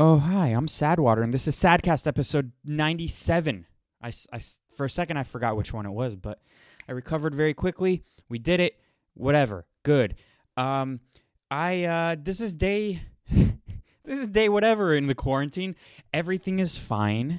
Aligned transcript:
Oh, 0.00 0.18
hi, 0.18 0.48
I'm 0.48 0.66
Sadwater, 0.66 1.22
and 1.22 1.32
this 1.32 1.46
is 1.46 1.54
Sadcast 1.54 2.08
episode 2.08 2.50
97. 2.64 3.64
I, 4.02 4.12
I 4.32 4.40
for 4.72 4.86
a 4.86 4.90
second, 4.90 5.18
I 5.18 5.22
forgot 5.22 5.56
which 5.56 5.72
one 5.72 5.86
it 5.86 5.92
was, 5.92 6.16
but 6.16 6.40
I 6.88 6.92
recovered 6.92 7.32
very 7.32 7.54
quickly. 7.54 8.02
We 8.28 8.40
did 8.40 8.58
it. 8.58 8.76
Whatever. 9.14 9.66
Good. 9.84 10.16
Um, 10.56 10.98
I, 11.48 11.84
uh, 11.84 12.16
this 12.20 12.40
is 12.40 12.56
day, 12.56 13.02
this 13.30 14.18
is 14.18 14.28
day 14.28 14.48
whatever 14.48 14.96
in 14.96 15.06
the 15.06 15.14
quarantine. 15.14 15.76
Everything 16.12 16.58
is 16.58 16.76
fine. 16.76 17.38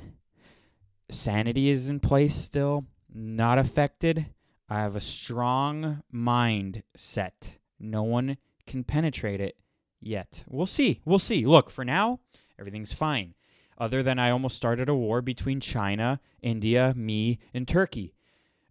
Sanity 1.11 1.69
is 1.69 1.89
in 1.89 1.99
place 1.99 2.35
still, 2.35 2.85
not 3.13 3.57
affected. 3.57 4.27
I 4.69 4.79
have 4.79 4.95
a 4.95 5.01
strong 5.01 6.03
mind 6.09 6.83
set. 6.95 7.57
No 7.81 8.03
one 8.03 8.37
can 8.65 8.85
penetrate 8.85 9.41
it 9.41 9.57
yet. 9.99 10.45
We'll 10.47 10.65
see. 10.65 11.01
We'll 11.03 11.19
see. 11.19 11.45
Look, 11.45 11.69
for 11.69 11.83
now, 11.83 12.21
everything's 12.59 12.93
fine. 12.93 13.33
Other 13.77 14.01
than 14.01 14.19
I 14.19 14.31
almost 14.31 14.55
started 14.55 14.87
a 14.87 14.95
war 14.95 15.21
between 15.21 15.59
China, 15.59 16.21
India, 16.41 16.93
me, 16.95 17.39
and 17.53 17.67
Turkey. 17.67 18.13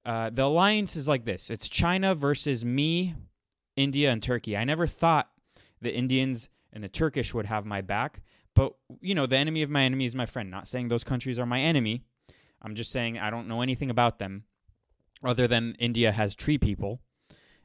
Uh, 0.04 0.30
the 0.30 0.44
alliance 0.44 0.96
is 0.96 1.08
like 1.08 1.24
this 1.24 1.50
it's 1.50 1.68
China 1.68 2.14
versus 2.14 2.64
me, 2.64 3.14
India, 3.76 4.10
and 4.10 4.22
Turkey. 4.22 4.56
I 4.56 4.64
never 4.64 4.86
thought 4.86 5.30
the 5.80 5.94
Indians 5.94 6.48
and 6.72 6.82
the 6.82 6.88
Turkish 6.88 7.32
would 7.34 7.46
have 7.46 7.64
my 7.64 7.80
back, 7.80 8.22
but, 8.54 8.74
you 9.00 9.14
know, 9.14 9.26
the 9.26 9.36
enemy 9.36 9.62
of 9.62 9.70
my 9.70 9.82
enemy 9.82 10.06
is 10.06 10.14
my 10.14 10.26
friend. 10.26 10.50
Not 10.50 10.68
saying 10.68 10.88
those 10.88 11.04
countries 11.04 11.38
are 11.38 11.46
my 11.46 11.60
enemy. 11.60 12.04
I'm 12.62 12.74
just 12.74 12.90
saying 12.90 13.18
I 13.18 13.30
don't 13.30 13.48
know 13.48 13.60
anything 13.60 13.90
about 13.90 14.18
them 14.18 14.44
other 15.22 15.46
than 15.46 15.76
India 15.78 16.12
has 16.12 16.34
tree 16.34 16.58
people, 16.58 17.00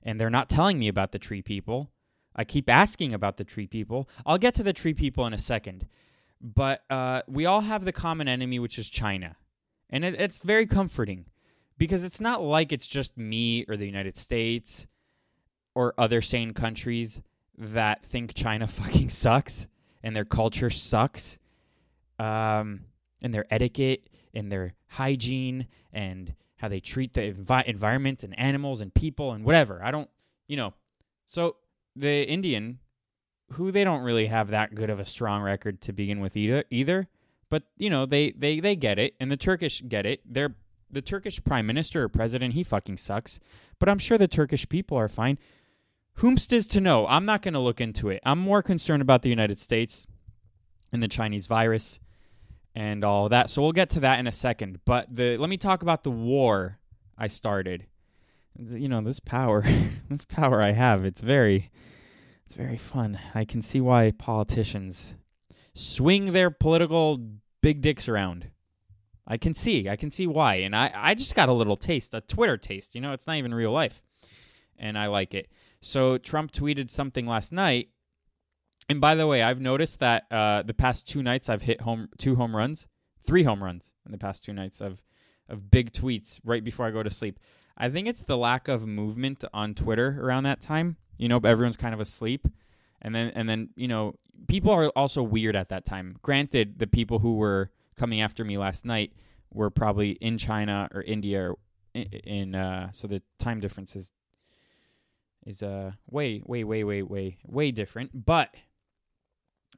and 0.04 0.20
they're 0.20 0.30
not 0.30 0.50
telling 0.50 0.80
me 0.80 0.88
about 0.88 1.12
the 1.12 1.20
tree 1.20 1.42
people. 1.42 1.92
I 2.36 2.44
keep 2.44 2.70
asking 2.70 3.14
about 3.14 3.38
the 3.38 3.44
tree 3.44 3.68
people. 3.68 4.10
I'll 4.26 4.38
get 4.38 4.54
to 4.56 4.64
the 4.64 4.74
tree 4.74 4.94
people 4.94 5.26
in 5.26 5.34
a 5.34 5.40
second. 5.40 5.88
But 6.42 6.84
uh, 6.90 7.24
we 7.28 7.46
all 7.46 7.62
have 7.62 7.86
the 7.86 7.92
common 7.92 8.28
enemy, 8.28 8.60
which 8.60 8.78
is 8.80 8.90
China. 8.90 9.36
And 9.90 10.06
it, 10.06 10.16
it's 10.20 10.40
very 10.40 10.66
comforting 10.66 11.26
because 11.78 12.04
it's 12.04 12.22
not 12.22 12.42
like 12.42 12.72
it's 12.72 12.88
just 12.88 13.18
me 13.18 13.66
or 13.68 13.76
the 13.76 13.86
United 13.86 14.18
States 14.18 14.88
or 15.76 15.94
other 15.98 16.22
sane 16.22 16.54
countries 16.54 17.22
that 17.58 18.06
think 18.06 18.34
China 18.34 18.68
fucking 18.68 19.10
sucks 19.10 19.68
and 20.04 20.16
their 20.16 20.26
culture 20.26 20.70
sucks 20.70 21.38
um, 22.20 22.82
and 23.22 23.34
their 23.34 23.46
etiquette 23.50 24.08
and 24.34 24.52
their 24.52 24.74
hygiene 24.88 25.68
and 25.92 26.36
how 26.58 26.68
they 26.68 26.80
treat 26.80 27.14
the 27.14 27.34
envi- 27.34 27.66
environment 27.66 28.24
and 28.24 28.38
animals 28.38 28.82
and 28.82 28.94
people 28.94 29.32
and 29.32 29.44
whatever. 29.44 29.82
I 29.84 29.92
don't, 29.92 30.10
you 30.48 30.58
know. 30.58 30.74
So 31.26 31.58
the 31.96 32.28
Indian, 32.28 32.80
who 33.54 33.72
they 33.72 33.84
don't 33.84 34.02
really 34.02 34.28
have 34.28 34.50
that 34.50 34.76
good 34.76 34.90
of 34.90 35.00
a 35.00 35.06
strong 35.06 35.42
record 35.42 35.82
to 35.82 35.94
begin 35.94 36.20
with 36.20 36.38
either, 36.38 36.64
either. 36.70 37.08
But 37.50 37.64
you 37.78 37.90
know 37.90 38.06
they 38.06 38.32
they 38.32 38.60
they 38.60 38.76
get 38.76 39.00
it, 39.00 39.16
and 39.20 39.32
the 39.32 39.38
Turkish 39.38 39.82
get 39.88 40.06
it. 40.06 40.22
They're 40.26 40.56
the 40.92 41.02
Turkish 41.02 41.44
prime 41.44 41.68
minister 41.68 42.04
or 42.04 42.10
president. 42.10 42.54
He 42.54 42.64
fucking 42.64 42.98
sucks. 42.98 43.40
But 43.80 43.90
I'm 43.90 44.00
sure 44.00 44.18
the 44.18 44.28
Turkish 44.28 44.68
people 44.70 44.98
are 44.98 45.08
fine. 45.08 45.38
Whomst 46.18 46.52
is 46.52 46.68
to 46.68 46.82
know? 46.82 47.08
I'm 47.08 47.26
not 47.26 47.42
going 47.42 47.54
to 47.54 47.60
look 47.60 47.80
into 47.80 48.10
it. 48.10 48.22
I'm 48.26 48.40
more 48.40 48.62
concerned 48.62 49.02
about 49.02 49.22
the 49.22 49.30
United 49.30 49.60
States 49.60 50.06
and 50.92 51.02
the 51.02 51.08
Chinese 51.08 51.48
virus 51.48 52.00
and 52.76 53.04
all 53.04 53.30
that. 53.30 53.50
So 53.50 53.62
we'll 53.62 53.72
get 53.72 53.90
to 53.92 54.00
that 54.02 54.20
in 54.20 54.28
a 54.28 54.32
second. 54.32 54.80
But 54.86 55.14
the 55.14 55.38
let 55.38 55.50
me 55.50 55.58
talk 55.58 55.82
about 55.82 56.04
the 56.04 56.12
war 56.12 56.80
I 57.18 57.28
started. 57.28 57.86
You 58.58 58.90
know, 58.90 59.02
this 59.02 59.20
power, 59.20 59.64
this 60.10 60.26
power 60.26 60.62
I 60.62 60.72
have, 60.72 61.06
it's 61.06 61.22
very 61.22 61.72
it's 62.50 62.56
very 62.56 62.78
fun. 62.78 63.20
I 63.36 63.46
can 63.46 63.62
see 63.62 63.80
why 63.80 64.10
politicians 64.10 65.14
swing 65.76 66.34
their 66.34 66.50
political 66.50 67.20
big 67.62 67.82
dicks 67.82 68.10
around. 68.10 68.48
I 69.28 69.38
can 69.38 69.54
see. 69.54 69.88
I 69.88 69.96
can 69.96 70.10
see 70.10 70.26
why. 70.26 70.56
And 70.56 70.76
I 70.76 70.92
I 70.96 71.14
just 71.14 71.36
got 71.36 71.48
a 71.48 71.54
little 71.54 71.78
taste, 71.78 72.16
a 72.16 72.22
Twitter 72.22 72.58
taste. 72.58 72.96
You 72.96 73.02
know, 73.02 73.14
it's 73.14 73.28
not 73.28 73.36
even 73.36 73.54
real 73.54 73.72
life. 73.72 74.02
And 74.80 74.98
I 74.98 75.06
like 75.06 75.36
it. 75.36 75.52
So 75.82 76.18
Trump 76.18 76.52
tweeted 76.52 76.90
something 76.90 77.28
last 77.28 77.54
night 77.54 77.90
and 78.90 79.00
by 79.00 79.14
the 79.14 79.28
way, 79.28 79.44
I've 79.44 79.62
noticed 79.62 80.00
that 80.00 80.26
uh, 80.32 80.64
the 80.64 80.74
past 80.74 81.08
two 81.08 81.22
nights 81.22 81.48
I've 81.48 81.62
hit 81.62 81.82
home 81.82 82.10
two 82.18 82.36
home 82.36 82.56
runs, 82.56 82.88
three 83.24 83.44
home 83.44 83.64
runs 83.64 83.94
in 84.04 84.12
the 84.12 84.18
past 84.18 84.44
two 84.44 84.54
nights 84.54 84.82
of 84.82 85.04
of 85.48 85.70
big 85.70 85.94
tweets 85.94 86.40
right 86.44 86.64
before 86.64 86.88
I 86.88 86.92
go 86.92 87.04
to 87.04 87.12
sleep. 87.12 87.40
I 87.78 87.90
think 87.90 88.08
it's 88.08 88.24
the 88.24 88.38
lack 88.38 88.68
of 88.68 88.88
movement 88.88 89.46
on 89.54 89.76
Twitter 89.76 90.20
around 90.20 90.44
that 90.44 90.60
time. 90.60 90.98
You 91.20 91.28
know, 91.28 91.40
everyone's 91.44 91.78
kind 91.78 91.94
of 91.94 92.00
asleep, 92.00 92.48
and 93.02 93.14
then 93.14 93.32
and 93.36 93.48
then 93.48 93.70
you 93.76 93.88
know 93.88 94.16
people 94.48 94.72
are 94.72 94.90
also 94.96 95.22
weird 95.22 95.56
at 95.56 95.70
that 95.70 95.86
time. 95.86 96.18
Granted, 96.24 96.80
the 96.80 96.88
people 96.88 97.20
who 97.20 97.36
were 97.36 97.70
coming 97.96 98.22
after 98.22 98.44
me 98.44 98.58
last 98.58 98.86
night 98.86 99.14
were 99.54 99.70
probably 99.70 100.12
in 100.14 100.38
China 100.38 100.90
or 100.94 101.04
India 101.04 101.52
or 101.52 101.58
in, 101.94 102.04
in 102.04 102.56
uh, 102.56 102.90
so 102.92 103.08
the 103.08 103.22
time 103.38 103.60
difference 103.60 103.96
is 103.96 104.12
is 105.46 105.64
uh 105.64 105.92
way 106.10 106.42
way 106.46 106.64
way 106.64 106.84
way 106.84 107.04
way 107.04 107.38
way 107.46 107.72
different, 107.72 108.26
but 108.26 108.56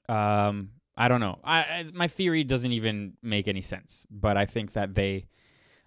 um, 0.10 0.72
I 0.98 1.08
don't 1.08 1.22
know. 1.22 1.40
I, 1.44 1.60
I 1.60 1.86
my 1.94 2.08
theory 2.08 2.44
doesn't 2.44 2.72
even 2.72 3.14
make 3.24 3.48
any 3.48 3.62
sense, 3.62 4.06
but 4.10 4.38
I 4.38 4.46
think 4.46 4.74
that 4.74 4.94
they, 4.96 5.28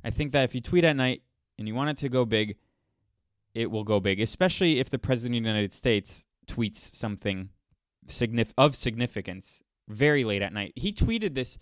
I 0.03 0.11
think 0.11 0.33
that 0.33 0.45
if 0.45 0.55
you 0.55 0.61
tweet 0.61 0.85
at 0.85 0.97
night 0.97 1.23
and 1.59 1.69
you 1.69 1.75
want 1.75 1.91
it 1.91 1.99
to 1.99 2.09
go 2.09 2.25
big, 2.25 2.57
it 3.55 3.71
will 3.71 3.85
go 3.85 4.01
big. 4.01 4.21
Especially 4.21 4.81
if 4.81 4.91
the 4.91 4.99
president 4.99 5.39
of 5.39 5.45
the 5.45 5.49
United 5.49 5.73
States 5.73 6.25
tweets 6.47 6.95
something 6.95 7.51
signif- 8.07 8.53
of 8.59 8.75
significance 8.75 9.63
very 9.89 10.25
late 10.25 10.43
at 10.43 10.53
night. 10.53 10.73
He 10.77 10.93
tweeted 10.93 11.35
this 11.35 11.59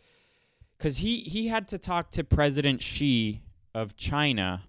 because 0.79 0.99
he 0.99 1.21
he 1.21 1.49
had 1.49 1.69
to 1.69 1.79
talk 1.79 2.11
to 2.13 2.25
President 2.25 2.83
Xi 2.83 3.43
of 3.75 3.97
China 3.97 4.63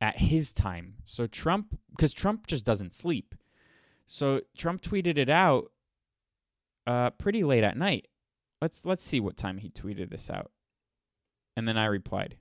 at 0.00 0.18
his 0.18 0.52
time. 0.52 0.94
So 1.04 1.26
Trump, 1.26 1.78
because 1.90 2.12
Trump 2.12 2.46
just 2.46 2.64
doesn't 2.64 2.94
sleep. 2.94 3.34
So 4.06 4.42
Trump 4.56 4.82
tweeted 4.82 5.18
it 5.18 5.28
out 5.28 5.70
uh, 6.86 7.10
pretty 7.10 7.44
late 7.44 7.64
at 7.64 7.76
night. 7.76 8.08
Let's 8.62 8.84
let's 8.84 9.04
see 9.04 9.20
what 9.20 9.36
time 9.36 9.58
he 9.58 9.70
tweeted 9.70 10.10
this 10.10 10.30
out. 10.30 10.50
And 11.56 11.66
then 11.66 11.76
I 11.76 11.86
replied. 11.86 12.36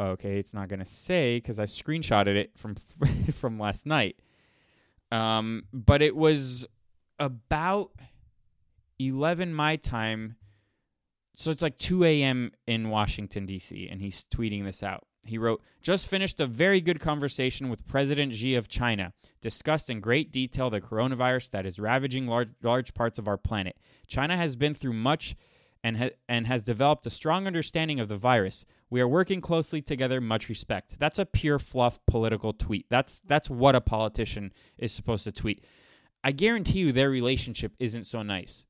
Okay, 0.00 0.38
it's 0.38 0.54
not 0.54 0.68
gonna 0.68 0.86
say 0.86 1.36
because 1.36 1.58
I 1.58 1.64
screenshotted 1.64 2.34
it 2.34 2.52
from 2.56 2.76
from 3.34 3.58
last 3.58 3.86
night. 3.86 4.16
Um, 5.12 5.64
but 5.72 6.00
it 6.00 6.16
was 6.16 6.66
about 7.18 7.90
eleven 8.98 9.52
my 9.52 9.76
time, 9.76 10.36
so 11.36 11.50
it's 11.50 11.62
like 11.62 11.76
two 11.76 12.04
a.m. 12.04 12.52
in 12.66 12.88
Washington 12.88 13.44
D.C. 13.44 13.88
and 13.90 14.00
he's 14.00 14.24
tweeting 14.24 14.64
this 14.64 14.82
out. 14.82 15.04
He 15.26 15.36
wrote, 15.36 15.62
just 15.82 16.08
finished 16.08 16.40
a 16.40 16.46
very 16.46 16.80
good 16.80 16.98
conversation 16.98 17.68
with 17.68 17.86
President 17.86 18.32
Xi 18.32 18.54
of 18.54 18.68
China, 18.68 19.12
discussed 19.42 19.90
in 19.90 20.00
great 20.00 20.32
detail 20.32 20.70
the 20.70 20.80
coronavirus 20.80 21.50
that 21.50 21.66
is 21.66 21.78
ravaging 21.78 22.26
large, 22.26 22.48
large 22.62 22.94
parts 22.94 23.18
of 23.18 23.28
our 23.28 23.36
planet. 23.36 23.76
China 24.06 24.38
has 24.38 24.56
been 24.56 24.72
through 24.74 24.94
much 24.94 25.36
and, 25.82 25.96
ha- 25.96 26.10
and 26.28 26.46
has 26.46 26.62
developed 26.62 27.06
a 27.06 27.10
strong 27.10 27.46
understanding 27.46 28.00
of 28.00 28.08
the 28.08 28.16
virus. 28.16 28.64
We 28.90 29.00
are 29.00 29.08
working 29.08 29.40
closely 29.40 29.80
together, 29.80 30.20
much 30.20 30.48
respect. 30.48 30.98
That's 30.98 31.18
a 31.18 31.26
pure 31.26 31.58
fluff 31.58 31.98
political 32.06 32.52
tweet. 32.52 32.86
That's, 32.90 33.20
that's 33.20 33.48
what 33.48 33.74
a 33.74 33.80
politician 33.80 34.52
is 34.76 34.92
supposed 34.92 35.24
to 35.24 35.32
tweet. 35.32 35.64
I 36.22 36.32
guarantee 36.32 36.80
you 36.80 36.92
their 36.92 37.10
relationship 37.10 37.72
isn't 37.78 38.04
so 38.04 38.22
nice. 38.22 38.64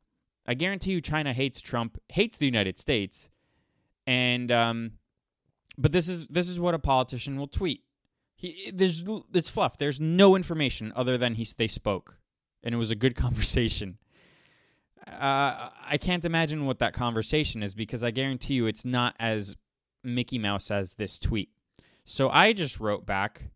I 0.46 0.54
guarantee 0.54 0.92
you 0.92 1.00
China 1.00 1.32
hates 1.32 1.60
Trump, 1.60 1.98
hates 2.08 2.38
the 2.38 2.46
United 2.46 2.78
States, 2.78 3.28
and 4.06 4.50
um, 4.50 4.92
but 5.78 5.92
this 5.92 6.08
is 6.08 6.26
this 6.28 6.48
is 6.48 6.58
what 6.58 6.74
a 6.74 6.78
politician 6.78 7.36
will 7.36 7.46
tweet. 7.46 7.84
He 8.34 8.70
there's 8.72 9.04
it's 9.32 9.50
fluff. 9.50 9.78
There's 9.78 10.00
no 10.00 10.34
information 10.34 10.92
other 10.96 11.16
than 11.16 11.34
he 11.34 11.46
they 11.56 11.68
spoke, 11.68 12.18
and 12.62 12.74
it 12.74 12.78
was 12.78 12.90
a 12.90 12.96
good 12.96 13.14
conversation. 13.16 13.98
Uh, 15.06 15.70
I 15.86 15.98
can't 16.00 16.24
imagine 16.24 16.66
what 16.66 16.78
that 16.78 16.92
conversation 16.92 17.62
is 17.62 17.74
because 17.74 18.04
I 18.04 18.10
guarantee 18.10 18.54
you 18.54 18.66
it's 18.66 18.84
not 18.84 19.14
as 19.18 19.56
Mickey 20.04 20.38
Mouse 20.38 20.70
as 20.70 20.94
this 20.94 21.18
tweet. 21.18 21.50
So 22.04 22.28
I 22.30 22.52
just 22.52 22.80
wrote 22.80 23.06
back, 23.06 23.50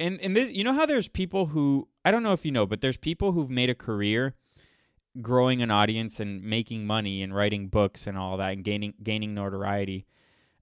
and 0.00 0.20
and 0.20 0.36
this 0.36 0.52
you 0.52 0.64
know 0.64 0.72
how 0.72 0.86
there's 0.86 1.08
people 1.08 1.46
who 1.46 1.88
I 2.04 2.10
don't 2.10 2.22
know 2.22 2.32
if 2.32 2.44
you 2.44 2.52
know, 2.52 2.66
but 2.66 2.80
there's 2.80 2.96
people 2.96 3.32
who've 3.32 3.50
made 3.50 3.70
a 3.70 3.74
career 3.74 4.34
growing 5.20 5.62
an 5.62 5.70
audience 5.70 6.20
and 6.20 6.42
making 6.42 6.86
money 6.86 7.22
and 7.22 7.34
writing 7.34 7.68
books 7.68 8.06
and 8.06 8.16
all 8.16 8.36
that 8.36 8.52
and 8.52 8.64
gaining 8.64 8.94
gaining 9.02 9.34
notoriety 9.34 10.06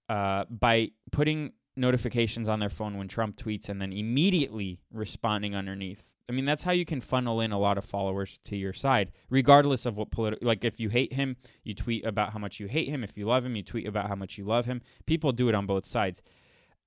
uh, 0.08 0.44
by 0.50 0.90
putting 1.10 1.52
notifications 1.76 2.48
on 2.48 2.58
their 2.58 2.70
phone 2.70 2.96
when 2.96 3.08
Trump 3.08 3.36
tweets 3.36 3.68
and 3.68 3.80
then 3.80 3.92
immediately 3.92 4.80
responding 4.90 5.54
underneath. 5.54 6.15
I 6.28 6.32
mean, 6.32 6.44
that's 6.44 6.64
how 6.64 6.72
you 6.72 6.84
can 6.84 7.00
funnel 7.00 7.40
in 7.40 7.52
a 7.52 7.58
lot 7.58 7.78
of 7.78 7.84
followers 7.84 8.40
to 8.44 8.56
your 8.56 8.72
side, 8.72 9.12
regardless 9.30 9.86
of 9.86 9.96
what 9.96 10.10
political. 10.10 10.46
Like, 10.46 10.64
if 10.64 10.80
you 10.80 10.88
hate 10.88 11.12
him, 11.12 11.36
you 11.62 11.74
tweet 11.74 12.04
about 12.04 12.32
how 12.32 12.40
much 12.40 12.58
you 12.58 12.66
hate 12.66 12.88
him. 12.88 13.04
If 13.04 13.16
you 13.16 13.26
love 13.26 13.44
him, 13.44 13.54
you 13.54 13.62
tweet 13.62 13.86
about 13.86 14.08
how 14.08 14.16
much 14.16 14.36
you 14.36 14.44
love 14.44 14.66
him. 14.66 14.82
People 15.06 15.30
do 15.30 15.48
it 15.48 15.54
on 15.54 15.66
both 15.66 15.86
sides. 15.86 16.22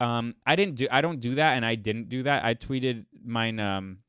Um, 0.02 0.36
I 0.46 0.56
didn't 0.56 0.76
do. 0.76 0.88
I 0.92 1.00
don't 1.02 1.22
do 1.22 1.36
that, 1.36 1.54
and 1.54 1.66
I 1.66 1.76
didn't 1.76 2.10
do 2.10 2.24
that. 2.24 2.44
I 2.44 2.54
tweeted 2.54 3.06
mine. 3.24 3.60
Um, 3.60 4.00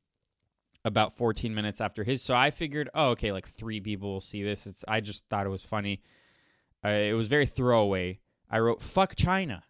about 0.85 1.15
14 1.15 1.55
minutes 1.55 1.81
after 1.81 2.05
his. 2.05 2.23
So 2.23 2.35
I 2.35 2.51
figured, 2.51 2.89
oh, 2.95 3.11
okay, 3.11 3.33
like 3.33 3.47
three 3.47 3.81
people 3.81 4.13
will 4.13 4.21
see 4.21 4.43
this. 4.43 4.67
It's 4.67 4.85
I 4.89 5.01
just 5.01 5.25
thought 5.29 5.47
it 5.47 5.51
was 5.51 5.63
funny. 5.63 6.03
Uh, 6.85 6.89
it 6.89 7.13
was 7.13 7.29
very 7.29 7.47
throwaway. 7.47 8.21
I 8.51 8.59
wrote 8.59 8.81
"fuck 8.81 9.15
China," 9.15 9.63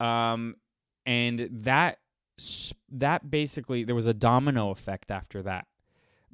um, 0.00 0.56
and 1.04 1.48
that 1.50 1.98
that 2.90 3.30
basically 3.30 3.84
there 3.84 3.94
was 3.94 4.06
a 4.06 4.14
domino 4.14 4.70
effect 4.70 5.10
after 5.10 5.42
that 5.42 5.66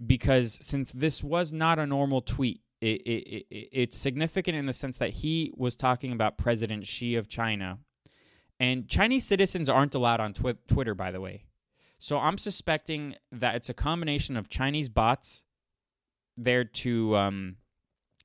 because 0.05 0.59
since 0.61 0.93
this 0.93 1.23
was 1.23 1.53
not 1.53 1.79
a 1.79 1.87
normal 1.87 2.21
tweet, 2.23 2.63
it, 2.81 3.03
it, 3.03 3.47
it, 3.51 3.69
it's 3.73 3.99
significant 3.99 4.57
in 4.57 4.67
the 4.67 4.73
sense 4.73 4.97
that 4.99 5.11
he 5.11 5.53
was 5.57 5.77
talking 5.77 6.13
about 6.13 6.39
President 6.39 6.87
Xi 6.87 7.17
of 7.17 7.29
China. 7.29 7.79
And 8.59 8.89
Chinese 8.89 9.27
citizens 9.27 9.69
aren't 9.69 9.95
allowed 9.95 10.21
on 10.21 10.33
twi- 10.33 10.55
Twitter, 10.69 10.95
by 10.95 11.11
the 11.11 11.21
way. 11.21 11.45
So 11.99 12.19
I'm 12.19 12.39
suspecting 12.39 13.15
that 13.31 13.55
it's 13.55 13.69
a 13.69 13.75
combination 13.75 14.37
of 14.37 14.49
Chinese 14.49 14.89
bots 14.89 15.45
there 16.37 16.65
to 16.65 17.17
um, 17.17 17.57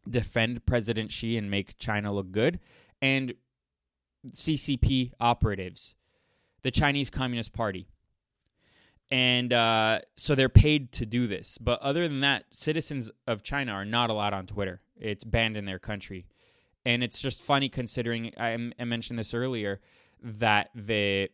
defend 0.10 0.66
President 0.66 1.12
Xi 1.12 1.38
and 1.38 1.52
make 1.52 1.78
China 1.78 2.14
look 2.14 2.32
good, 2.32 2.60
and 3.02 3.34
CCP 4.32 5.12
operatives, 5.20 5.95
the 6.66 6.72
Chinese 6.72 7.12
Communist 7.12 7.54
Party 7.54 7.88
and 9.12 9.54
uh, 9.54 10.00
so 10.16 10.34
they're 10.34 10.50
paid 10.50 10.92
to 10.94 11.06
do 11.06 11.28
this. 11.28 11.60
But 11.60 11.80
other 11.82 12.08
than 12.08 12.22
that, 12.22 12.46
citizens 12.52 13.12
of 13.28 13.44
China 13.44 13.72
are 13.72 13.86
not 13.86 14.10
allowed 14.10 14.34
on 14.34 14.48
Twitter. 14.48 14.82
It's 14.98 15.24
banned 15.24 15.58
in 15.58 15.66
their 15.66 15.78
country, 15.78 16.26
and 16.84 17.04
it's 17.04 17.22
just 17.22 17.44
funny 17.44 17.70
considering 17.70 18.34
I, 18.36 18.72
I 18.80 18.84
mentioned 18.84 19.20
this 19.20 19.36
earlier 19.36 19.80
that 20.24 20.72
the 20.74 21.30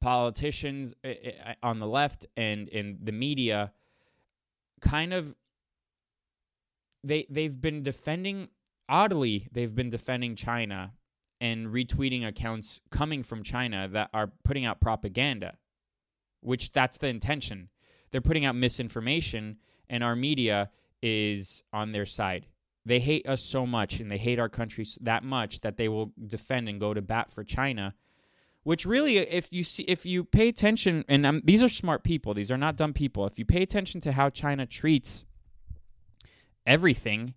politicians 0.00 0.94
uh, 1.04 1.08
uh, 1.08 1.54
on 1.60 1.80
the 1.80 1.88
left 1.88 2.26
and 2.36 2.68
in 2.68 2.98
the 3.02 3.10
media 3.10 3.72
kind 4.80 5.12
of 5.12 5.34
they 7.02 7.26
they've 7.28 7.60
been 7.60 7.82
defending 7.82 8.48
oddly 8.88 9.48
they've 9.50 9.74
been 9.74 9.90
defending 9.90 10.36
China 10.36 10.92
and 11.42 11.66
retweeting 11.66 12.26
accounts 12.26 12.80
coming 12.90 13.22
from 13.22 13.42
China 13.42 13.86
that 13.88 14.08
are 14.14 14.32
putting 14.44 14.64
out 14.64 14.80
propaganda 14.80 15.58
which 16.42 16.72
that's 16.72 16.98
the 16.98 17.06
intention. 17.06 17.70
They're 18.10 18.20
putting 18.20 18.44
out 18.44 18.54
misinformation, 18.54 19.56
and 19.88 20.04
our 20.04 20.14
media 20.14 20.70
is 21.02 21.62
on 21.72 21.92
their 21.92 22.04
side. 22.04 22.46
They 22.84 23.00
hate 23.00 23.26
us 23.26 23.42
so 23.42 23.64
much 23.64 24.00
and 24.00 24.10
they 24.10 24.18
hate 24.18 24.40
our 24.40 24.48
country 24.48 24.84
that 25.00 25.22
much 25.22 25.60
that 25.60 25.76
they 25.76 25.88
will 25.88 26.12
defend 26.26 26.68
and 26.68 26.80
go 26.80 26.92
to 26.92 27.00
bat 27.00 27.30
for 27.30 27.44
China. 27.44 27.94
Which 28.64 28.84
really, 28.84 29.18
if 29.18 29.52
you 29.52 29.64
see, 29.64 29.84
if 29.84 30.04
you 30.04 30.24
pay 30.24 30.48
attention, 30.48 31.04
and 31.08 31.24
um, 31.24 31.42
these 31.44 31.62
are 31.62 31.68
smart 31.68 32.04
people, 32.04 32.34
these 32.34 32.50
are 32.50 32.58
not 32.58 32.76
dumb 32.76 32.92
people. 32.92 33.26
If 33.26 33.38
you 33.38 33.44
pay 33.44 33.62
attention 33.62 34.00
to 34.02 34.12
how 34.12 34.30
China 34.30 34.66
treats 34.66 35.24
everything, 36.66 37.34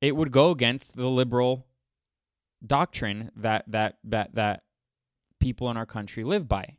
it 0.00 0.14
would 0.14 0.30
go 0.30 0.50
against 0.50 0.96
the 0.96 1.08
liberal 1.08 1.66
doctrine 2.64 3.30
that 3.36 3.64
that 3.68 3.98
that 4.04 4.34
that 4.34 4.62
people 5.40 5.70
in 5.70 5.76
our 5.76 5.86
country 5.86 6.24
live 6.24 6.48
by. 6.48 6.76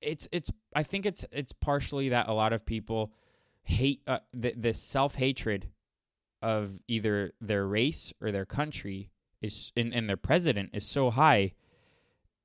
It's 0.00 0.28
it's 0.32 0.50
I 0.74 0.82
think 0.82 1.06
it's 1.06 1.24
it's 1.32 1.52
partially 1.52 2.08
that 2.10 2.28
a 2.28 2.32
lot 2.32 2.52
of 2.52 2.66
people 2.66 3.12
hate 3.62 4.02
uh, 4.06 4.18
the 4.32 4.54
the 4.56 4.74
self 4.74 5.14
hatred 5.14 5.68
of 6.42 6.82
either 6.88 7.32
their 7.40 7.66
race 7.66 8.12
or 8.20 8.32
their 8.32 8.46
country 8.46 9.10
is 9.40 9.72
and, 9.76 9.94
and 9.94 10.08
their 10.08 10.16
president 10.16 10.70
is 10.72 10.86
so 10.86 11.10
high 11.10 11.52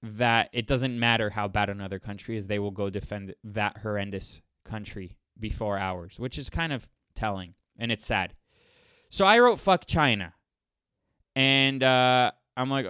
that 0.04 0.50
it 0.54 0.68
doesn't 0.68 1.00
matter 1.00 1.31
how 1.31 1.48
bad 1.48 1.69
another 1.69 1.98
country 1.98 2.38
is 2.38 2.46
they 2.48 2.60
will 2.60 2.72
go 2.72 2.90
defend 2.90 3.34
that 3.44 3.78
horrendous 3.80 4.42
country 4.63 5.18
before 5.40 5.78
ours 5.78 6.19
which 6.19 6.38
is 6.38 6.50
kind 6.50 6.74
of 6.74 6.90
telling 7.16 7.56
and 7.78 7.92
it's 7.92 8.06
sad. 8.06 8.34
So 9.10 9.25
i 9.25 9.40
wrote 9.40 9.60
fuck 9.60 9.86
china 9.86 10.35
and 11.36 11.84
uh, 11.84 12.32
i'm 12.58 12.70
like 12.70 12.88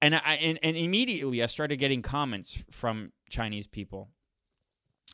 and 0.00 0.14
I 0.14 0.34
and, 0.34 0.58
and 0.62 0.76
immediately 0.76 1.42
I 1.42 1.46
started 1.46 1.76
getting 1.76 2.02
comments 2.02 2.62
from 2.70 3.12
Chinese 3.30 3.66
people, 3.66 4.10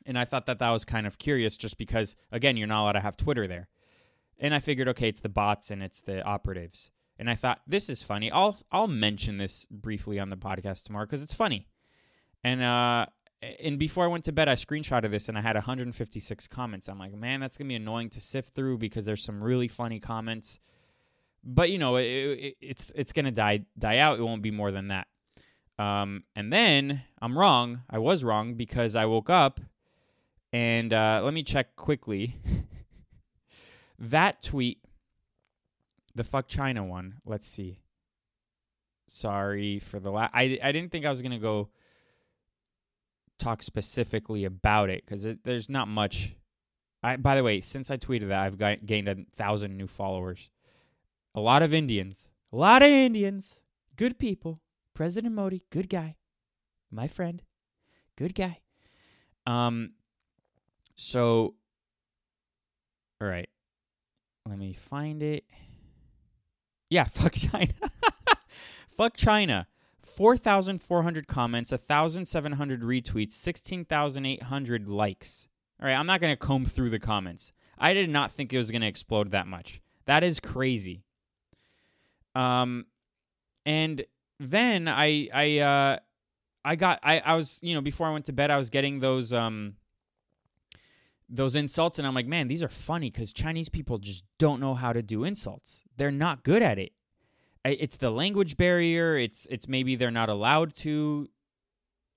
and 0.04 0.18
I 0.18 0.24
thought 0.24 0.46
that 0.46 0.58
that 0.58 0.70
was 0.70 0.84
kind 0.84 1.06
of 1.06 1.18
curious, 1.18 1.56
just 1.56 1.78
because 1.78 2.16
again 2.30 2.56
you're 2.56 2.66
not 2.66 2.82
allowed 2.82 2.92
to 2.92 3.00
have 3.00 3.16
Twitter 3.16 3.46
there, 3.46 3.68
and 4.38 4.54
I 4.54 4.58
figured 4.58 4.88
okay 4.88 5.08
it's 5.08 5.20
the 5.20 5.28
bots 5.28 5.70
and 5.70 5.82
it's 5.82 6.00
the 6.00 6.22
operatives, 6.22 6.90
and 7.18 7.30
I 7.30 7.34
thought 7.34 7.60
this 7.66 7.88
is 7.88 8.02
funny. 8.02 8.30
I'll 8.30 8.56
I'll 8.70 8.88
mention 8.88 9.38
this 9.38 9.66
briefly 9.70 10.18
on 10.18 10.28
the 10.28 10.36
podcast 10.36 10.84
tomorrow 10.84 11.06
because 11.06 11.22
it's 11.22 11.34
funny, 11.34 11.66
and 12.42 12.62
uh 12.62 13.06
and 13.62 13.78
before 13.78 14.04
I 14.04 14.08
went 14.08 14.24
to 14.24 14.32
bed 14.32 14.48
I 14.48 14.54
screenshotted 14.54 15.10
this 15.10 15.28
and 15.28 15.36
I 15.36 15.42
had 15.42 15.54
156 15.54 16.48
comments. 16.48 16.88
I'm 16.88 16.98
like 16.98 17.12
man 17.12 17.40
that's 17.40 17.58
gonna 17.58 17.68
be 17.68 17.74
annoying 17.74 18.08
to 18.10 18.20
sift 18.20 18.54
through 18.54 18.78
because 18.78 19.04
there's 19.04 19.22
some 19.22 19.42
really 19.42 19.68
funny 19.68 20.00
comments 20.00 20.58
but 21.44 21.70
you 21.70 21.78
know, 21.78 21.96
it, 21.96 22.04
it, 22.04 22.56
it's 22.60 22.92
it's 22.94 23.12
gonna 23.12 23.30
die 23.30 23.66
die 23.78 23.98
out. 23.98 24.18
It 24.18 24.22
won't 24.22 24.42
be 24.42 24.50
more 24.50 24.70
than 24.70 24.88
that. 24.88 25.06
Um, 25.78 26.24
and 26.36 26.52
then 26.52 27.02
I'm 27.20 27.38
wrong. 27.38 27.82
I 27.90 27.98
was 27.98 28.22
wrong 28.22 28.54
because 28.54 28.94
I 28.94 29.06
woke 29.06 29.28
up 29.28 29.60
and 30.52 30.92
uh, 30.92 31.20
let 31.24 31.34
me 31.34 31.42
check 31.42 31.74
quickly. 31.76 32.36
that 33.98 34.42
tweet, 34.42 34.78
the 36.14 36.24
fuck 36.24 36.46
China 36.48 36.84
one. 36.84 37.16
Let's 37.26 37.48
see. 37.48 37.80
Sorry 39.08 39.78
for 39.80 40.00
the 40.00 40.10
last. 40.10 40.30
I 40.34 40.58
I 40.62 40.72
didn't 40.72 40.90
think 40.90 41.04
I 41.04 41.10
was 41.10 41.22
gonna 41.22 41.38
go 41.38 41.70
talk 43.38 43.62
specifically 43.62 44.44
about 44.44 44.90
it 44.90 45.04
because 45.04 45.26
there's 45.44 45.68
not 45.68 45.88
much. 45.88 46.34
I 47.02 47.16
by 47.16 47.34
the 47.34 47.42
way, 47.42 47.60
since 47.60 47.90
I 47.90 47.96
tweeted 47.96 48.28
that, 48.28 48.40
I've 48.40 48.58
got, 48.58 48.86
gained 48.86 49.08
a 49.08 49.16
thousand 49.36 49.76
new 49.76 49.86
followers. 49.86 50.50
A 51.34 51.40
lot 51.40 51.62
of 51.62 51.74
Indians. 51.74 52.30
A 52.52 52.56
lot 52.56 52.82
of 52.82 52.88
Indians. 52.88 53.60
Good 53.96 54.18
people. 54.18 54.60
President 54.94 55.34
Modi, 55.34 55.64
good 55.70 55.88
guy. 55.88 56.16
My 56.90 57.08
friend. 57.08 57.42
Good 58.16 58.34
guy. 58.34 58.60
Um 59.46 59.92
so 60.94 61.54
all 63.20 63.28
right. 63.28 63.48
Let 64.46 64.58
me 64.58 64.74
find 64.74 65.22
it. 65.22 65.44
Yeah, 66.90 67.04
fuck 67.12 67.32
China. 67.32 67.72
fuck 68.96 69.16
China. 69.16 69.66
4,400 70.02 71.26
comments, 71.26 71.72
1,700 71.72 72.82
retweets, 72.82 73.32
16,800 73.32 74.88
likes. 74.88 75.48
All 75.80 75.88
right, 75.88 75.94
I'm 75.94 76.06
not 76.06 76.20
going 76.20 76.32
to 76.32 76.36
comb 76.36 76.66
through 76.66 76.90
the 76.90 77.00
comments. 77.00 77.52
I 77.78 77.94
did 77.94 78.08
not 78.08 78.30
think 78.30 78.52
it 78.52 78.58
was 78.58 78.70
going 78.70 78.82
to 78.82 78.86
explode 78.86 79.32
that 79.32 79.48
much. 79.48 79.80
That 80.06 80.22
is 80.22 80.38
crazy. 80.38 81.02
Um, 82.34 82.86
and 83.66 84.04
then 84.40 84.88
I 84.88 85.28
I 85.32 85.58
uh 85.58 85.98
I 86.64 86.76
got 86.76 87.00
I 87.02 87.20
I 87.20 87.34
was 87.34 87.60
you 87.62 87.74
know 87.74 87.80
before 87.80 88.06
I 88.06 88.12
went 88.12 88.24
to 88.26 88.32
bed 88.32 88.50
I 88.50 88.56
was 88.56 88.70
getting 88.70 89.00
those 89.00 89.32
um 89.32 89.74
those 91.28 91.56
insults 91.56 91.98
and 91.98 92.06
I'm 92.06 92.14
like 92.14 92.26
man 92.26 92.48
these 92.48 92.62
are 92.62 92.68
funny 92.68 93.10
because 93.10 93.32
Chinese 93.32 93.68
people 93.68 93.98
just 93.98 94.24
don't 94.38 94.60
know 94.60 94.74
how 94.74 94.92
to 94.92 95.02
do 95.02 95.24
insults. 95.24 95.84
They're 95.96 96.10
not 96.10 96.44
good 96.44 96.62
at 96.62 96.78
it. 96.78 96.92
It's 97.64 97.96
the 97.96 98.10
language 98.10 98.56
barrier. 98.56 99.16
It's 99.16 99.46
it's 99.50 99.66
maybe 99.66 99.96
they're 99.96 100.10
not 100.10 100.28
allowed 100.28 100.74
to 100.76 101.28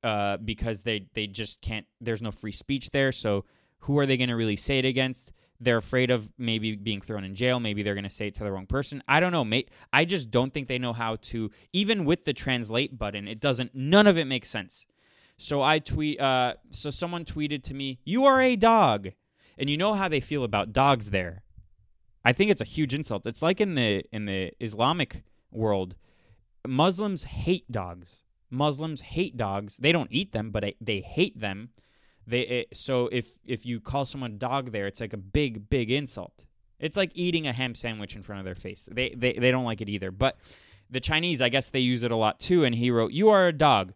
uh, 0.04 0.38
because 0.38 0.84
they 0.84 1.08
they 1.14 1.28
just 1.28 1.62
can't. 1.62 1.86
There's 2.02 2.22
no 2.22 2.32
free 2.32 2.52
speech 2.52 2.90
there. 2.92 3.12
So 3.12 3.46
who 3.80 3.98
are 4.00 4.06
they 4.06 4.18
going 4.18 4.30
to 4.30 4.36
really 4.36 4.56
say 4.56 4.80
it 4.80 4.86
against? 4.86 5.32
They're 5.60 5.78
afraid 5.78 6.12
of 6.12 6.32
maybe 6.38 6.76
being 6.76 7.02
thrown 7.02 7.24
in 7.24 7.36
jail. 7.36 7.60
Maybe 7.60 7.84
they're 7.84 7.96
going 7.96 8.04
to 8.04 8.10
say 8.10 8.28
it 8.28 8.36
to 8.36 8.44
the 8.44 8.52
wrong 8.52 8.68
person. 8.68 9.04
I 9.08 9.20
don't 9.20 9.32
know. 9.32 9.44
Mate, 9.44 9.70
I 9.92 10.06
just 10.06 10.30
don't 10.30 10.54
think 10.54 10.68
they 10.68 10.78
know 10.78 10.94
how 10.94 11.16
to. 11.16 11.52
Even 11.74 12.06
with 12.06 12.26
the 12.26 12.34
translate 12.34 12.98
button, 12.98 13.28
it 13.28 13.40
doesn't. 13.40 13.74
None 13.74 14.08
of 14.08 14.18
it 14.18 14.26
makes 14.26 14.50
sense. 14.50 14.86
So 15.38 15.62
I 15.62 15.80
tweet. 15.80 16.20
Uh, 16.20 16.56
so 16.72 16.90
someone 16.90 17.26
tweeted 17.26 17.64
to 17.64 17.74
me, 17.74 18.00
"You 18.04 18.26
are 18.26 18.42
a 18.42 18.56
dog," 18.56 19.10
and 19.58 19.70
you 19.70 19.78
know 19.78 19.94
how 19.94 20.08
they 20.08 20.20
feel 20.20 20.44
about 20.44 20.74
dogs 20.74 21.12
there. 21.12 21.44
I 22.26 22.34
think 22.34 22.52
it's 22.52 22.62
a 22.62 22.66
huge 22.66 22.94
insult. 22.94 23.26
It's 23.26 23.42
like 23.42 23.62
in 23.62 23.76
the 23.76 24.04
in 24.12 24.26
the 24.26 24.52
Islamic 24.60 25.24
world, 25.52 25.96
Muslims 26.68 27.24
hate 27.24 27.72
dogs. 27.72 28.24
Muslims 28.50 29.02
hate 29.02 29.38
dogs. 29.38 29.78
They 29.78 29.92
don't 29.92 30.12
eat 30.12 30.32
them, 30.32 30.52
but 30.52 30.74
they 30.80 31.02
hate 31.02 31.40
them 31.40 31.70
they 32.28 32.42
it, 32.42 32.78
so 32.78 33.08
if 33.08 33.40
if 33.46 33.66
you 33.66 33.80
call 33.80 34.06
someone 34.06 34.38
dog 34.38 34.72
there, 34.72 34.86
it's 34.86 35.00
like 35.00 35.14
a 35.14 35.18
big 35.18 35.70
big 35.70 35.90
insult. 35.90 36.46
It's 36.80 36.98
like 36.98 37.12
eating 37.16 37.48
a 37.48 37.54
ham 37.54 37.74
sandwich 37.74 38.16
in 38.16 38.22
front 38.22 38.40
of 38.40 38.46
their 38.46 38.56
face. 38.56 38.88
They 38.92 39.10
they 39.10 39.34
they 39.34 39.50
don't 39.50 39.64
like 39.64 39.82
it 39.82 39.90
either. 39.90 40.12
But 40.12 40.38
the 40.90 41.00
Chinese, 41.00 41.42
I 41.42 41.50
guess 41.50 41.70
they 41.70 41.80
use 41.80 42.04
it 42.04 42.12
a 42.12 42.16
lot 42.16 42.40
too. 42.40 42.66
And 42.66 42.76
he 42.76 42.92
wrote, 42.92 43.12
"You 43.14 43.30
are 43.30 43.48
a 43.48 43.54
dog." 43.54 43.94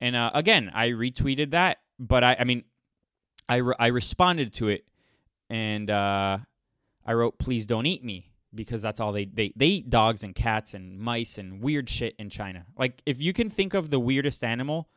And 0.00 0.16
uh, 0.16 0.32
again, 0.34 0.70
I 0.74 0.90
retweeted 0.90 1.52
that, 1.52 1.78
but 1.98 2.24
I 2.24 2.36
I 2.40 2.44
mean, 2.44 2.64
I 3.48 3.56
re- 3.56 3.76
I 3.78 3.86
responded 3.86 4.52
to 4.54 4.68
it, 4.68 4.84
and 5.48 5.88
uh, 5.88 6.38
I 7.06 7.12
wrote, 7.12 7.38
"Please 7.38 7.64
don't 7.64 7.86
eat 7.86 8.04
me." 8.04 8.32
Because 8.54 8.80
that's 8.80 8.98
all 8.98 9.12
they, 9.12 9.26
they 9.26 9.52
they 9.54 9.66
eat 9.66 9.90
dogs 9.90 10.24
and 10.24 10.34
cats 10.34 10.72
and 10.72 10.98
mice 10.98 11.36
and 11.36 11.60
weird 11.60 11.88
shit 11.88 12.16
in 12.18 12.30
China. 12.30 12.64
Like 12.78 13.02
if 13.04 13.20
you 13.20 13.34
can 13.34 13.50
think 13.50 13.74
of 13.74 13.90
the 13.90 14.00
weirdest 14.00 14.42
animal, 14.42 14.88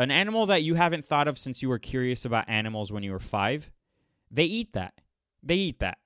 An 0.00 0.10
animal 0.10 0.46
that 0.46 0.62
you 0.62 0.76
haven't 0.76 1.04
thought 1.04 1.28
of 1.28 1.38
since 1.38 1.60
you 1.60 1.68
were 1.68 1.78
curious 1.78 2.24
about 2.24 2.48
animals 2.48 2.90
when 2.90 3.02
you 3.02 3.12
were 3.12 3.18
five, 3.18 3.70
they 4.30 4.44
eat 4.44 4.72
that. 4.72 4.94
They 5.42 5.56
eat 5.56 5.78
that. 5.80 5.98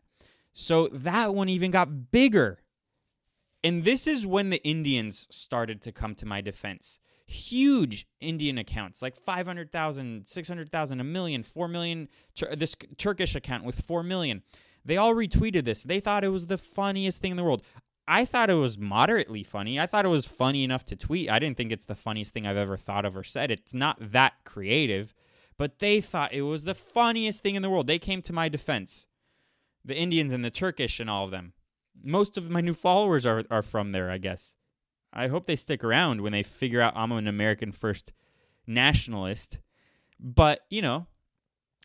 So 0.53 0.89
that 0.89 1.33
one 1.33 1.49
even 1.49 1.71
got 1.71 2.11
bigger. 2.11 2.59
And 3.63 3.85
this 3.85 4.09
is 4.09 4.27
when 4.27 4.51
the 4.51 4.61
Indians 4.65 5.29
started 5.31 5.81
to 5.83 5.93
come 5.93 6.17
to 6.17 6.27
my 6.27 6.41
defense. 6.41 6.99
Huge 7.25 8.09
Indian 8.21 8.59
accounts, 8.59 9.01
like 9.01 9.15
500,000, 9.17 10.27
600,000, 10.27 11.01
a 11.01 11.05
million, 11.05 11.45
4 11.45 11.69
million. 11.69 12.09
This 12.57 12.75
Turkish 12.99 13.37
account 13.37 13.63
with 13.63 13.81
4 13.81 14.03
million. 14.03 14.43
They 14.85 14.97
all 14.97 15.15
retweeted 15.15 15.65
this. 15.65 15.85
They 15.85 16.01
thought 16.01 16.25
it 16.25 16.29
was 16.29 16.47
the 16.47 16.59
funniest 16.59 17.23
thing 17.23 17.31
in 17.31 17.37
the 17.37 17.45
world. 17.45 17.63
I 18.07 18.25
thought 18.25 18.51
it 18.51 18.55
was 18.55 18.77
moderately 18.77 19.43
funny. 19.43 19.81
I 19.81 19.87
thought 19.87 20.05
it 20.05 20.09
was 20.09 20.27
funny 20.27 20.63
enough 20.63 20.85
to 20.87 20.97
tweet. 20.97 21.31
I 21.31 21.39
didn't 21.39 21.57
think 21.57 21.73
it's 21.73 21.87
the 21.87 21.95
funniest 21.95 22.35
thing 22.35 22.47
I've 22.47 22.57
ever 22.57 22.77
thought 22.77 23.05
of 23.05 23.17
or 23.17 23.25
said. 23.25 23.51
It's 23.51 23.73
not 23.73 23.97
that 24.13 24.35
creative, 24.45 25.15
but 25.57 25.79
they 25.79 26.01
thought 26.01 26.33
it 26.33 26.43
was 26.43 26.65
the 26.65 26.75
funniest 26.75 27.43
thing 27.43 27.55
in 27.55 27.63
the 27.63 27.71
world. 27.71 27.87
They 27.87 27.99
came 27.99 28.21
to 28.23 28.33
my 28.33 28.49
defense. 28.49 29.07
The 29.85 29.97
Indians 29.97 30.33
and 30.33 30.45
the 30.45 30.51
Turkish 30.51 31.01
and 31.01 31.09
all 31.09 31.25
of 31.25 31.31
them. 31.31 31.55
Most 32.03 32.37
of 32.37 32.51
my 32.51 32.61
new 32.61 32.75
followers 32.75 33.25
are, 33.25 33.45
are 33.51 33.63
from 33.63 33.93
there, 33.93 34.11
I 34.11 34.19
guess. 34.19 34.57
I 35.13 35.29
hope 35.29 35.47
they 35.47 35.57
stick 35.57 35.83
around 35.85 36.21
when 36.21 36.33
they 36.33 36.43
figure 36.43 36.81
out 36.81 36.95
I'm 36.97 37.13
an 37.13 37.29
American 37.29 37.73
first 37.73 38.13
nationalist. 38.67 39.59
But, 40.21 40.61
you 40.69 40.83
know, 40.83 41.07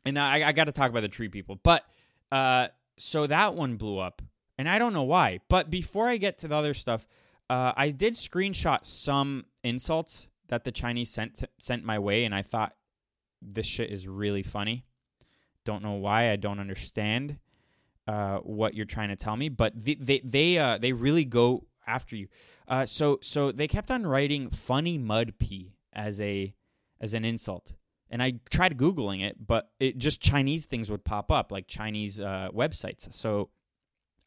and 0.03 0.17
I, 0.17 0.47
I 0.47 0.51
got 0.51 0.65
to 0.65 0.71
talk 0.71 0.89
about 0.89 1.01
the 1.01 1.09
tree 1.09 1.29
people. 1.29 1.59
But, 1.61 1.85
uh, 2.31 2.69
so 2.97 3.27
that 3.27 3.55
one 3.55 3.77
blew 3.77 3.99
up 3.99 4.21
and 4.59 4.67
I 4.67 4.77
don't 4.77 4.91
know 4.91 5.03
why. 5.03 5.39
But 5.47 5.69
before 5.69 6.09
I 6.09 6.17
get 6.17 6.37
to 6.39 6.49
the 6.49 6.55
other 6.55 6.73
stuff, 6.73 7.07
uh, 7.49 7.71
I 7.77 7.89
did 7.89 8.13
screenshot 8.13 8.85
some 8.85 9.45
insults 9.63 10.27
that 10.49 10.65
the 10.65 10.71
Chinese 10.71 11.09
sent 11.09 11.45
sent 11.59 11.85
my 11.85 11.97
way, 11.97 12.25
and 12.25 12.35
I 12.35 12.41
thought 12.41 12.75
this 13.41 13.65
shit 13.65 13.89
is 13.89 14.05
really 14.05 14.43
funny. 14.43 14.83
Don't 15.63 15.81
know 15.81 15.93
why. 15.93 16.29
I 16.29 16.35
don't 16.35 16.59
understand 16.59 17.39
uh, 18.05 18.39
what 18.39 18.73
you're 18.73 18.85
trying 18.85 19.09
to 19.09 19.15
tell 19.15 19.37
me, 19.37 19.47
but 19.47 19.81
they 19.81 19.95
they 19.95 20.19
they, 20.25 20.57
uh, 20.57 20.77
they 20.77 20.91
really 20.91 21.23
go 21.23 21.65
after 21.87 22.17
you. 22.17 22.27
Uh, 22.67 22.85
so 22.85 23.17
so 23.21 23.53
they 23.53 23.67
kept 23.67 23.89
on 23.89 24.05
writing 24.05 24.49
"funny 24.49 24.97
mud 24.97 25.35
pee" 25.39 25.73
as 25.93 26.19
a 26.19 26.53
as 26.99 27.13
an 27.13 27.23
insult, 27.23 27.75
and 28.09 28.21
I 28.21 28.33
tried 28.51 28.77
googling 28.77 29.23
it, 29.23 29.47
but 29.47 29.71
it 29.79 29.97
just 29.97 30.19
Chinese 30.19 30.65
things 30.65 30.91
would 30.91 31.05
pop 31.05 31.31
up, 31.31 31.49
like 31.49 31.67
Chinese 31.67 32.19
uh, 32.19 32.49
websites. 32.53 33.13
So 33.13 33.51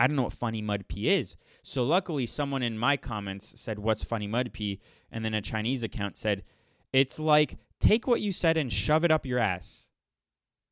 I 0.03 0.09
don't 0.09 0.17
know 0.17 0.25
what 0.25 0.33
funny 0.33 0.61
mud 0.61 0.89
pee 0.89 1.09
is. 1.09 1.37
So 1.63 1.85
luckily, 1.85 2.27
someone 2.27 2.65
in 2.65 2.77
my 2.77 2.97
comments 2.97 3.61
said, 3.61 3.79
"What's 3.79 4.03
funny 4.03 4.27
mud 4.27 4.53
pee?" 4.53 4.81
And 5.13 5.25
then 5.25 5.33
a 5.33 5.41
Chinese 5.41 5.85
account 5.85 6.17
said, 6.17 6.43
"It's 6.93 7.21
like 7.21 7.57
take 7.79 8.09
what 8.09 8.21
you 8.21 8.33
said 8.33 8.57
and 8.57 8.73
shove 8.73 9.05
it 9.05 9.13
up 9.13 9.25
your 9.25 9.39
ass." 9.39 9.91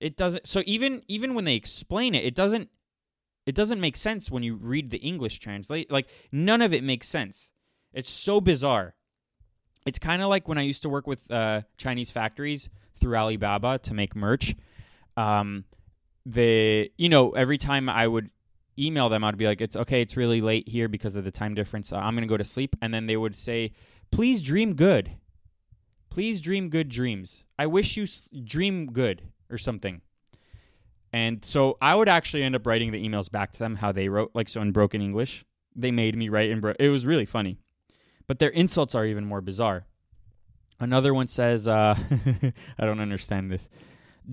It 0.01 0.17
doesn't. 0.17 0.49
So 0.49 0.65
even 0.67 1.05
even 1.07 1.35
when 1.35 1.45
they 1.45 1.55
explain 1.55 2.17
it, 2.17 2.25
it 2.25 2.35
doesn't. 2.35 2.71
It 3.47 3.55
doesn't 3.55 3.81
make 3.81 3.97
sense 3.97 4.33
when 4.33 4.43
you 4.43 4.57
read 4.57 4.91
the 4.91 4.99
English 4.99 5.39
translate. 5.39 5.93
Like 5.93 6.09
none 6.33 6.61
of 6.61 6.75
it 6.75 6.83
makes 6.83 7.07
sense. 7.07 7.53
It's 7.93 8.11
so 8.11 8.41
bizarre. 8.41 8.97
It's 9.87 10.01
kind 10.01 10.23
of 10.23 10.29
like 10.29 10.49
when 10.49 10.59
I 10.59 10.63
used 10.63 10.83
to 10.83 10.89
work 10.89 11.07
with 11.07 11.31
uh, 11.31 11.63
Chinese 11.77 12.11
factories 12.11 12.69
through 12.97 13.15
Alibaba 13.17 13.79
to 13.79 13.95
make 13.95 14.17
merch. 14.17 14.57
Um, 15.17 15.67
the 16.27 16.91
you 16.99 17.09
know 17.09 17.31
every 17.31 17.59
time 17.59 17.89
I 17.89 18.09
would 18.09 18.31
email 18.81 19.09
them, 19.09 19.25
I'd 19.25 19.37
be 19.37 19.47
like, 19.47 19.61
"It's 19.61 19.77
okay. 19.77 20.01
It's 20.03 20.17
really 20.17 20.41
late 20.41 20.69
here 20.69 20.89
because 20.89 21.17
of 21.17 21.25
the 21.25 21.31
time 21.31 21.55
difference. 21.55 21.93
Uh, 21.93 21.97
I'm 21.99 22.15
gonna 22.15 22.27
go 22.27 22.37
to 22.37 22.45
sleep." 22.45 22.77
And 22.81 22.93
then 22.95 23.07
they 23.07 23.17
would 23.17 23.37
say, 23.37 23.73
"Please 24.11 24.41
dream 24.41 24.75
good. 24.75 25.13
Please 26.09 26.41
dream 26.41 26.71
good 26.71 26.89
dreams. 26.89 27.45
I 27.59 27.67
wish 27.67 27.97
you 27.97 28.05
s- 28.05 28.29
dream 28.45 28.87
good 28.93 29.23
or 29.51 29.59
something." 29.59 30.01
And 31.13 31.45
so 31.45 31.77
I 31.83 31.95
would 31.95 32.09
actually 32.09 32.43
end 32.43 32.55
up 32.55 32.67
writing 32.67 32.93
the 32.93 33.07
emails 33.09 33.31
back 33.31 33.53
to 33.53 33.59
them 33.59 33.77
how 33.77 33.93
they 33.93 34.09
wrote, 34.09 34.31
like 34.35 34.49
so 34.49 34.61
in 34.61 34.73
broken 34.73 35.01
English. 35.03 35.45
They 35.75 35.91
made 35.91 36.17
me 36.17 36.29
write 36.29 36.51
in 36.51 36.61
bro- 36.61 36.75
it 36.79 36.89
was 36.89 37.07
really 37.07 37.27
funny, 37.27 37.59
but 38.27 38.39
their 38.39 38.51
insults 38.51 38.95
are 38.95 39.07
even 39.07 39.25
more 39.25 39.41
bizarre. 39.41 39.87
Another 40.79 41.13
one 41.13 41.27
says, 41.27 41.69
uh, 41.69 41.95
"I 42.79 42.87
don't 42.87 43.01
understand 43.01 43.51
this. 43.51 43.69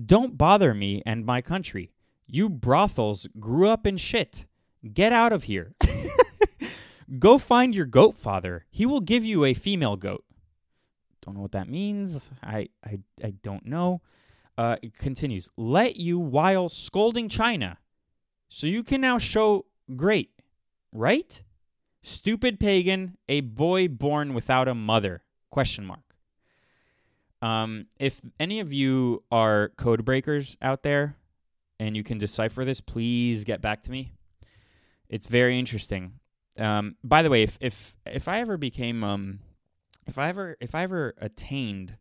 Don't 0.06 0.38
bother 0.38 0.72
me 0.74 1.02
and 1.04 1.24
my 1.26 1.42
country." 1.42 1.92
You 2.30 2.50
brothels 2.50 3.26
grew 3.40 3.68
up 3.68 3.86
in 3.86 3.96
shit. 3.96 4.44
Get 4.92 5.12
out 5.12 5.32
of 5.32 5.44
here. 5.44 5.74
Go 7.18 7.38
find 7.38 7.74
your 7.74 7.86
goat 7.86 8.16
father. 8.16 8.66
He 8.70 8.84
will 8.84 9.00
give 9.00 9.24
you 9.24 9.44
a 9.44 9.54
female 9.54 9.96
goat. 9.96 10.24
Don't 11.22 11.34
know 11.34 11.40
what 11.40 11.52
that 11.52 11.68
means. 11.68 12.30
I 12.42 12.68
I, 12.84 12.98
I 13.24 13.30
don't 13.42 13.64
know. 13.64 14.02
Uh, 14.58 14.76
it 14.82 14.98
continues. 14.98 15.48
Let 15.56 15.96
you 15.96 16.18
while 16.18 16.68
scolding 16.68 17.28
China. 17.28 17.78
So 18.48 18.66
you 18.66 18.82
can 18.82 19.00
now 19.00 19.18
show 19.18 19.66
great, 19.96 20.30
right? 20.92 21.42
Stupid 22.02 22.60
pagan, 22.60 23.16
a 23.28 23.40
boy 23.40 23.88
born 23.88 24.34
without 24.34 24.68
a 24.68 24.74
mother. 24.74 25.22
Question 25.50 25.86
mark. 25.86 26.00
Um, 27.40 27.86
if 27.98 28.20
any 28.40 28.60
of 28.60 28.72
you 28.72 29.22
are 29.30 29.70
code 29.76 30.04
breakers 30.04 30.56
out 30.60 30.82
there, 30.82 31.16
and 31.78 31.96
you 31.96 32.02
can 32.02 32.18
decipher 32.18 32.64
this, 32.64 32.80
please 32.80 33.44
get 33.44 33.60
back 33.60 33.82
to 33.82 33.90
me. 33.90 34.12
It's 35.08 35.26
very 35.26 35.58
interesting. 35.58 36.14
Um, 36.58 36.96
by 37.04 37.22
the 37.22 37.30
way, 37.30 37.42
if 37.42 37.56
if 37.60 37.94
if 38.04 38.28
I 38.28 38.40
ever 38.40 38.56
became 38.56 39.04
um, 39.04 39.40
if 40.06 40.18
I 40.18 40.28
ever 40.28 40.56
if 40.60 40.74
I 40.74 40.82
ever 40.82 41.14
attained 41.18 41.96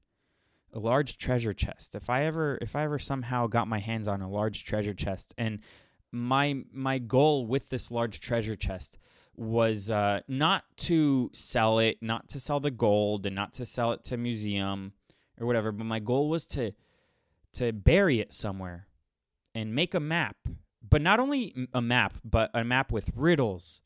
a 0.74 0.80
large 0.80 1.18
treasure 1.18 1.54
chest, 1.54 1.96
if 1.96 2.10
I 2.10 2.26
ever 2.26 2.58
if 2.62 2.76
I 2.76 2.84
ever 2.84 3.00
somehow 3.00 3.48
got 3.48 3.68
my 3.68 3.80
hands 3.80 4.08
on 4.08 4.22
a 4.22 4.30
large 4.30 4.66
treasure 4.66 4.94
chest, 4.94 5.34
and 5.38 5.60
my 6.12 6.64
my 6.72 6.98
goal 6.98 7.46
with 7.46 7.70
this 7.70 7.92
large 7.92 8.20
treasure 8.20 8.56
chest 8.56 8.98
was 9.36 9.92
uh, 9.92 10.22
not 10.28 10.64
to 10.76 11.30
sell 11.34 11.78
it, 11.78 11.98
not 12.02 12.28
to 12.30 12.40
sell 12.40 12.60
the 12.60 12.72
gold, 12.72 13.28
and 13.28 13.36
not 13.36 13.54
to 13.54 13.66
sell 13.66 13.92
it 13.92 14.04
to 14.06 14.16
a 14.16 14.18
museum 14.18 14.94
or 15.40 15.46
whatever, 15.46 15.72
but 15.72 15.86
my 15.86 16.00
goal 16.00 16.30
was 16.30 16.48
to 16.48 16.72
to 17.54 17.72
bury 17.72 18.20
it 18.20 18.34
somewhere 18.34 18.87
and 19.58 19.74
make 19.74 19.96
a 19.96 20.00
map, 20.00 20.38
but 20.88 21.02
not 21.02 21.20
only 21.20 21.68
a 21.74 21.82
map, 21.82 22.20
but 22.24 22.52
a 22.54 22.64
map 22.64 22.92
with 22.92 23.10
riddles 23.16 23.82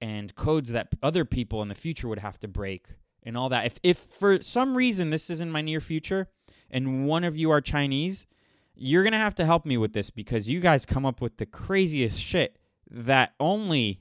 and 0.00 0.32
codes 0.36 0.70
that 0.70 0.94
other 1.02 1.24
people 1.24 1.60
in 1.60 1.66
the 1.66 1.74
future 1.74 2.06
would 2.06 2.20
have 2.20 2.38
to 2.38 2.46
break 2.46 2.86
and 3.24 3.36
all 3.36 3.48
that. 3.48 3.66
If 3.66 3.80
if 3.82 3.98
for 3.98 4.40
some 4.40 4.76
reason 4.76 5.10
this 5.10 5.28
is 5.28 5.40
in 5.40 5.50
my 5.50 5.60
near 5.60 5.80
future 5.80 6.28
and 6.70 7.04
one 7.04 7.24
of 7.24 7.36
you 7.36 7.50
are 7.50 7.60
Chinese, 7.60 8.28
you're 8.76 9.02
going 9.02 9.12
to 9.12 9.18
have 9.18 9.34
to 9.34 9.44
help 9.44 9.66
me 9.66 9.76
with 9.76 9.92
this 9.92 10.08
because 10.08 10.48
you 10.48 10.60
guys 10.60 10.86
come 10.86 11.04
up 11.04 11.20
with 11.20 11.38
the 11.38 11.46
craziest 11.46 12.20
shit 12.20 12.56
that 12.88 13.34
only 13.40 14.00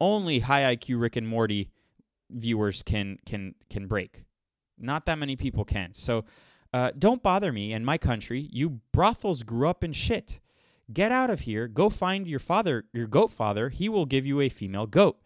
only 0.00 0.38
high 0.38 0.76
IQ 0.76 1.00
Rick 1.00 1.16
and 1.16 1.26
Morty 1.26 1.72
viewers 2.30 2.84
can 2.84 3.18
can 3.26 3.56
can 3.68 3.88
break. 3.88 4.22
Not 4.78 5.06
that 5.06 5.18
many 5.18 5.34
people 5.34 5.64
can. 5.64 5.92
So 5.92 6.24
uh, 6.76 6.90
don't 6.98 7.22
bother 7.22 7.52
me 7.52 7.72
and 7.72 7.86
my 7.86 7.96
country. 7.96 8.50
You 8.52 8.80
brothels 8.92 9.42
grew 9.44 9.66
up 9.66 9.82
in 9.82 9.94
shit. 9.94 10.40
Get 10.92 11.10
out 11.10 11.30
of 11.30 11.40
here. 11.40 11.68
Go 11.68 11.88
find 11.88 12.28
your 12.28 12.38
father, 12.38 12.84
your 12.92 13.06
goat 13.06 13.30
father. 13.30 13.70
He 13.70 13.88
will 13.88 14.04
give 14.04 14.26
you 14.26 14.42
a 14.42 14.50
female 14.50 14.86
goat. 14.86 15.18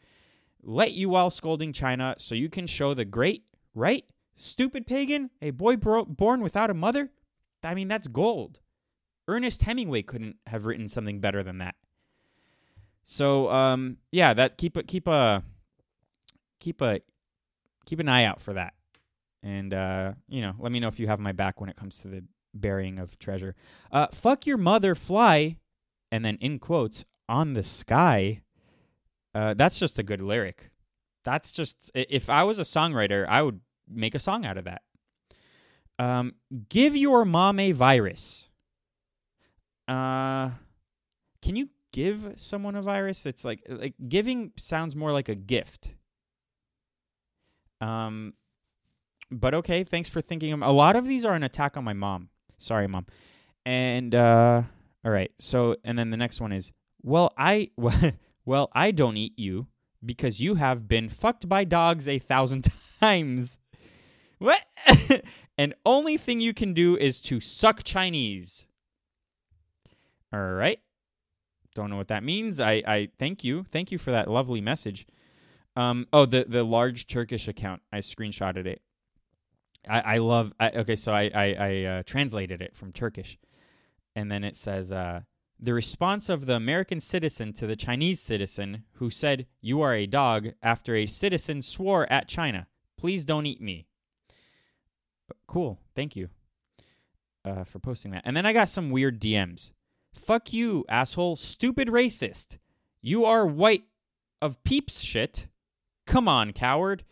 Let 0.62 0.92
you 0.92 1.08
while 1.08 1.28
scolding 1.28 1.72
China 1.72 2.14
so 2.18 2.36
you 2.36 2.48
can 2.48 2.68
show 2.68 2.94
the 2.94 3.04
great, 3.04 3.42
right? 3.74 4.04
Stupid 4.36 4.86
pagan, 4.86 5.30
a 5.42 5.50
boy 5.50 5.74
bro- 5.74 6.04
born 6.04 6.40
without 6.40 6.70
a 6.70 6.74
mother? 6.74 7.10
I 7.64 7.74
mean, 7.74 7.88
that's 7.88 8.06
gold. 8.06 8.60
Ernest 9.26 9.62
Hemingway 9.62 10.02
couldn't 10.02 10.36
have 10.46 10.66
written 10.66 10.88
something 10.88 11.18
better 11.18 11.42
than 11.42 11.58
that. 11.58 11.74
So, 13.02 13.50
um, 13.50 13.96
yeah, 14.12 14.34
that 14.34 14.56
keep 14.56 14.76
a 14.76 14.84
keep 14.84 15.08
a 15.08 15.42
keep 16.60 16.80
a 16.80 17.00
keep 17.86 17.98
an 17.98 18.08
eye 18.08 18.22
out 18.22 18.40
for 18.40 18.52
that. 18.52 18.74
And 19.42 19.72
uh, 19.72 20.12
you 20.28 20.42
know, 20.42 20.54
let 20.58 20.72
me 20.72 20.80
know 20.80 20.88
if 20.88 21.00
you 21.00 21.06
have 21.06 21.20
my 21.20 21.32
back 21.32 21.60
when 21.60 21.70
it 21.70 21.76
comes 21.76 21.98
to 21.98 22.08
the 22.08 22.24
burying 22.54 22.98
of 22.98 23.18
treasure. 23.18 23.54
Uh, 23.90 24.08
fuck 24.08 24.46
your 24.46 24.58
mother, 24.58 24.94
fly, 24.94 25.56
and 26.10 26.24
then 26.24 26.36
in 26.40 26.58
quotes 26.58 27.04
on 27.28 27.54
the 27.54 27.62
sky. 27.62 28.42
Uh, 29.34 29.54
that's 29.54 29.78
just 29.78 29.98
a 29.98 30.02
good 30.02 30.20
lyric. 30.20 30.70
That's 31.24 31.52
just 31.52 31.90
if 31.94 32.28
I 32.28 32.42
was 32.42 32.58
a 32.58 32.62
songwriter, 32.62 33.26
I 33.28 33.42
would 33.42 33.60
make 33.88 34.14
a 34.14 34.18
song 34.18 34.44
out 34.44 34.58
of 34.58 34.64
that. 34.64 34.82
Um, 35.98 36.34
give 36.68 36.96
your 36.96 37.24
mom 37.24 37.60
a 37.60 37.72
virus. 37.72 38.48
Uh, 39.86 40.50
can 41.42 41.56
you 41.56 41.68
give 41.92 42.32
someone 42.36 42.74
a 42.74 42.82
virus? 42.82 43.26
It's 43.26 43.44
like 43.44 43.62
like 43.68 43.94
giving 44.08 44.52
sounds 44.56 44.96
more 44.96 45.12
like 45.12 45.28
a 45.28 45.34
gift. 45.34 45.90
Um, 47.80 48.34
but 49.30 49.54
okay, 49.54 49.84
thanks 49.84 50.08
for 50.08 50.20
thinking. 50.20 50.52
A 50.62 50.72
lot 50.72 50.96
of 50.96 51.06
these 51.06 51.24
are 51.24 51.34
an 51.34 51.42
attack 51.42 51.76
on 51.76 51.84
my 51.84 51.92
mom. 51.92 52.28
Sorry, 52.58 52.86
mom. 52.86 53.06
And 53.64 54.14
uh, 54.14 54.62
all 55.04 55.10
right. 55.10 55.30
So 55.38 55.76
and 55.84 55.98
then 55.98 56.10
the 56.10 56.16
next 56.16 56.40
one 56.40 56.52
is 56.52 56.72
well, 57.02 57.32
I 57.38 57.70
well 58.44 58.70
I 58.72 58.90
don't 58.90 59.16
eat 59.16 59.38
you 59.38 59.66
because 60.04 60.40
you 60.40 60.54
have 60.56 60.88
been 60.88 61.08
fucked 61.08 61.48
by 61.48 61.64
dogs 61.64 62.08
a 62.08 62.18
thousand 62.18 62.68
times. 63.00 63.58
what? 64.38 64.60
and 65.58 65.74
only 65.84 66.16
thing 66.16 66.40
you 66.40 66.54
can 66.54 66.72
do 66.72 66.96
is 66.96 67.20
to 67.22 67.40
suck 67.40 67.82
Chinese. 67.84 68.66
All 70.32 70.40
right. 70.40 70.78
Don't 71.74 71.90
know 71.90 71.96
what 71.96 72.08
that 72.08 72.24
means. 72.24 72.60
I, 72.60 72.82
I 72.86 73.08
thank 73.18 73.44
you. 73.44 73.64
Thank 73.64 73.92
you 73.92 73.98
for 73.98 74.10
that 74.10 74.28
lovely 74.28 74.60
message. 74.60 75.06
Um, 75.76 76.06
oh, 76.12 76.26
the, 76.26 76.44
the 76.48 76.64
large 76.64 77.06
Turkish 77.06 77.46
account. 77.46 77.82
I 77.92 77.98
screenshotted 77.98 78.66
it. 78.66 78.82
I, 79.88 80.00
I 80.00 80.18
love. 80.18 80.52
I, 80.60 80.70
okay, 80.70 80.96
so 80.96 81.12
I 81.12 81.30
I, 81.34 81.56
I 81.58 81.84
uh, 81.84 82.02
translated 82.04 82.62
it 82.62 82.76
from 82.76 82.92
Turkish, 82.92 83.38
and 84.14 84.30
then 84.30 84.44
it 84.44 84.56
says 84.56 84.92
uh, 84.92 85.20
the 85.58 85.74
response 85.74 86.28
of 86.28 86.46
the 86.46 86.54
American 86.54 87.00
citizen 87.00 87.52
to 87.54 87.66
the 87.66 87.76
Chinese 87.76 88.20
citizen 88.20 88.84
who 88.94 89.10
said 89.10 89.46
"You 89.60 89.80
are 89.80 89.94
a 89.94 90.06
dog" 90.06 90.48
after 90.62 90.94
a 90.94 91.06
citizen 91.06 91.62
swore 91.62 92.10
at 92.12 92.28
China. 92.28 92.66
Please 92.98 93.24
don't 93.24 93.46
eat 93.46 93.60
me. 93.60 93.86
Cool. 95.46 95.80
Thank 95.94 96.16
you 96.16 96.28
uh, 97.44 97.64
for 97.64 97.78
posting 97.78 98.10
that. 98.12 98.22
And 98.24 98.36
then 98.36 98.46
I 98.46 98.52
got 98.52 98.68
some 98.68 98.90
weird 98.90 99.20
DMs. 99.20 99.72
Fuck 100.14 100.52
you, 100.52 100.84
asshole. 100.88 101.36
Stupid 101.36 101.88
racist. 101.88 102.58
You 103.00 103.24
are 103.24 103.46
white 103.46 103.84
of 104.42 104.62
peeps 104.64 105.00
shit. 105.00 105.46
Come 106.06 106.28
on, 106.28 106.52
coward. 106.52 107.04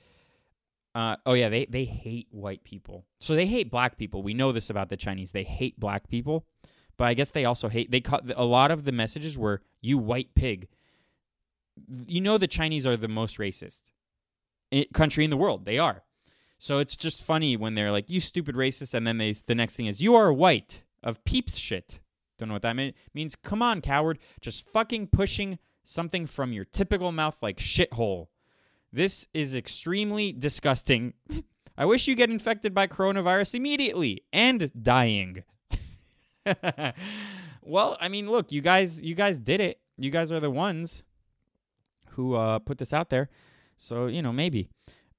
Uh, 0.94 1.16
oh 1.26 1.34
yeah, 1.34 1.48
they 1.48 1.66
they 1.66 1.84
hate 1.84 2.28
white 2.30 2.64
people. 2.64 3.04
So 3.18 3.34
they 3.34 3.46
hate 3.46 3.70
black 3.70 3.98
people. 3.98 4.22
We 4.22 4.34
know 4.34 4.52
this 4.52 4.70
about 4.70 4.88
the 4.88 4.96
Chinese. 4.96 5.32
They 5.32 5.44
hate 5.44 5.78
black 5.78 6.08
people, 6.08 6.46
but 6.96 7.04
I 7.04 7.14
guess 7.14 7.30
they 7.30 7.44
also 7.44 7.68
hate. 7.68 7.90
They 7.90 8.00
cut 8.00 8.24
a 8.34 8.44
lot 8.44 8.70
of 8.70 8.84
the 8.84 8.92
messages 8.92 9.36
were 9.36 9.62
"you 9.80 9.98
white 9.98 10.34
pig." 10.34 10.68
You 12.06 12.20
know 12.20 12.38
the 12.38 12.48
Chinese 12.48 12.86
are 12.86 12.96
the 12.96 13.08
most 13.08 13.38
racist 13.38 13.82
country 14.92 15.24
in 15.24 15.30
the 15.30 15.36
world. 15.36 15.64
They 15.64 15.78
are. 15.78 16.02
So 16.58 16.78
it's 16.80 16.96
just 16.96 17.22
funny 17.22 17.56
when 17.56 17.74
they're 17.74 17.92
like, 17.92 18.10
"You 18.10 18.20
stupid 18.20 18.56
racist," 18.56 18.94
and 18.94 19.06
then 19.06 19.18
they 19.18 19.32
the 19.32 19.54
next 19.54 19.76
thing 19.76 19.86
is, 19.86 20.02
"You 20.02 20.14
are 20.16 20.32
white 20.32 20.82
of 21.02 21.22
peeps 21.24 21.56
shit." 21.56 22.00
Don't 22.38 22.48
know 22.48 22.54
what 22.54 22.62
that 22.62 22.76
mean, 22.76 22.94
means. 23.14 23.36
Come 23.36 23.62
on, 23.62 23.80
coward, 23.80 24.18
just 24.40 24.68
fucking 24.68 25.08
pushing 25.08 25.58
something 25.84 26.26
from 26.26 26.52
your 26.52 26.64
typical 26.64 27.12
mouth 27.12 27.36
like 27.42 27.58
shithole. 27.58 28.28
This 28.92 29.26
is 29.34 29.54
extremely 29.54 30.32
disgusting. 30.32 31.14
I 31.76 31.84
wish 31.84 32.08
you 32.08 32.14
get 32.14 32.30
infected 32.30 32.74
by 32.74 32.86
coronavirus 32.86 33.54
immediately 33.54 34.22
and 34.32 34.70
dying. 34.80 35.44
well, 37.62 37.96
I 38.00 38.08
mean, 38.08 38.30
look, 38.30 38.50
you 38.50 38.60
guys 38.60 39.02
you 39.02 39.14
guys 39.14 39.38
did 39.38 39.60
it. 39.60 39.80
You 39.96 40.10
guys 40.10 40.32
are 40.32 40.40
the 40.40 40.50
ones 40.50 41.02
who 42.10 42.34
uh, 42.34 42.58
put 42.58 42.78
this 42.78 42.92
out 42.92 43.10
there. 43.10 43.28
So, 43.76 44.06
you 44.06 44.22
know, 44.22 44.32
maybe. 44.32 44.68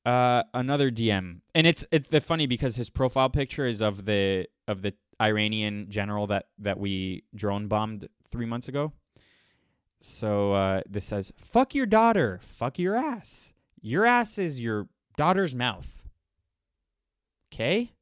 Uh, 0.05 0.43
another 0.53 0.89
DM. 0.89 1.41
And 1.53 1.67
it's 1.67 1.85
it's 1.91 2.09
the 2.09 2.21
funny 2.21 2.47
because 2.47 2.75
his 2.75 2.89
profile 2.89 3.29
picture 3.29 3.67
is 3.67 3.81
of 3.81 4.05
the 4.05 4.47
of 4.67 4.81
the 4.81 4.93
Iranian 5.21 5.87
general 5.89 6.27
that 6.27 6.47
that 6.57 6.79
we 6.79 7.23
drone 7.35 7.67
bombed 7.67 8.07
3 8.31 8.45
months 8.45 8.67
ago. 8.67 8.93
So 10.01 10.53
uh, 10.53 10.81
this 10.89 11.05
says, 11.05 11.31
"Fuck 11.37 11.75
your 11.75 11.85
daughter, 11.85 12.39
fuck 12.41 12.79
your 12.79 12.95
ass." 12.95 13.53
Your 13.81 14.05
ass 14.05 14.37
is 14.37 14.59
your 14.59 14.87
daughter's 15.17 15.55
mouth. 15.55 16.03
Okay? 17.53 17.93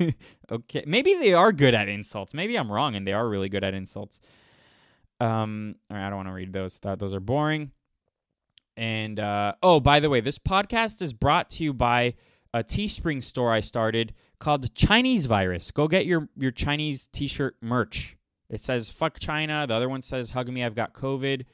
okay. 0.50 0.84
Maybe 0.86 1.14
they 1.14 1.32
are 1.34 1.52
good 1.52 1.74
at 1.74 1.88
insults. 1.88 2.34
Maybe 2.34 2.56
I'm 2.56 2.70
wrong 2.70 2.94
and 2.94 3.06
they 3.06 3.12
are 3.12 3.28
really 3.28 3.48
good 3.48 3.64
at 3.64 3.74
insults. 3.74 4.20
Um, 5.20 5.76
I 5.90 6.08
don't 6.08 6.16
want 6.16 6.28
to 6.28 6.34
read 6.34 6.52
those. 6.52 6.76
Thought 6.78 6.98
those 6.98 7.14
are 7.14 7.20
boring. 7.20 7.70
And 8.76 9.20
uh, 9.20 9.54
oh, 9.62 9.80
by 9.80 10.00
the 10.00 10.10
way, 10.10 10.20
this 10.20 10.38
podcast 10.38 11.00
is 11.00 11.12
brought 11.12 11.48
to 11.50 11.64
you 11.64 11.72
by 11.72 12.14
a 12.52 12.62
Teespring 12.62 13.22
store 13.22 13.52
I 13.52 13.60
started 13.60 14.14
called 14.38 14.74
Chinese 14.74 15.26
Virus. 15.26 15.70
Go 15.70 15.86
get 15.86 16.06
your 16.06 16.28
your 16.36 16.50
Chinese 16.50 17.08
T-shirt 17.12 17.56
merch. 17.60 18.16
It 18.50 18.60
says 18.60 18.90
"fuck 18.90 19.18
China." 19.18 19.64
The 19.66 19.74
other 19.74 19.88
one 19.88 20.02
says 20.02 20.30
"hug 20.30 20.48
me, 20.48 20.64
I've 20.64 20.74
got 20.74 20.92
COVID." 20.92 21.44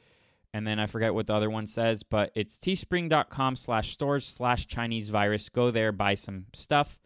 And 0.53 0.67
then 0.67 0.79
I 0.79 0.87
forget 0.87 1.15
what 1.15 1.27
the 1.27 1.35
other 1.35 1.51
one 1.51 1.67
says, 1.67 2.03
but 2.03 2.33
it's 2.35 2.59
teespring.com 2.59 3.57
slash 3.57 3.93
stores 3.93 4.27
slash 4.27 4.67
Chinese 4.67 5.09
virus. 5.09 5.49
Go 5.49 5.71
there, 5.71 5.93
buy 5.93 6.15
some 6.15 6.47
stuff, 6.53 6.99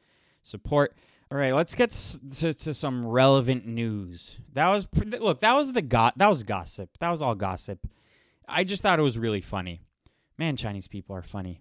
support. 0.43 0.97
All 1.31 1.39
right, 1.39 1.55
let's 1.55 1.75
get 1.75 1.91
to, 2.39 2.55
to 2.55 2.75
some 2.75 3.07
relevant 3.07 3.67
news. 3.67 4.39
That 4.53 4.69
was 4.69 4.87
look, 5.05 5.41
that 5.41 5.55
was 5.55 5.73
the 5.73 5.83
go- 5.83 6.13
that 6.17 6.29
was 6.29 6.43
gossip. 6.43 6.91
That 7.01 7.11
was 7.11 7.23
all 7.23 7.35
gossip. 7.35 7.87
I 8.47 8.65
just 8.65 8.83
thought 8.83 8.99
it 8.99 9.03
was 9.03 9.19
really 9.19 9.41
funny. 9.41 9.83
Man, 10.39 10.57
Chinese 10.57 10.89
people 10.89 11.17
are 11.17 11.23
funny. 11.23 11.61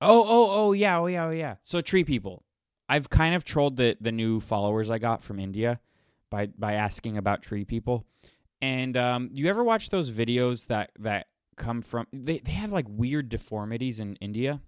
Oh, 0.00 0.22
oh, 0.22 0.48
oh, 0.50 0.72
yeah, 0.72 0.98
oh, 0.98 1.06
yeah, 1.06 1.26
oh, 1.26 1.30
yeah. 1.30 1.56
So 1.62 1.80
tree 1.80 2.04
people. 2.04 2.42
I've 2.88 3.08
kind 3.08 3.34
of 3.34 3.44
trolled 3.44 3.76
the 3.76 3.96
the 4.00 4.12
new 4.12 4.40
followers 4.40 4.90
I 4.90 4.98
got 4.98 5.22
from 5.22 5.38
India 5.38 5.80
by 6.30 6.46
by 6.46 6.74
asking 6.74 7.16
about 7.16 7.42
tree 7.42 7.64
people. 7.64 8.04
And 8.64 8.96
um, 8.96 9.30
you 9.34 9.46
ever 9.50 9.62
watch 9.62 9.90
those 9.90 10.10
videos 10.10 10.68
that 10.68 10.92
that 10.98 11.26
come 11.56 11.82
from 11.82 12.06
they, 12.14 12.38
they 12.38 12.52
have 12.52 12.72
like 12.72 12.86
weird 12.88 13.28
deformities 13.28 14.00
in 14.00 14.16
India 14.16 14.60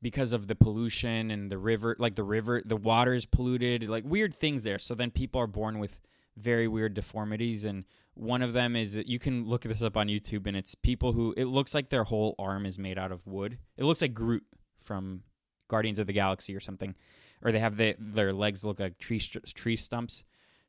because 0.00 0.32
of 0.32 0.46
the 0.46 0.54
pollution 0.54 1.30
and 1.30 1.50
the 1.50 1.58
river 1.58 1.94
like 1.98 2.14
the 2.14 2.24
river 2.24 2.62
the 2.64 2.76
water 2.76 3.12
is 3.12 3.24
polluted 3.24 3.88
like 3.88 4.02
weird 4.04 4.34
things 4.34 4.64
there 4.64 4.78
so 4.78 4.94
then 4.94 5.10
people 5.10 5.40
are 5.40 5.46
born 5.46 5.78
with 5.78 6.00
very 6.36 6.66
weird 6.66 6.94
deformities 6.94 7.64
and 7.64 7.84
one 8.14 8.42
of 8.42 8.52
them 8.52 8.76
is 8.76 8.96
you 9.06 9.18
can 9.18 9.44
look 9.44 9.62
this 9.62 9.82
up 9.82 9.96
on 9.96 10.08
YouTube 10.08 10.46
and 10.46 10.56
it's 10.56 10.74
people 10.74 11.12
who 11.12 11.34
it 11.36 11.44
looks 11.44 11.74
like 11.74 11.90
their 11.90 12.04
whole 12.04 12.34
arm 12.38 12.64
is 12.64 12.78
made 12.78 12.98
out 12.98 13.12
of 13.12 13.26
wood. 13.26 13.58
It 13.76 13.84
looks 13.84 14.00
like 14.00 14.14
Groot 14.14 14.44
from 14.82 15.22
Guardians 15.68 15.98
of 15.98 16.06
the 16.06 16.12
Galaxy 16.12 16.54
or 16.54 16.60
something, 16.60 16.94
or 17.42 17.52
they 17.52 17.58
have 17.58 17.76
the, 17.76 17.96
their 17.98 18.32
legs 18.32 18.64
look 18.64 18.80
like 18.80 18.98
tree 18.98 19.18
tree 19.18 19.76
stumps. 19.76 20.24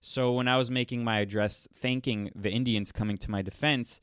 So 0.07 0.33
when 0.33 0.47
I 0.47 0.55
was 0.55 0.69
making 0.69 1.03
my 1.03 1.17
address 1.17 1.67
thanking 1.73 2.29
the 2.35 2.51
Indians 2.51 2.91
coming 2.91 3.17
to 3.17 3.31
my 3.31 3.41
defense, 3.41 3.99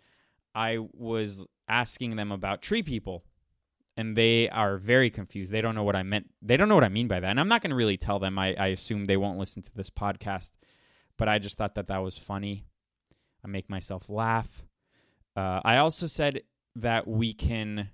I 0.52 0.78
was 0.92 1.46
asking 1.68 2.16
them 2.16 2.32
about 2.32 2.60
tree 2.60 2.82
people. 2.82 3.22
And 3.96 4.16
they 4.16 4.48
are 4.48 4.78
very 4.78 5.10
confused. 5.10 5.52
They 5.52 5.60
don't 5.60 5.76
know 5.76 5.84
what 5.84 5.94
I 5.94 6.02
meant. 6.02 6.28
They 6.42 6.56
don't 6.56 6.68
know 6.68 6.74
what 6.74 6.82
I 6.82 6.88
mean 6.88 7.06
by 7.06 7.20
that. 7.20 7.30
And 7.30 7.38
I'm 7.38 7.46
not 7.46 7.62
going 7.62 7.70
to 7.70 7.76
really 7.76 7.98
tell 7.98 8.18
them. 8.18 8.36
I, 8.36 8.52
I 8.54 8.66
assume 8.68 9.04
they 9.04 9.16
won't 9.16 9.38
listen 9.38 9.62
to 9.62 9.70
this 9.76 9.90
podcast. 9.90 10.50
But 11.18 11.28
I 11.28 11.38
just 11.38 11.56
thought 11.56 11.76
that 11.76 11.86
that 11.86 11.98
was 11.98 12.18
funny. 12.18 12.66
I 13.44 13.46
make 13.46 13.70
myself 13.70 14.10
laugh. 14.10 14.64
Uh, 15.36 15.60
I 15.64 15.76
also 15.76 16.06
said 16.06 16.42
that 16.74 17.06
we 17.06 17.32
can 17.32 17.90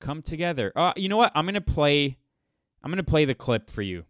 come 0.00 0.22
together. 0.22 0.70
Uh, 0.76 0.92
you 0.94 1.08
know 1.08 1.16
what? 1.16 1.32
I'm 1.34 1.44
gonna 1.44 1.60
play. 1.60 2.18
I'm 2.84 2.92
gonna 2.92 3.02
play 3.02 3.24
the 3.24 3.34
clip 3.34 3.68
for 3.68 3.82
you 3.82 4.04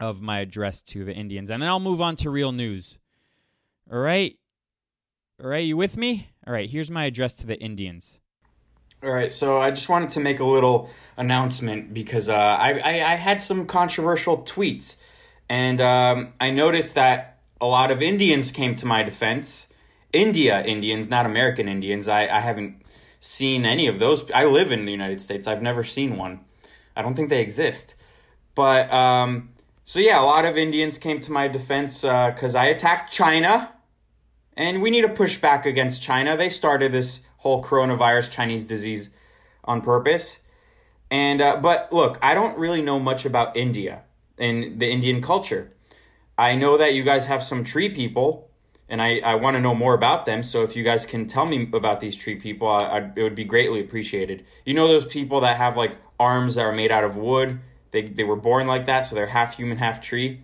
of 0.00 0.20
my 0.20 0.40
address 0.40 0.82
to 0.82 1.04
the 1.04 1.12
Indians, 1.12 1.50
and 1.50 1.62
then 1.62 1.68
I'll 1.68 1.80
move 1.80 2.00
on 2.00 2.16
to 2.16 2.30
real 2.30 2.52
news. 2.52 2.98
All 3.92 3.98
right, 3.98 4.36
all 5.42 5.48
right, 5.48 5.64
you 5.64 5.76
with 5.76 5.96
me? 5.96 6.30
All 6.46 6.52
right, 6.52 6.68
here's 6.68 6.90
my 6.90 7.04
address 7.04 7.36
to 7.36 7.46
the 7.46 7.58
Indians. 7.58 8.20
All 9.02 9.10
right, 9.10 9.32
so 9.32 9.58
I 9.58 9.70
just 9.70 9.88
wanted 9.88 10.10
to 10.10 10.20
make 10.20 10.40
a 10.40 10.44
little 10.44 10.90
announcement 11.16 11.94
because 11.94 12.28
uh, 12.28 12.34
I, 12.34 12.78
I, 12.78 13.12
I 13.12 13.14
had 13.14 13.40
some 13.40 13.66
controversial 13.66 14.42
tweets, 14.42 14.98
and 15.48 15.80
um, 15.80 16.34
I 16.40 16.50
noticed 16.50 16.94
that 16.96 17.38
a 17.60 17.66
lot 17.66 17.90
of 17.90 18.02
Indians 18.02 18.50
came 18.50 18.74
to 18.76 18.86
my 18.86 19.02
defense. 19.02 19.68
India 20.12 20.62
Indians, 20.62 21.08
not 21.08 21.24
American 21.24 21.68
Indians. 21.68 22.08
I, 22.08 22.26
I 22.26 22.40
haven't 22.40 22.82
seen 23.20 23.64
any 23.64 23.86
of 23.86 23.98
those. 23.98 24.30
I 24.32 24.44
live 24.44 24.72
in 24.72 24.84
the 24.84 24.92
United 24.92 25.20
States. 25.20 25.46
I've 25.46 25.62
never 25.62 25.84
seen 25.84 26.16
one. 26.16 26.40
I 26.96 27.02
don't 27.02 27.14
think 27.14 27.28
they 27.30 27.40
exist. 27.40 27.94
But 28.54 28.92
um, 28.92 29.50
so 29.84 29.98
yeah, 29.98 30.20
a 30.20 30.24
lot 30.24 30.44
of 30.44 30.56
Indians 30.56 30.98
came 30.98 31.20
to 31.20 31.32
my 31.32 31.48
defense 31.48 32.02
because 32.02 32.54
uh, 32.54 32.60
I 32.60 32.66
attacked 32.66 33.12
China, 33.12 33.72
and 34.56 34.82
we 34.82 34.90
need 34.90 35.02
to 35.02 35.08
push 35.08 35.38
back 35.38 35.66
against 35.66 36.02
China. 36.02 36.36
They 36.36 36.50
started 36.50 36.92
this 36.92 37.20
whole 37.38 37.62
coronavirus 37.62 38.30
Chinese 38.30 38.64
disease 38.64 39.10
on 39.64 39.80
purpose. 39.80 40.38
And 41.10 41.40
uh, 41.40 41.56
but 41.56 41.92
look, 41.92 42.18
I 42.22 42.34
don't 42.34 42.58
really 42.58 42.82
know 42.82 43.00
much 43.00 43.24
about 43.24 43.56
India 43.56 44.02
and 44.38 44.78
the 44.78 44.90
Indian 44.90 45.20
culture. 45.20 45.72
I 46.38 46.54
know 46.54 46.78
that 46.78 46.94
you 46.94 47.02
guys 47.02 47.26
have 47.26 47.42
some 47.42 47.64
tree 47.64 47.88
people, 47.88 48.50
and 48.88 49.02
I, 49.02 49.18
I 49.18 49.34
want 49.34 49.56
to 49.56 49.60
know 49.60 49.74
more 49.74 49.92
about 49.92 50.24
them. 50.24 50.42
So 50.42 50.62
if 50.62 50.76
you 50.76 50.84
guys 50.84 51.04
can 51.04 51.26
tell 51.26 51.46
me 51.46 51.68
about 51.72 52.00
these 52.00 52.16
tree 52.16 52.36
people, 52.36 52.68
I, 52.68 52.78
I, 52.78 53.10
it 53.16 53.22
would 53.22 53.34
be 53.34 53.44
greatly 53.44 53.80
appreciated. 53.80 54.44
You 54.64 54.74
know 54.74 54.88
those 54.88 55.04
people 55.04 55.40
that 55.40 55.56
have 55.56 55.76
like 55.76 55.98
arms 56.18 56.54
that 56.54 56.62
are 56.62 56.74
made 56.74 56.92
out 56.92 57.04
of 57.04 57.16
wood 57.16 57.60
they, 57.92 58.02
they 58.02 58.24
were 58.24 58.36
born 58.36 58.66
like 58.66 58.86
that, 58.86 59.02
so 59.02 59.14
they're 59.14 59.26
half 59.26 59.56
human, 59.56 59.78
half 59.78 60.00
tree. 60.00 60.40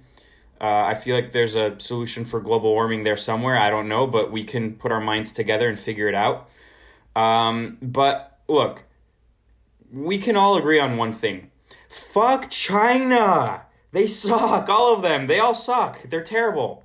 Uh, 0.61 0.85
I 0.87 0.95
feel 0.95 1.15
like 1.15 1.33
there's 1.33 1.55
a 1.55 1.79
solution 1.79 2.25
for 2.25 2.41
global 2.41 2.73
warming 2.73 3.05
there 3.05 3.17
somewhere. 3.17 3.59
I 3.59 3.69
don't 3.69 3.89
know, 3.89 4.07
but 4.07 4.33
we 4.33 4.43
can 4.43 4.75
put 4.75 4.91
our 4.91 5.01
minds 5.01 5.33
together 5.33 5.69
and 5.69 5.79
figure 5.79 6.09
it 6.09 6.15
out. 6.15 6.49
Um, 7.15 7.79
but 7.83 8.39
look, 8.49 8.85
we 9.93 10.19
can 10.19 10.37
all 10.37 10.57
agree 10.57 10.79
on 10.79 10.97
one 10.97 11.13
thing 11.13 11.51
fuck 11.89 12.51
China! 12.51 13.63
They 13.93 14.07
suck, 14.07 14.69
all 14.69 14.95
of 14.95 15.03
them. 15.03 15.27
They 15.27 15.39
all 15.39 15.55
suck. 15.55 16.03
They're 16.09 16.23
terrible. 16.23 16.85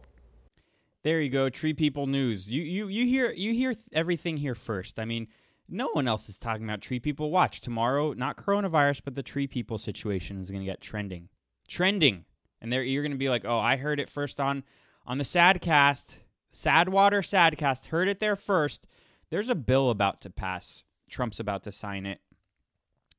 There 1.03 1.19
you 1.19 1.29
go, 1.29 1.49
Tree 1.49 1.73
People 1.73 2.07
News. 2.07 2.49
You 2.49 2.61
you 2.61 2.87
you 2.87 3.05
hear 3.05 3.31
you 3.31 3.53
hear 3.53 3.73
everything 3.91 4.37
here 4.37 4.55
first. 4.55 4.99
I 4.99 5.05
mean, 5.05 5.27
No 5.71 5.87
one 5.93 6.07
else 6.07 6.27
is 6.27 6.37
talking 6.37 6.65
about 6.65 6.81
tree 6.81 6.99
people. 6.99 7.31
Watch 7.31 7.61
tomorrow, 7.61 8.11
not 8.11 8.35
coronavirus, 8.35 9.01
but 9.05 9.15
the 9.15 9.23
tree 9.23 9.47
people 9.47 9.77
situation 9.77 10.41
is 10.41 10.51
going 10.51 10.61
to 10.61 10.69
get 10.69 10.81
trending, 10.81 11.29
trending, 11.67 12.25
and 12.61 12.71
there 12.71 12.83
you're 12.83 13.03
going 13.03 13.13
to 13.13 13.17
be 13.17 13.29
like, 13.29 13.45
oh, 13.45 13.57
I 13.57 13.77
heard 13.77 13.99
it 13.99 14.09
first 14.09 14.41
on 14.41 14.63
on 15.07 15.17
the 15.17 15.23
Sadcast, 15.23 16.17
Sadwater 16.53 17.21
Sadcast, 17.21 17.87
heard 17.87 18.09
it 18.09 18.19
there 18.19 18.35
first. 18.35 18.85
There's 19.29 19.49
a 19.49 19.55
bill 19.55 19.89
about 19.89 20.21
to 20.21 20.29
pass. 20.29 20.83
Trump's 21.09 21.39
about 21.39 21.63
to 21.63 21.71
sign 21.71 22.05
it, 22.05 22.19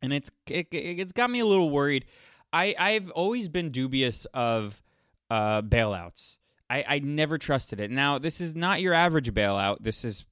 and 0.03 0.13
it's 0.13 0.31
it, 0.49 0.69
it's 0.71 1.13
got 1.13 1.31
me 1.31 1.41
a 1.41 1.47
little 1.47 1.71
worried. 1.71 2.05
I 2.53 2.75
I've 2.79 3.11
always 3.13 3.49
been 3.49 3.71
dubious 3.71 4.27
of 4.35 4.83
uh, 5.31 5.63
bailouts. 5.63 6.37
I, 6.69 6.85
I 6.87 6.99
never 6.99 7.39
trusted 7.39 7.81
it. 7.81 7.91
Now 7.91 8.19
this 8.19 8.41
is 8.41 8.55
not 8.55 8.83
your 8.83 8.93
average 8.93 9.33
bailout. 9.33 9.79
This 9.81 10.05
is 10.05 10.27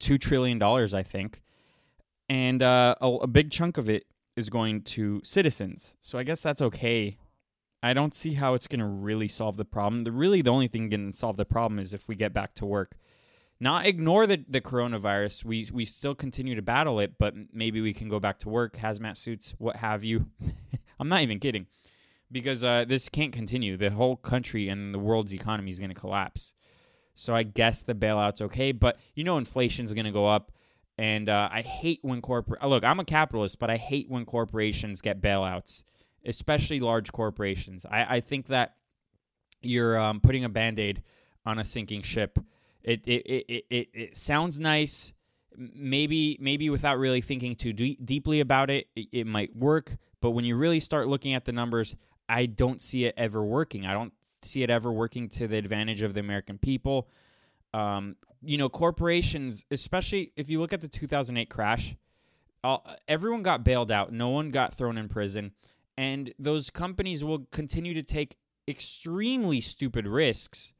two 0.00 0.18
trillion 0.18 0.58
dollars, 0.58 0.92
I 0.94 1.04
think, 1.04 1.42
and 2.30 2.62
uh, 2.62 2.94
a, 3.00 3.08
a 3.08 3.26
big 3.26 3.50
chunk 3.50 3.76
of 3.76 3.88
it 3.88 4.06
is 4.36 4.48
going 4.48 4.82
to 4.82 5.20
citizens. 5.24 5.96
So 6.00 6.16
I 6.16 6.22
guess 6.22 6.40
that's 6.40 6.62
okay. 6.62 7.18
I 7.82 7.92
don't 7.92 8.14
see 8.14 8.34
how 8.34 8.54
it's 8.54 8.68
going 8.68 8.78
to 8.78 8.86
really 8.86 9.26
solve 9.26 9.56
the 9.56 9.64
problem. 9.64 10.04
The 10.04 10.12
really 10.12 10.40
the 10.40 10.52
only 10.52 10.68
thing 10.68 10.90
to 10.90 11.12
solve 11.12 11.36
the 11.36 11.44
problem 11.44 11.80
is 11.80 11.92
if 11.92 12.06
we 12.06 12.14
get 12.14 12.32
back 12.32 12.54
to 12.54 12.66
work. 12.66 12.96
Not 13.58 13.84
ignore 13.84 14.26
the, 14.26 14.42
the 14.48 14.60
coronavirus. 14.60 15.44
We 15.44 15.68
we 15.70 15.84
still 15.84 16.14
continue 16.14 16.54
to 16.54 16.62
battle 16.62 16.98
it, 17.00 17.18
but 17.18 17.34
maybe 17.52 17.82
we 17.82 17.92
can 17.92 18.08
go 18.08 18.18
back 18.20 18.38
to 18.40 18.48
work, 18.48 18.76
hazmat 18.76 19.16
suits, 19.16 19.54
what 19.58 19.76
have 19.76 20.02
you. 20.02 20.26
I'm 21.00 21.08
not 21.08 21.20
even 21.22 21.40
kidding, 21.40 21.66
because 22.32 22.64
uh, 22.64 22.84
this 22.86 23.10
can't 23.10 23.32
continue. 23.32 23.76
The 23.76 23.90
whole 23.90 24.16
country 24.16 24.68
and 24.68 24.94
the 24.94 24.98
world's 24.98 25.34
economy 25.34 25.70
is 25.70 25.78
going 25.78 25.90
to 25.90 26.00
collapse. 26.00 26.54
So 27.14 27.34
I 27.34 27.42
guess 27.42 27.82
the 27.82 27.94
bailout's 27.94 28.40
okay, 28.40 28.72
but 28.72 28.98
you 29.14 29.24
know 29.24 29.36
inflation's 29.36 29.92
going 29.92 30.06
to 30.06 30.12
go 30.12 30.26
up, 30.26 30.52
and 31.00 31.30
uh, 31.30 31.48
I 31.50 31.62
hate 31.62 32.00
when 32.02 32.20
corporate. 32.20 32.62
Look, 32.62 32.84
I'm 32.84 33.00
a 33.00 33.06
capitalist, 33.06 33.58
but 33.58 33.70
I 33.70 33.78
hate 33.78 34.10
when 34.10 34.26
corporations 34.26 35.00
get 35.00 35.22
bailouts, 35.22 35.82
especially 36.26 36.78
large 36.78 37.10
corporations. 37.10 37.86
I, 37.90 38.16
I 38.16 38.20
think 38.20 38.48
that 38.48 38.74
you're 39.62 39.98
um, 39.98 40.20
putting 40.20 40.44
a 40.44 40.50
band 40.50 40.78
aid 40.78 41.02
on 41.46 41.58
a 41.58 41.64
sinking 41.64 42.02
ship. 42.02 42.38
It 42.82 43.08
it, 43.08 43.26
it, 43.26 43.64
it, 43.70 43.88
it 43.94 44.16
sounds 44.16 44.60
nice. 44.60 45.14
Maybe 45.56 46.36
maybe 46.38 46.68
without 46.68 46.98
really 46.98 47.22
thinking 47.22 47.56
too 47.56 47.72
de- 47.72 47.98
deeply 48.04 48.40
about 48.40 48.68
it, 48.68 48.88
it, 48.94 49.08
it 49.10 49.26
might 49.26 49.56
work. 49.56 49.96
But 50.20 50.32
when 50.32 50.44
you 50.44 50.54
really 50.54 50.80
start 50.80 51.08
looking 51.08 51.32
at 51.32 51.46
the 51.46 51.52
numbers, 51.52 51.96
I 52.28 52.44
don't 52.44 52.82
see 52.82 53.06
it 53.06 53.14
ever 53.16 53.42
working. 53.42 53.86
I 53.86 53.94
don't 53.94 54.12
see 54.42 54.62
it 54.62 54.68
ever 54.68 54.92
working 54.92 55.30
to 55.30 55.48
the 55.48 55.56
advantage 55.56 56.02
of 56.02 56.12
the 56.12 56.20
American 56.20 56.58
people. 56.58 57.08
Um, 57.72 58.16
you 58.42 58.58
know, 58.58 58.68
corporations, 58.68 59.64
especially 59.70 60.32
if 60.36 60.48
you 60.48 60.60
look 60.60 60.72
at 60.72 60.80
the 60.80 60.88
2008 60.88 61.48
crash, 61.50 61.96
all, 62.62 62.86
everyone 63.08 63.42
got 63.42 63.64
bailed 63.64 63.90
out. 63.90 64.12
No 64.12 64.28
one 64.28 64.50
got 64.50 64.74
thrown 64.74 64.98
in 64.98 65.08
prison. 65.08 65.52
And 65.96 66.32
those 66.38 66.70
companies 66.70 67.22
will 67.22 67.46
continue 67.50 67.94
to 67.94 68.02
take 68.02 68.36
extremely 68.66 69.60
stupid 69.60 70.06
risks 70.06 70.72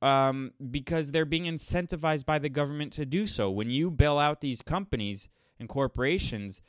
um, 0.00 0.52
because 0.70 1.10
they're 1.10 1.24
being 1.24 1.44
incentivized 1.44 2.24
by 2.24 2.38
the 2.38 2.48
government 2.48 2.92
to 2.94 3.04
do 3.04 3.26
so. 3.26 3.50
When 3.50 3.70
you 3.70 3.90
bail 3.90 4.18
out 4.18 4.40
these 4.40 4.62
companies 4.62 5.28
and 5.58 5.68
corporations, 5.68 6.60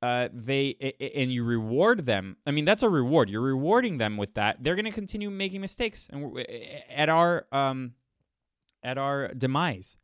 uh, 0.00 0.28
they 0.32 0.94
and 1.16 1.32
you 1.32 1.44
reward 1.44 2.06
them. 2.06 2.36
I 2.46 2.52
mean, 2.52 2.64
that's 2.64 2.82
a 2.82 2.88
reward. 2.88 3.28
You're 3.28 3.42
rewarding 3.42 3.98
them 3.98 4.16
with 4.16 4.34
that. 4.34 4.62
They're 4.62 4.76
going 4.76 4.84
to 4.84 4.92
continue 4.92 5.28
making 5.28 5.60
mistakes, 5.60 6.08
and 6.10 6.38
at 6.88 7.08
our 7.08 7.46
um, 7.50 7.94
at 8.82 8.98
our 8.98 9.28
demise. 9.28 9.96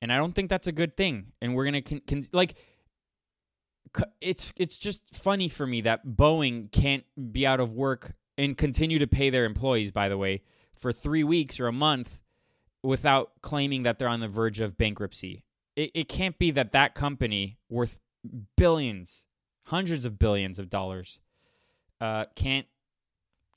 And 0.00 0.12
I 0.12 0.16
don't 0.16 0.34
think 0.34 0.50
that's 0.50 0.66
a 0.66 0.72
good 0.72 0.96
thing. 0.96 1.32
And 1.40 1.54
we're 1.54 1.64
going 1.64 1.74
to 1.74 1.82
con- 1.82 2.02
con- 2.06 2.26
like 2.32 2.54
it's 4.20 4.52
it's 4.56 4.78
just 4.78 5.02
funny 5.14 5.48
for 5.48 5.66
me 5.66 5.80
that 5.82 6.06
Boeing 6.06 6.72
can't 6.72 7.04
be 7.32 7.46
out 7.46 7.60
of 7.60 7.74
work 7.74 8.14
and 8.36 8.56
continue 8.56 8.98
to 8.98 9.06
pay 9.06 9.30
their 9.30 9.44
employees. 9.44 9.92
By 9.92 10.08
the 10.08 10.18
way, 10.18 10.42
for 10.74 10.92
three 10.92 11.24
weeks 11.24 11.60
or 11.60 11.66
a 11.66 11.72
month 11.72 12.20
without 12.82 13.32
claiming 13.42 13.84
that 13.84 13.98
they're 13.98 14.08
on 14.08 14.20
the 14.20 14.28
verge 14.28 14.60
of 14.60 14.76
bankruptcy. 14.76 15.44
It, 15.76 15.92
it 15.94 16.08
can't 16.08 16.38
be 16.38 16.50
that 16.50 16.72
that 16.72 16.94
company 16.94 17.58
worth 17.68 18.00
billions, 18.56 19.24
hundreds 19.66 20.04
of 20.04 20.18
billions 20.18 20.58
of 20.58 20.68
dollars, 20.68 21.20
uh, 22.00 22.26
can't 22.34 22.66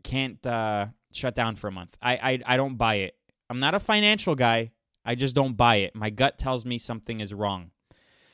can't 0.04 0.46
uh, 0.46 0.88
shut 1.12 1.36
down 1.36 1.56
for 1.56 1.68
a 1.68 1.72
month. 1.72 1.98
I, 2.02 2.14
I 2.16 2.40
I 2.46 2.58
don't 2.58 2.76
buy 2.76 2.96
it. 2.96 3.16
I'm 3.50 3.60
not 3.60 3.76
a 3.76 3.80
financial 3.80 4.36
guy. 4.36 4.72
I 5.06 5.16
just 5.16 5.36
don't 5.36 5.56
buy 5.56 5.78
it. 5.78 5.96
My 5.96 6.10
gut 6.10 6.38
tells 6.38 6.66
me 6.66 6.78
something 6.78 7.20
is 7.20 7.34
wrong. 7.34 7.72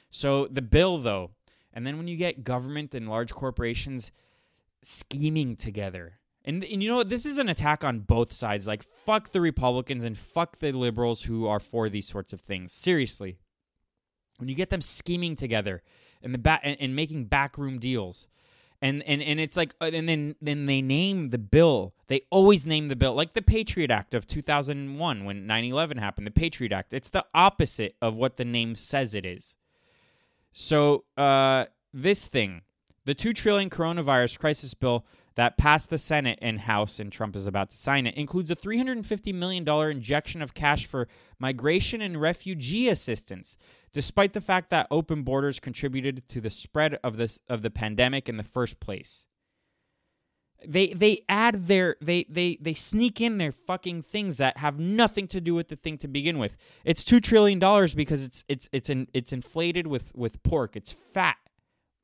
So 0.10 0.48
the 0.48 0.62
bill, 0.62 0.98
though, 0.98 1.32
and 1.74 1.86
then 1.86 1.98
when 1.98 2.08
you 2.08 2.18
get 2.18 2.44
government 2.44 2.96
and 2.96 3.10
large 3.10 3.34
corporations 3.34 4.12
scheming 4.82 5.56
together, 5.56 6.20
and, 6.44 6.64
and 6.64 6.82
you 6.82 6.90
know 6.90 6.98
what? 6.98 7.10
this 7.10 7.26
is 7.26 7.38
an 7.38 7.50
attack 7.50 7.84
on 7.84 8.00
both 8.00 8.34
sides. 8.34 8.68
Like 8.68 8.84
fuck 8.84 9.32
the 9.32 9.42
Republicans 9.42 10.04
and 10.04 10.18
fuck 10.18 10.58
the 10.58 10.72
liberals 10.72 11.24
who 11.24 11.48
are 11.48 11.60
for 11.60 11.88
these 11.88 12.08
sorts 12.08 12.34
of 12.34 12.42
things. 12.42 12.74
Seriously, 12.74 13.38
when 14.38 14.50
you 14.50 14.56
get 14.56 14.70
them 14.70 14.82
scheming 14.82 15.36
together 15.36 15.84
and 16.22 16.34
the 16.34 16.40
back 16.40 16.62
and, 16.64 16.78
and, 16.80 16.96
making 16.96 17.26
backroom 17.26 17.80
deals, 17.80 18.28
and 18.82 19.04
and 19.04 19.22
and 19.22 19.40
it's 19.40 19.56
like, 19.56 19.76
uh, 19.80 19.92
and 19.94 20.10
then 20.10 20.36
then 20.42 20.66
they 20.66 20.82
name 20.82 21.30
the 21.30 21.38
bill. 21.38 21.94
They 22.08 22.22
always 22.30 22.66
name 22.66 22.88
the 22.88 22.96
bill 22.96 23.14
like 23.14 23.34
the 23.34 23.42
Patriot 23.42 23.92
Act 23.92 24.14
of 24.16 24.28
2001 24.28 25.24
when 25.24 25.48
9/11 25.48 26.00
happened. 26.00 26.26
The 26.28 26.32
Patriot 26.32 26.72
Act. 26.72 26.94
It's 26.94 27.10
the 27.10 27.26
opposite 27.34 27.96
of 28.02 28.18
what 28.18 28.38
the 28.38 28.46
name 28.46 28.76
says 28.76 29.14
it 29.14 29.26
is. 29.26 29.56
So 30.52 31.06
uh, 31.16 31.66
this 31.94 32.28
thing, 32.28 32.62
the 33.06 33.14
two 33.14 33.34
trillion 33.34 33.70
coronavirus 33.70 34.40
crisis 34.40 34.74
bill 34.74 35.06
that 35.36 35.58
passed 35.58 35.90
the 35.90 35.98
Senate 35.98 36.40
and 36.42 36.62
House, 36.62 37.00
and 37.00 37.12
Trump 37.12 37.36
is 37.36 37.48
about 37.48 37.70
to 37.72 37.78
sign 37.78 38.06
it, 38.06 38.16
includes 38.16 38.52
a 38.52 38.56
$350 38.56 39.34
million 39.34 39.68
injection 39.68 40.42
of 40.42 40.54
cash 40.54 40.86
for 40.86 41.08
migration 41.40 42.02
and 42.02 42.20
refugee 42.20 42.90
assistance, 42.90 43.58
despite 43.94 44.34
the 44.34 44.42
fact 44.42 44.70
that 44.70 44.88
open 44.92 45.24
borders 45.24 45.60
contributed 45.60 46.28
to 46.30 46.42
the 46.42 46.50
spread 46.50 47.00
of, 47.04 47.18
this, 47.18 47.40
of 47.48 47.62
the 47.62 47.70
pandemic 47.70 48.28
in 48.28 48.38
the 48.38 48.44
first 48.44 48.80
place. 48.80 49.26
They 50.64 50.90
they 50.90 51.22
add 51.28 51.66
their 51.66 51.96
they 52.02 52.24
they 52.30 52.60
they 52.62 52.76
sneak 52.76 53.20
in 53.20 53.40
their 53.40 53.52
fucking 53.52 54.04
things 54.04 54.38
that 54.38 54.58
have 54.58 54.78
nothing 54.78 55.28
to 55.30 55.42
do 55.42 55.56
with 55.56 55.70
the 55.70 55.76
thing 55.76 55.98
to 55.98 56.08
begin 56.08 56.38
with. 56.38 56.56
It's 56.86 57.04
two 57.04 57.20
trillion 57.20 57.58
dollars 57.58 57.96
because 57.96 58.24
it's 58.24 58.44
it's 58.48 58.70
it's 58.72 58.88
in, 58.88 59.08
it's 59.12 59.34
inflated 59.34 59.88
with 59.88 60.14
with 60.14 60.44
pork. 60.44 60.76
It's 60.76 60.92
fat 60.92 61.38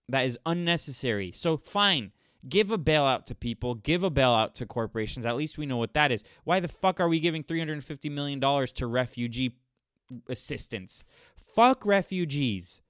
that 0.09 0.25
is 0.25 0.39
unnecessary. 0.45 1.31
So 1.31 1.57
fine, 1.57 2.11
Give 2.47 2.71
a 2.71 2.77
bailout 2.77 3.25
to 3.25 3.35
people, 3.35 3.75
give 3.75 4.03
a 4.03 4.11
bailout 4.11 4.53
to 4.55 4.65
corporations. 4.65 5.25
At 5.25 5.35
least 5.35 5.57
we 5.57 5.65
know 5.65 5.77
what 5.77 5.93
that 5.93 6.11
is. 6.11 6.23
Why 6.43 6.59
the 6.59 6.67
fuck 6.67 6.99
are 6.99 7.09
we 7.09 7.19
giving 7.19 7.43
$350 7.43 8.11
million 8.11 8.39
to 8.39 8.87
refugee 8.87 9.57
assistance? 10.29 11.03
Fuck 11.35 11.85
refugees. 11.85 12.81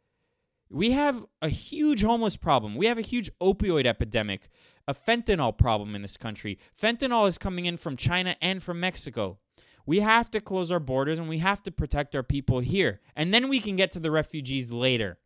We 0.70 0.92
have 0.92 1.26
a 1.42 1.50
huge 1.50 2.04
homeless 2.04 2.36
problem. 2.36 2.76
We 2.76 2.88
have 2.88 2.98
a 2.98 3.02
huge 3.02 3.32
opioid 3.42 3.86
epidemic, 3.86 4.50
a 4.88 4.94
fentanyl 4.94 5.58
problem 5.58 5.96
in 5.96 6.02
this 6.02 6.18
country. 6.18 6.60
Fentanyl 6.80 7.28
is 7.28 7.38
coming 7.38 7.66
in 7.66 7.78
from 7.78 7.96
China 7.96 8.36
and 8.42 8.62
from 8.62 8.80
Mexico. 8.80 9.38
We 9.86 10.02
have 10.02 10.30
to 10.32 10.42
close 10.42 10.70
our 10.70 10.82
borders 10.82 11.18
and 11.18 11.30
we 11.30 11.38
have 11.38 11.64
to 11.64 11.72
protect 11.72 12.16
our 12.16 12.24
people 12.24 12.60
here. 12.60 13.00
And 13.16 13.34
then 13.34 13.48
we 13.48 13.62
can 13.62 13.78
get 13.78 13.94
to 13.94 14.00
the 14.02 14.12
refugees 14.12 14.70
later. 14.72 15.18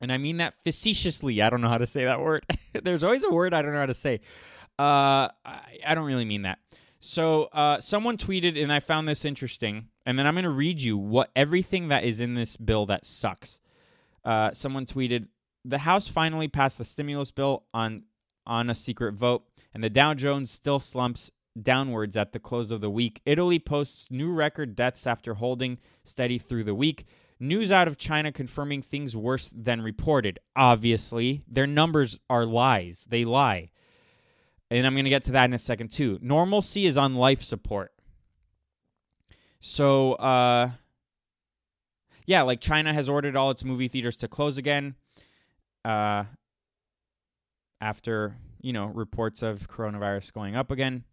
And 0.00 0.10
I 0.12 0.18
mean 0.18 0.38
that 0.38 0.54
facetiously. 0.62 1.42
I 1.42 1.50
don't 1.50 1.60
know 1.60 1.68
how 1.68 1.78
to 1.78 1.86
say 1.86 2.04
that 2.04 2.20
word. 2.20 2.44
There's 2.82 3.04
always 3.04 3.24
a 3.24 3.30
word 3.30 3.52
I 3.52 3.62
don't 3.62 3.72
know 3.72 3.80
how 3.80 3.86
to 3.86 3.94
say. 3.94 4.20
Uh, 4.78 5.28
I, 5.44 5.78
I 5.86 5.94
don't 5.94 6.06
really 6.06 6.24
mean 6.24 6.42
that. 6.42 6.58
So 7.00 7.44
uh, 7.44 7.80
someone 7.80 8.16
tweeted, 8.16 8.62
and 8.62 8.72
I 8.72 8.80
found 8.80 9.08
this 9.08 9.24
interesting. 9.24 9.88
And 10.06 10.18
then 10.18 10.26
I'm 10.26 10.34
going 10.34 10.44
to 10.44 10.50
read 10.50 10.80
you 10.80 10.96
what 10.96 11.30
everything 11.36 11.88
that 11.88 12.04
is 12.04 12.20
in 12.20 12.34
this 12.34 12.56
bill 12.56 12.86
that 12.86 13.06
sucks. 13.06 13.60
Uh, 14.24 14.52
someone 14.52 14.86
tweeted, 14.86 15.28
"The 15.64 15.78
House 15.78 16.08
finally 16.08 16.48
passed 16.48 16.78
the 16.78 16.84
stimulus 16.84 17.30
bill 17.30 17.64
on 17.72 18.04
on 18.46 18.68
a 18.68 18.74
secret 18.74 19.14
vote, 19.14 19.44
and 19.72 19.82
the 19.82 19.90
Dow 19.90 20.14
Jones 20.14 20.50
still 20.50 20.80
slumps 20.80 21.30
downwards 21.60 22.16
at 22.16 22.32
the 22.32 22.38
close 22.38 22.70
of 22.70 22.80
the 22.80 22.90
week. 22.90 23.20
Italy 23.24 23.58
posts 23.58 24.10
new 24.10 24.32
record 24.32 24.74
deaths 24.76 25.06
after 25.06 25.34
holding 25.34 25.78
steady 26.04 26.38
through 26.38 26.64
the 26.64 26.74
week." 26.74 27.06
News 27.42 27.72
out 27.72 27.88
of 27.88 27.96
China 27.96 28.30
confirming 28.30 28.82
things 28.82 29.16
worse 29.16 29.48
than 29.48 29.80
reported. 29.80 30.38
Obviously, 30.54 31.42
their 31.48 31.66
numbers 31.66 32.20
are 32.28 32.44
lies. 32.44 33.06
They 33.08 33.24
lie. 33.24 33.70
And 34.70 34.86
I'm 34.86 34.92
going 34.92 35.04
to 35.04 35.10
get 35.10 35.24
to 35.24 35.32
that 35.32 35.46
in 35.46 35.54
a 35.54 35.58
second, 35.58 35.90
too. 35.90 36.18
Normalcy 36.20 36.84
is 36.84 36.98
on 36.98 37.14
life 37.14 37.42
support. 37.42 37.92
So, 39.58 40.12
uh, 40.12 40.70
yeah, 42.26 42.42
like 42.42 42.60
China 42.60 42.92
has 42.92 43.08
ordered 43.08 43.36
all 43.36 43.50
its 43.50 43.64
movie 43.64 43.88
theaters 43.88 44.16
to 44.18 44.28
close 44.28 44.58
again 44.58 44.94
uh, 45.84 46.24
after, 47.80 48.36
you 48.60 48.72
know, 48.74 48.86
reports 48.86 49.42
of 49.42 49.66
coronavirus 49.66 50.32
going 50.34 50.56
up 50.56 50.70
again 50.70 51.04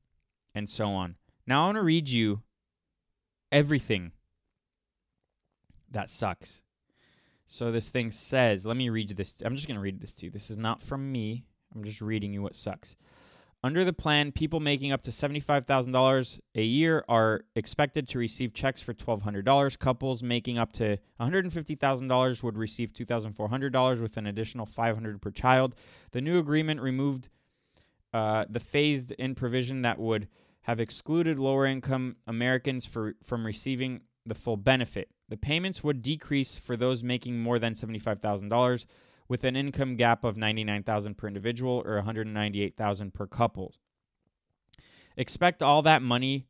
and 0.54 0.70
so 0.70 0.90
on. 0.90 1.16
Now, 1.48 1.64
I 1.64 1.66
want 1.68 1.78
to 1.78 1.84
read 1.84 2.10
you 2.10 2.42
everything 3.52 4.12
that 5.92 6.10
sucks. 6.10 6.64
So 7.46 7.72
this 7.72 7.90
thing 7.90 8.12
says, 8.12 8.66
let 8.66 8.76
me 8.76 8.90
read 8.90 9.16
this. 9.16 9.42
I'm 9.44 9.56
just 9.56 9.68
going 9.68 9.76
to 9.76 9.82
read 9.82 10.02
this 10.02 10.14
to 10.16 10.26
you. 10.26 10.32
This 10.32 10.50
is 10.50 10.58
not 10.58 10.82
from 10.82 11.12
me. 11.12 11.46
I'm 11.74 11.84
just 11.84 12.02
reading 12.02 12.34
you 12.34 12.42
what 12.42 12.56
sucks. 12.56 12.96
Under 13.64 13.84
the 13.84 13.94
plan, 13.94 14.32
people 14.32 14.60
making 14.60 14.92
up 14.92 15.02
to 15.04 15.12
$75,000 15.12 16.40
a 16.56 16.62
year 16.62 17.04
are 17.10 17.42
expected 17.56 18.08
to 18.10 18.20
receive 18.20 18.54
checks 18.54 18.82
for 18.82 18.94
$1,200. 18.94 19.80
Couples 19.80 20.22
making 20.22 20.58
up 20.58 20.74
to 20.74 20.98
$150,000 21.20 22.44
would 22.44 22.58
receive 22.58 22.94
$2,400 22.94 24.00
with 24.00 24.18
an 24.18 24.28
additional 24.28 24.66
$500 24.68 25.20
per 25.20 25.32
child. 25.32 25.74
The 26.12 26.22
new 26.22 26.38
agreement 26.38 26.82
removed 26.82 27.30
uh, 28.14 28.46
the 28.50 28.60
phased 28.60 29.12
in 29.12 29.36
provision 29.36 29.82
that 29.82 30.00
would 30.00 30.28
have 30.62 30.80
excluded 30.80 31.40
lower 31.40 31.66
income 31.66 32.18
Americans 32.28 32.86
for, 32.86 33.16
from 33.24 33.46
receiving 33.46 34.02
the 34.28 34.36
full 34.36 34.58
benefit. 34.58 35.10
The 35.30 35.38
payments 35.38 35.84
would 35.84 36.02
decrease 36.02 36.58
for 36.58 36.78
those 36.78 37.04
making 37.04 37.40
more 37.40 37.60
than 37.60 37.74
$75,000 37.74 38.86
with 39.28 39.44
an 39.44 39.56
income 39.56 39.96
gap 39.96 40.24
of 40.24 40.38
99,000 40.38 41.18
per 41.18 41.28
individual 41.28 41.84
or 41.86 41.96
198,000 41.96 43.14
per 43.14 43.28
couple. 43.28 43.74
Expect 45.18 45.62
all 45.62 45.82
that 45.82 46.02
money 46.02 46.48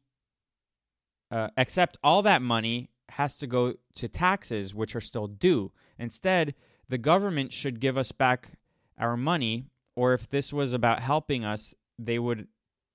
uh, 1.31 1.49
except 1.57 1.97
all 2.03 2.21
that 2.21 2.41
money 2.41 2.89
has 3.09 3.37
to 3.37 3.47
go 3.47 3.73
to 3.95 4.07
taxes 4.07 4.73
which 4.73 4.95
are 4.95 5.01
still 5.01 5.27
due. 5.27 5.71
Instead, 5.97 6.53
the 6.89 6.97
government 6.97 7.51
should 7.51 7.79
give 7.79 7.97
us 7.97 8.11
back 8.11 8.51
our 8.97 9.17
money 9.17 9.65
or 9.95 10.13
if 10.13 10.29
this 10.29 10.53
was 10.53 10.73
about 10.73 11.01
helping 11.01 11.43
us, 11.43 11.73
they 11.97 12.19
would 12.19 12.47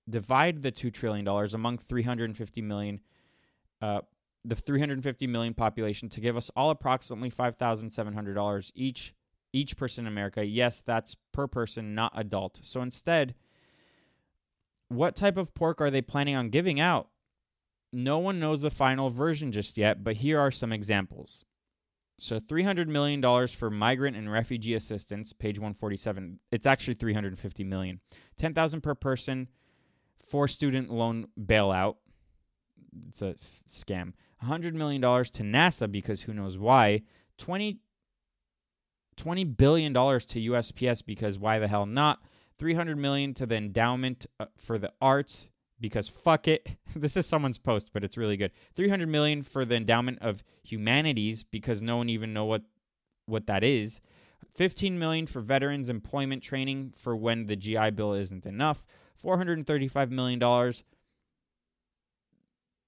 divide 0.09 0.62
the 0.62 0.71
2 0.71 0.90
trillion 0.90 1.25
dollars 1.25 1.55
among 1.55 1.79
350 1.79 2.62
million 2.62 3.01
uh, 3.81 4.01
the 4.45 4.57
350 4.57 5.27
million 5.27 5.55
population 5.55 6.09
to 6.09 6.21
give 6.21 6.37
us 6.37 6.51
all 6.57 6.71
approximately 6.71 7.31
$5,700 7.31 8.73
each 8.75 9.15
each 9.55 9.77
person 9.77 10.07
in 10.07 10.13
America. 10.13 10.45
Yes, 10.45 10.83
that's 10.85 11.15
per 11.33 11.47
person, 11.47 11.95
not 11.95 12.13
adult. 12.15 12.61
So 12.63 12.81
instead, 12.81 13.35
what 14.89 15.15
type 15.15 15.37
of 15.37 15.55
pork 15.55 15.81
are 15.81 15.91
they 15.91 16.01
planning 16.01 16.35
on 16.35 16.49
giving 16.49 16.81
out? 16.81 17.09
No 17.93 18.19
one 18.19 18.41
knows 18.41 18.63
the 18.63 18.71
final 18.71 19.11
version 19.11 19.53
just 19.53 19.77
yet, 19.77 20.03
but 20.03 20.17
here 20.17 20.41
are 20.41 20.51
some 20.51 20.73
examples. 20.73 21.45
So 22.19 22.39
$300 22.39 22.87
million 22.87 23.49
for 23.49 23.71
migrant 23.71 24.17
and 24.17 24.31
refugee 24.31 24.75
assistance, 24.75 25.33
page 25.33 25.59
147. 25.59 26.39
It's 26.51 26.67
actually 26.67 26.95
350 26.95 27.65
million. 27.65 28.01
10,000 28.39 28.81
per 28.81 28.95
person 28.95 29.49
for 30.21 30.49
student 30.49 30.91
loan 30.91 31.27
bailout. 31.39 31.97
It's 33.09 33.23
a 33.23 33.35
scam. 33.69 34.13
$100 34.45 34.75
million 34.75 35.01
to 35.01 35.43
NASA 35.43 35.91
because 35.91 36.23
who 36.23 36.35
knows 36.35 36.59
why, 36.59 37.03
20, 37.39 37.79
$20 39.17 39.57
billion 39.57 39.93
to 39.95 39.99
USPS 40.01 41.05
because 41.05 41.39
why 41.39 41.59
the 41.59 41.69
hell 41.69 41.87
not, 41.87 42.21
300 42.59 42.97
million 42.97 43.35
to 43.35 43.47
the 43.47 43.57
endowment 43.57 44.27
uh, 44.41 44.47
for 44.57 44.79
the 44.79 44.93
arts 45.01 45.49
because 45.81 46.09
fuck 46.09 46.49
it. 46.49 46.69
this 46.97 47.17
is 47.17 47.27
someone's 47.27 47.59
post, 47.59 47.91
but 47.93 48.05
it's 48.05 48.17
really 48.17 48.37
good. 48.37 48.53
300 48.75 49.09
million 49.09 49.43
for 49.43 49.65
the 49.65 49.75
endowment 49.75 50.19
of 50.23 50.43
humanities 50.63 51.45
because 51.45 51.83
no 51.83 51.99
one 51.99 52.09
even 52.09 52.33
know 52.33 52.45
what 52.45 52.63
what 53.27 53.47
that 53.47 53.63
is. 53.63 54.01
15 54.55 54.99
million 54.99 55.27
for 55.27 55.41
veterans 55.41 55.89
employment 55.89 56.43
training 56.43 56.93
for 56.97 57.17
when 57.17 57.47
the 57.47 57.57
GI 57.57 57.91
bill 57.91 58.13
isn't 58.15 58.47
enough. 58.47 58.85
435 59.17 60.11
million 60.11 60.39
dollars. 60.39 60.83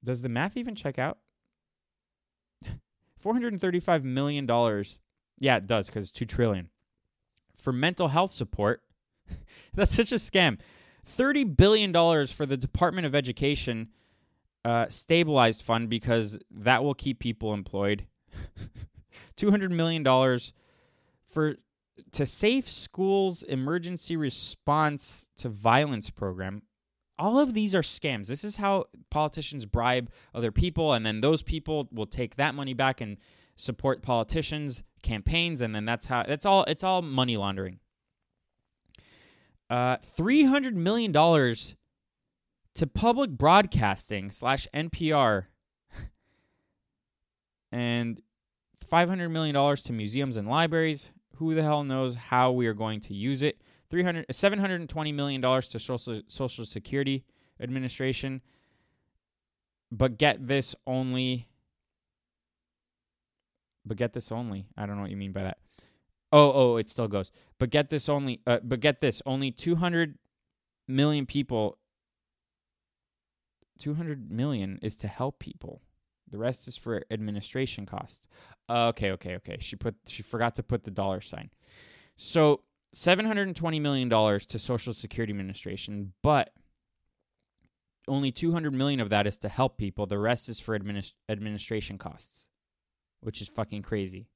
Does 0.04 0.22
the 0.22 0.28
math 0.28 0.56
even 0.56 0.74
check 0.74 0.98
out? 0.98 1.18
435 3.18 4.04
million 4.04 4.46
dollars. 4.46 4.98
Yeah, 5.38 5.56
it 5.56 5.66
does 5.66 5.88
cuz 5.88 6.04
it's 6.04 6.10
2 6.10 6.26
trillion. 6.26 6.68
For 7.56 7.72
mental 7.72 8.08
health 8.08 8.32
support. 8.32 8.82
That's 9.74 9.94
such 9.94 10.12
a 10.12 10.16
scam. 10.16 10.58
$30 11.10 11.56
billion 11.56 11.92
for 12.26 12.46
the 12.46 12.56
Department 12.56 13.06
of 13.06 13.14
Education 13.14 13.88
uh, 14.64 14.86
stabilized 14.88 15.62
fund 15.62 15.88
because 15.90 16.38
that 16.50 16.82
will 16.82 16.94
keep 16.94 17.18
people 17.18 17.52
employed. 17.52 18.06
$200 19.36 19.70
million 19.70 20.04
for 21.26 21.56
to 22.12 22.26
safe 22.26 22.68
schools 22.68 23.42
emergency 23.42 24.16
response 24.16 25.28
to 25.36 25.48
violence 25.48 26.10
program 26.10 26.62
all 27.18 27.38
of 27.38 27.54
these 27.54 27.74
are 27.74 27.82
scams 27.82 28.26
this 28.26 28.44
is 28.44 28.56
how 28.56 28.84
politicians 29.10 29.66
bribe 29.66 30.10
other 30.34 30.50
people 30.52 30.92
and 30.92 31.04
then 31.04 31.20
those 31.20 31.42
people 31.42 31.88
will 31.92 32.06
take 32.06 32.36
that 32.36 32.54
money 32.54 32.74
back 32.74 33.00
and 33.00 33.16
support 33.56 34.02
politicians 34.02 34.82
campaigns 35.02 35.60
and 35.60 35.74
then 35.74 35.84
that's 35.84 36.06
how 36.06 36.20
it's 36.22 36.44
all 36.44 36.64
it's 36.64 36.82
all 36.82 37.02
money 37.02 37.36
laundering 37.36 37.78
uh, 39.70 39.96
$300 39.96 40.74
million 40.74 41.12
to 41.12 42.86
public 42.86 43.30
broadcasting 43.30 44.30
slash 44.30 44.68
NPR 44.74 45.46
and 47.72 48.20
$500 48.90 49.30
million 49.30 49.76
to 49.76 49.92
museums 49.92 50.36
and 50.36 50.48
libraries. 50.48 51.10
Who 51.36 51.54
the 51.54 51.62
hell 51.62 51.82
knows 51.82 52.14
how 52.14 52.52
we 52.52 52.66
are 52.66 52.74
going 52.74 53.00
to 53.02 53.14
use 53.14 53.42
it? 53.42 53.60
300, 53.94 54.26
$720 54.26 55.14
million 55.14 55.40
to 55.40 55.78
Social, 55.78 56.20
Social 56.26 56.64
Security 56.64 57.24
Administration. 57.60 58.40
But 59.92 60.18
get 60.18 60.48
this 60.48 60.74
only. 60.84 61.46
But 63.86 63.96
get 63.96 64.12
this 64.12 64.32
only. 64.32 64.66
I 64.76 64.84
don't 64.84 64.96
know 64.96 65.02
what 65.02 65.12
you 65.12 65.16
mean 65.16 65.30
by 65.30 65.44
that. 65.44 65.58
Oh, 66.32 66.50
oh, 66.52 66.76
it 66.78 66.90
still 66.90 67.06
goes. 67.06 67.30
But 67.60 67.70
get 67.70 67.88
this 67.88 68.08
only 68.08 68.40
uh, 68.48 68.58
but 68.64 68.80
get 68.80 69.00
this, 69.00 69.22
only 69.26 69.52
200 69.52 70.18
million 70.88 71.24
people 71.24 71.78
200 73.78 74.32
million 74.32 74.80
is 74.82 74.96
to 74.96 75.06
help 75.06 75.38
people. 75.38 75.82
The 76.28 76.38
rest 76.38 76.66
is 76.66 76.76
for 76.76 77.04
administration 77.12 77.86
costs. 77.86 78.26
Uh, 78.68 78.88
okay, 78.88 79.12
okay, 79.12 79.36
okay. 79.36 79.58
She 79.60 79.76
put 79.76 79.94
she 80.08 80.24
forgot 80.24 80.56
to 80.56 80.64
put 80.64 80.82
the 80.82 80.90
dollar 80.90 81.20
sign. 81.20 81.50
So, 82.16 82.62
720 82.94 83.80
million 83.80 84.08
dollars 84.08 84.46
to 84.46 84.58
Social 84.58 84.94
Security 84.94 85.32
Administration, 85.32 86.12
but 86.22 86.52
only 88.06 88.30
200 88.30 88.72
million 88.72 89.00
of 89.00 89.10
that 89.10 89.26
is 89.26 89.38
to 89.38 89.48
help 89.48 89.76
people. 89.78 90.06
The 90.06 90.18
rest 90.18 90.48
is 90.48 90.60
for 90.60 90.78
administ- 90.78 91.14
administration 91.28 91.98
costs, 91.98 92.46
which 93.20 93.40
is 93.40 93.48
fucking 93.48 93.82
crazy. 93.82 94.28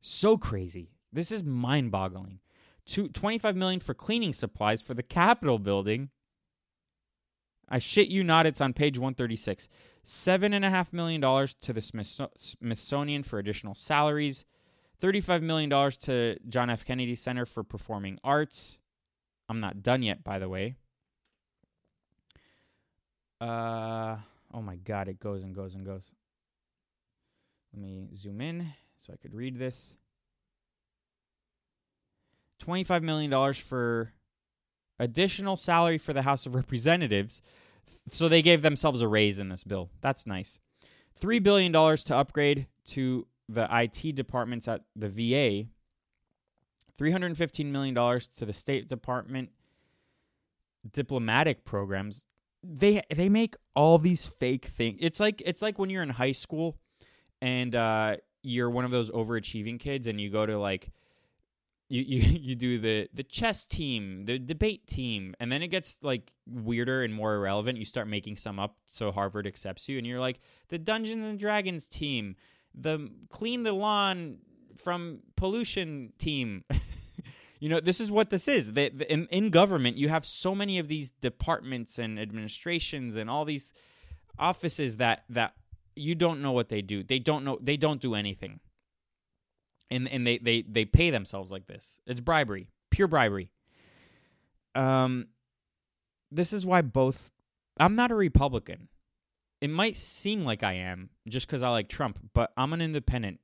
So 0.00 0.36
crazy. 0.36 0.90
This 1.12 1.30
is 1.30 1.44
mind-boggling. 1.44 2.40
Two, 2.86 3.08
25 3.08 3.54
million 3.54 3.80
for 3.80 3.94
cleaning 3.94 4.32
supplies 4.32 4.80
for 4.80 4.94
the 4.94 5.02
Capitol 5.02 5.58
building. 5.58 6.10
I 7.68 7.78
shit 7.78 8.08
you 8.08 8.24
not, 8.24 8.46
it's 8.46 8.60
on 8.60 8.72
page 8.72 8.98
136. 8.98 9.68
Seven 10.02 10.52
and 10.52 10.64
a 10.64 10.70
half 10.70 10.92
million 10.92 11.20
dollars 11.20 11.54
to 11.62 11.72
the 11.72 11.80
Smithsonian 11.80 13.22
for 13.22 13.38
additional 13.38 13.76
salaries. 13.76 14.44
$35 15.02 15.42
million 15.42 15.68
to 16.02 16.38
John 16.48 16.70
F. 16.70 16.84
Kennedy 16.84 17.16
Center 17.16 17.44
for 17.44 17.64
Performing 17.64 18.18
Arts. 18.22 18.78
I'm 19.48 19.60
not 19.60 19.82
done 19.82 20.02
yet, 20.02 20.22
by 20.22 20.38
the 20.38 20.48
way. 20.48 20.76
Uh, 23.40 24.18
oh 24.54 24.62
my 24.62 24.76
God, 24.76 25.08
it 25.08 25.18
goes 25.18 25.42
and 25.42 25.54
goes 25.54 25.74
and 25.74 25.84
goes. 25.84 26.12
Let 27.74 27.82
me 27.82 28.06
zoom 28.14 28.40
in 28.40 28.72
so 28.98 29.12
I 29.12 29.16
could 29.16 29.34
read 29.34 29.58
this. 29.58 29.94
$25 32.64 33.02
million 33.02 33.54
for 33.54 34.12
additional 35.00 35.56
salary 35.56 35.98
for 35.98 36.12
the 36.12 36.22
House 36.22 36.46
of 36.46 36.54
Representatives. 36.54 37.42
So 38.08 38.28
they 38.28 38.42
gave 38.42 38.62
themselves 38.62 39.00
a 39.00 39.08
raise 39.08 39.40
in 39.40 39.48
this 39.48 39.64
bill. 39.64 39.90
That's 40.00 40.26
nice. 40.26 40.60
$3 41.20 41.42
billion 41.42 41.72
to 41.72 42.16
upgrade 42.16 42.66
to 42.86 43.26
the 43.48 43.68
IT 43.70 44.14
departments 44.14 44.68
at 44.68 44.82
the 44.96 45.08
VA. 45.08 45.68
$315 46.98 47.66
million 47.66 47.94
to 47.94 48.46
the 48.46 48.52
State 48.52 48.88
Department 48.88 49.50
diplomatic 50.90 51.64
programs. 51.64 52.26
They 52.62 53.02
they 53.14 53.28
make 53.28 53.56
all 53.74 53.98
these 53.98 54.26
fake 54.26 54.66
things. 54.66 54.98
It's 55.00 55.18
like 55.18 55.42
it's 55.44 55.62
like 55.62 55.78
when 55.78 55.90
you're 55.90 56.02
in 56.02 56.10
high 56.10 56.32
school 56.32 56.76
and 57.40 57.74
uh, 57.74 58.16
you're 58.42 58.70
one 58.70 58.84
of 58.84 58.92
those 58.92 59.10
overachieving 59.10 59.80
kids 59.80 60.06
and 60.06 60.20
you 60.20 60.30
go 60.30 60.46
to 60.46 60.58
like 60.58 60.92
you, 61.88 62.02
you 62.02 62.20
you 62.40 62.54
do 62.54 62.78
the 62.78 63.08
the 63.12 63.22
chess 63.22 63.64
team, 63.64 64.24
the 64.24 64.38
debate 64.38 64.86
team, 64.86 65.34
and 65.40 65.50
then 65.50 65.62
it 65.62 65.68
gets 65.68 65.98
like 66.02 66.32
weirder 66.46 67.02
and 67.02 67.12
more 67.12 67.34
irrelevant. 67.34 67.78
You 67.78 67.84
start 67.84 68.08
making 68.08 68.36
some 68.36 68.58
up 68.58 68.76
so 68.86 69.12
Harvard 69.12 69.46
accepts 69.46 69.88
you, 69.88 69.98
and 69.98 70.06
you're 70.06 70.20
like 70.20 70.40
the 70.68 70.78
Dungeons 70.78 71.24
and 71.24 71.38
Dragons 71.38 71.86
team, 71.86 72.36
the 72.74 73.10
clean 73.30 73.64
the 73.64 73.72
lawn 73.72 74.38
from 74.76 75.20
pollution 75.36 76.12
team. 76.18 76.64
you 77.60 77.68
know, 77.68 77.80
this 77.80 78.00
is 78.00 78.10
what 78.10 78.30
this 78.30 78.48
is. 78.48 78.72
The, 78.74 78.90
the, 78.90 79.12
in 79.12 79.26
in 79.28 79.50
government, 79.50 79.96
you 79.98 80.08
have 80.08 80.24
so 80.26 80.54
many 80.54 80.78
of 80.78 80.88
these 80.88 81.10
departments 81.10 81.98
and 81.98 82.18
administrations 82.20 83.16
and 83.16 83.30
all 83.30 83.44
these 83.44 83.72
offices 84.38 84.96
that 84.98 85.24
that 85.30 85.54
you 85.96 86.14
don't 86.14 86.42
know 86.42 86.52
what 86.52 86.68
they 86.70 86.82
do. 86.82 87.02
They 87.02 87.18
don't 87.18 87.44
know. 87.44 87.58
They 87.62 87.76
don't 87.76 88.00
do 88.00 88.14
anything. 88.14 88.60
and 89.90 90.08
and 90.08 90.26
they 90.26 90.38
they 90.38 90.62
they 90.62 90.84
pay 90.84 91.10
themselves 91.10 91.52
like 91.52 91.66
this. 91.66 92.00
It's 92.06 92.20
bribery, 92.20 92.68
pure 92.90 93.08
bribery. 93.08 93.50
Um, 94.74 95.28
this 96.30 96.52
is 96.52 96.66
why 96.66 96.82
both. 96.82 97.30
I'm 97.78 97.96
not 97.96 98.10
a 98.10 98.14
Republican. 98.14 98.88
It 99.62 99.70
might 99.70 99.96
seem 99.96 100.44
like 100.44 100.64
I 100.64 100.72
am 100.72 101.10
just 101.28 101.46
because 101.46 101.62
I 101.62 101.68
like 101.68 101.88
Trump, 101.88 102.18
but 102.34 102.52
I'm 102.56 102.72
an 102.72 102.82
independent. 102.82 103.38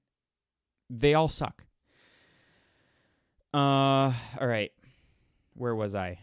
They 0.90 1.14
all 1.14 1.28
suck. 1.28 1.64
Uh, 3.54 4.12
all 4.40 4.48
right. 4.48 4.72
Where 5.54 5.76
was 5.76 5.94
I? 5.94 6.18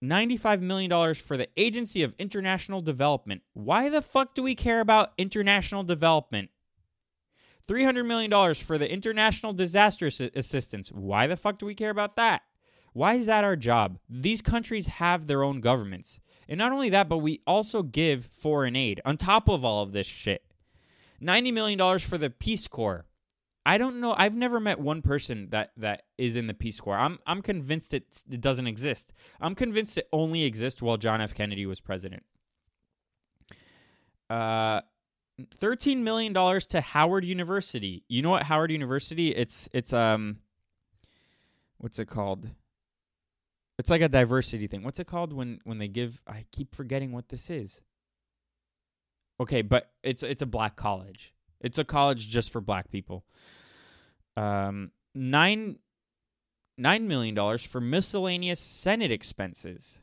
$95 0.00 0.60
million 0.60 1.14
for 1.16 1.36
the 1.36 1.48
Agency 1.56 2.04
of 2.04 2.14
International 2.20 2.80
Development. 2.80 3.42
Why 3.52 3.88
the 3.88 4.00
fuck 4.00 4.36
do 4.36 4.44
we 4.44 4.54
care 4.54 4.78
about 4.78 5.12
international 5.18 5.82
development? 5.82 6.50
$300 7.66 8.06
million 8.06 8.54
for 8.54 8.78
the 8.78 8.88
International 8.88 9.54
Disaster 9.54 10.06
Assistance. 10.06 10.92
Why 10.92 11.26
the 11.26 11.36
fuck 11.36 11.58
do 11.58 11.66
we 11.66 11.74
care 11.74 11.90
about 11.90 12.14
that? 12.14 12.42
Why 12.92 13.14
is 13.14 13.26
that 13.26 13.42
our 13.42 13.56
job? 13.56 13.98
These 14.08 14.40
countries 14.40 14.86
have 14.86 15.26
their 15.26 15.42
own 15.42 15.60
governments. 15.60 16.20
And 16.48 16.58
not 16.58 16.72
only 16.72 16.90
that, 16.90 17.08
but 17.08 17.18
we 17.18 17.40
also 17.46 17.82
give 17.82 18.26
foreign 18.26 18.76
aid 18.76 19.00
on 19.04 19.16
top 19.16 19.48
of 19.48 19.64
all 19.64 19.82
of 19.82 19.92
this 19.92 20.06
shit. 20.06 20.42
$90 21.22 21.52
million 21.52 21.98
for 21.98 22.18
the 22.18 22.30
Peace 22.30 22.68
Corps. 22.68 23.06
I 23.64 23.78
don't 23.78 24.00
know. 24.00 24.14
I've 24.16 24.36
never 24.36 24.60
met 24.60 24.78
one 24.78 25.02
person 25.02 25.48
that 25.50 25.72
that 25.76 26.02
is 26.16 26.36
in 26.36 26.46
the 26.46 26.54
Peace 26.54 26.78
Corps. 26.78 26.96
I'm 26.96 27.18
I'm 27.26 27.42
convinced 27.42 27.92
it, 27.92 28.22
it 28.30 28.40
doesn't 28.40 28.68
exist. 28.68 29.12
I'm 29.40 29.56
convinced 29.56 29.98
it 29.98 30.08
only 30.12 30.44
exists 30.44 30.80
while 30.80 30.96
John 30.96 31.20
F. 31.20 31.34
Kennedy 31.34 31.66
was 31.66 31.80
president. 31.80 32.22
Uh, 34.30 34.82
thirteen 35.58 36.04
million 36.04 36.32
dollars 36.32 36.64
to 36.66 36.80
Howard 36.80 37.24
University. 37.24 38.04
You 38.06 38.22
know 38.22 38.30
what 38.30 38.44
Howard 38.44 38.70
University? 38.70 39.34
It's 39.34 39.68
it's 39.72 39.92
um, 39.92 40.38
what's 41.78 41.98
it 41.98 42.06
called? 42.06 42.50
It's 43.78 43.90
like 43.90 44.00
a 44.00 44.08
diversity 44.08 44.66
thing. 44.66 44.82
What's 44.82 44.98
it 44.98 45.06
called 45.06 45.32
when 45.32 45.60
when 45.64 45.78
they 45.78 45.88
give? 45.88 46.22
I 46.26 46.44
keep 46.50 46.74
forgetting 46.74 47.12
what 47.12 47.28
this 47.28 47.50
is. 47.50 47.80
Okay, 49.38 49.62
but 49.62 49.90
it's 50.02 50.22
it's 50.22 50.42
a 50.42 50.46
black 50.46 50.76
college. 50.76 51.34
It's 51.60 51.78
a 51.78 51.84
college 51.84 52.28
just 52.28 52.50
for 52.50 52.60
black 52.60 52.90
people. 52.90 53.24
Um, 54.36 54.92
nine 55.14 55.78
nine 56.78 57.08
million 57.08 57.34
dollars 57.34 57.62
for 57.62 57.80
miscellaneous 57.80 58.60
Senate 58.60 59.10
expenses. 59.10 59.98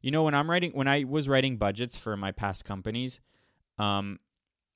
You 0.00 0.10
know, 0.10 0.22
when 0.22 0.34
I'm 0.34 0.50
writing, 0.50 0.72
when 0.72 0.88
I 0.88 1.04
was 1.04 1.28
writing 1.28 1.56
budgets 1.56 1.96
for 1.96 2.16
my 2.16 2.30
past 2.30 2.64
companies, 2.64 3.20
um, 3.78 4.18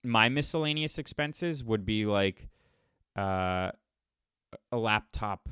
my 0.02 0.28
miscellaneous 0.28 0.98
expenses 0.98 1.62
would 1.62 1.84
be 1.84 2.06
like 2.06 2.48
uh, 3.16 3.70
a 4.72 4.76
laptop, 4.76 5.48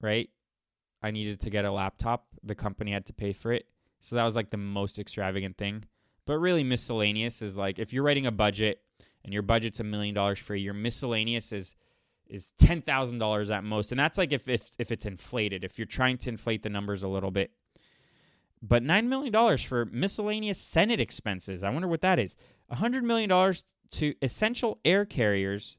right? 0.00 0.28
I 1.04 1.10
needed 1.10 1.38
to 1.40 1.50
get 1.50 1.66
a 1.66 1.70
laptop. 1.70 2.26
The 2.42 2.54
company 2.54 2.90
had 2.90 3.04
to 3.06 3.12
pay 3.12 3.34
for 3.34 3.52
it. 3.52 3.68
So 4.00 4.16
that 4.16 4.24
was 4.24 4.34
like 4.34 4.48
the 4.48 4.56
most 4.56 4.98
extravagant 4.98 5.58
thing. 5.58 5.84
But 6.24 6.38
really, 6.38 6.64
miscellaneous 6.64 7.42
is 7.42 7.58
like 7.58 7.78
if 7.78 7.92
you're 7.92 8.02
writing 8.02 8.24
a 8.24 8.32
budget 8.32 8.80
and 9.22 9.32
your 9.32 9.42
budget's 9.42 9.80
a 9.80 9.84
million 9.84 10.14
dollars 10.14 10.42
a 10.48 10.56
year, 10.56 10.72
miscellaneous 10.72 11.52
is 11.52 11.76
is 12.26 12.52
ten 12.56 12.80
thousand 12.80 13.18
dollars 13.18 13.50
at 13.50 13.64
most, 13.64 13.92
and 13.92 13.98
that's 13.98 14.16
like 14.16 14.32
if 14.32 14.48
if 14.48 14.70
if 14.78 14.90
it's 14.90 15.04
inflated. 15.04 15.62
If 15.62 15.78
you're 15.78 15.84
trying 15.86 16.16
to 16.18 16.30
inflate 16.30 16.62
the 16.62 16.70
numbers 16.70 17.02
a 17.02 17.08
little 17.08 17.30
bit, 17.30 17.50
but 18.62 18.82
nine 18.82 19.10
million 19.10 19.30
dollars 19.30 19.62
for 19.62 19.84
miscellaneous 19.84 20.58
Senate 20.58 21.00
expenses. 21.00 21.62
I 21.62 21.68
wonder 21.68 21.88
what 21.88 22.00
that 22.00 22.18
is. 22.18 22.34
Hundred 22.70 23.04
million 23.04 23.28
dollars 23.28 23.64
to 23.92 24.14
essential 24.22 24.78
air 24.86 25.04
carriers. 25.04 25.76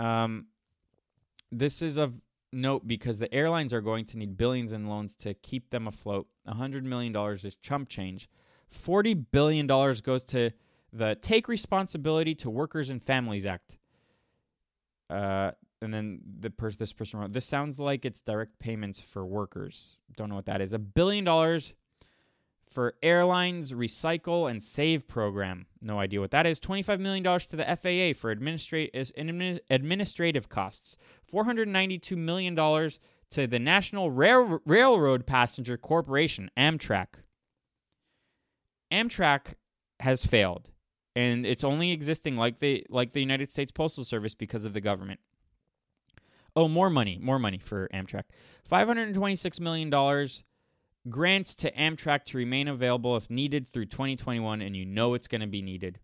Um, 0.00 0.46
this 1.52 1.80
is 1.80 1.96
of 1.96 2.14
note 2.52 2.86
because 2.86 3.18
the 3.18 3.32
airlines 3.32 3.72
are 3.72 3.80
going 3.80 4.04
to 4.06 4.18
need 4.18 4.36
billions 4.36 4.72
in 4.72 4.86
loans 4.86 5.14
to 5.20 5.34
keep 5.34 5.70
them 5.70 5.86
afloat. 5.86 6.26
A 6.46 6.54
hundred 6.54 6.84
million 6.84 7.12
dollars 7.12 7.44
is 7.44 7.56
chump 7.56 7.88
change. 7.88 8.28
Forty 8.68 9.14
billion 9.14 9.66
dollars 9.66 10.00
goes 10.00 10.24
to 10.24 10.50
the 10.92 11.16
Take 11.20 11.48
Responsibility 11.48 12.34
to 12.36 12.50
Workers 12.50 12.90
and 12.90 13.02
Families 13.02 13.46
Act. 13.46 13.78
Uh, 15.10 15.52
and 15.82 15.92
then 15.92 16.20
the 16.40 16.50
person, 16.50 16.76
this 16.78 16.92
person 16.92 17.20
wrote, 17.20 17.32
this 17.32 17.46
sounds 17.46 17.78
like 17.78 18.04
it's 18.04 18.22
direct 18.22 18.58
payments 18.58 19.00
for 19.00 19.24
workers. 19.24 19.98
Don't 20.16 20.28
know 20.28 20.34
what 20.34 20.46
that 20.46 20.60
is. 20.60 20.72
A 20.72 20.78
billion 20.78 21.24
dollars 21.24 21.74
for 22.68 22.94
airlines 23.02 23.72
recycle 23.72 24.50
and 24.50 24.62
save 24.62 25.08
program. 25.08 25.66
No 25.80 25.98
idea 25.98 26.20
what 26.20 26.30
that 26.32 26.46
is. 26.46 26.60
$25 26.60 27.00
million 27.00 27.22
to 27.24 27.56
the 27.56 27.64
FAA 27.64 28.18
for 28.18 28.30
administrative 28.30 29.12
administrative 29.70 30.48
costs. 30.48 30.98
$492 31.32 32.16
million 32.16 32.54
to 32.54 33.46
the 33.46 33.58
National 33.58 34.10
Rail- 34.10 34.60
Railroad 34.64 35.26
Passenger 35.26 35.76
Corporation, 35.76 36.50
Amtrak. 36.56 37.06
Amtrak 38.92 39.54
has 40.00 40.24
failed 40.24 40.70
and 41.16 41.46
it's 41.46 41.64
only 41.64 41.90
existing 41.92 42.36
like 42.36 42.60
the 42.60 42.86
like 42.90 43.12
the 43.12 43.20
United 43.20 43.50
States 43.50 43.72
Postal 43.72 44.04
Service 44.04 44.34
because 44.34 44.64
of 44.64 44.74
the 44.74 44.80
government. 44.82 45.18
Oh, 46.54 46.68
more 46.68 46.90
money, 46.90 47.18
more 47.20 47.38
money 47.38 47.58
for 47.58 47.88
Amtrak. 47.92 48.24
Five 48.62 48.86
hundred 48.86 49.08
and 49.08 49.14
twenty-six 49.16 49.58
million 49.58 49.88
dollars 49.90 50.44
grants 51.08 51.54
to 51.56 51.70
Amtrak 51.72 52.24
to 52.26 52.38
remain 52.38 52.68
available 52.68 53.16
if 53.16 53.30
needed 53.30 53.68
through 53.68 53.86
2021, 53.86 54.60
and 54.60 54.76
you 54.76 54.84
know 54.84 55.14
it's 55.14 55.28
going 55.28 55.40
to 55.40 55.46
be 55.46 55.62
needed. 55.62 56.00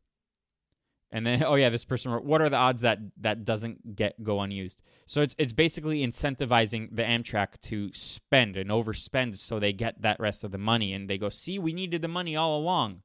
And 1.11 1.27
then, 1.27 1.43
oh 1.47 1.55
yeah, 1.55 1.69
this 1.69 1.85
person 1.85 2.11
wrote, 2.11 2.25
"What 2.25 2.41
are 2.41 2.49
the 2.49 2.57
odds 2.57 2.81
that 2.81 2.99
that 3.21 3.45
doesn't 3.45 3.95
get 3.95 4.23
go 4.23 4.41
unused?" 4.41 4.83
So 5.07 5.23
it's 5.23 5.35
it's 5.39 5.53
basically 5.53 6.05
incentivizing 6.07 6.95
the 6.97 7.03
Amtrak 7.03 7.61
to 7.63 7.93
spend 7.93 8.57
and 8.57 8.71
overspend 8.71 9.37
so 9.37 9.59
they 9.59 9.73
get 9.73 10.03
that 10.03 10.19
rest 10.19 10.45
of 10.45 10.51
the 10.51 10.59
money, 10.59 10.93
and 10.93 11.09
they 11.09 11.19
go, 11.19 11.29
"See, 11.29 11.59
we 11.59 11.73
needed 11.73 12.03
the 12.03 12.09
money 12.09 12.37
all 12.37 12.59
along." 12.59 13.03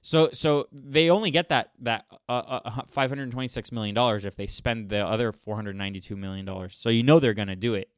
So 0.00 0.30
so 0.32 0.68
they 0.72 1.10
only 1.10 1.30
get 1.30 1.48
that 1.48 1.72
that 1.80 2.06
uh, 2.28 2.60
uh, 2.64 2.82
526 2.88 3.72
million 3.72 3.94
dollars 3.94 4.24
if 4.24 4.36
they 4.36 4.46
spend 4.46 4.88
the 4.88 5.04
other 5.04 5.32
492 5.32 6.16
million 6.16 6.46
dollars. 6.46 6.76
So 6.78 6.90
you 6.90 7.02
know 7.02 7.18
they're 7.20 7.34
going 7.34 7.48
to 7.48 7.56
do 7.56 7.74
it. 7.74 7.90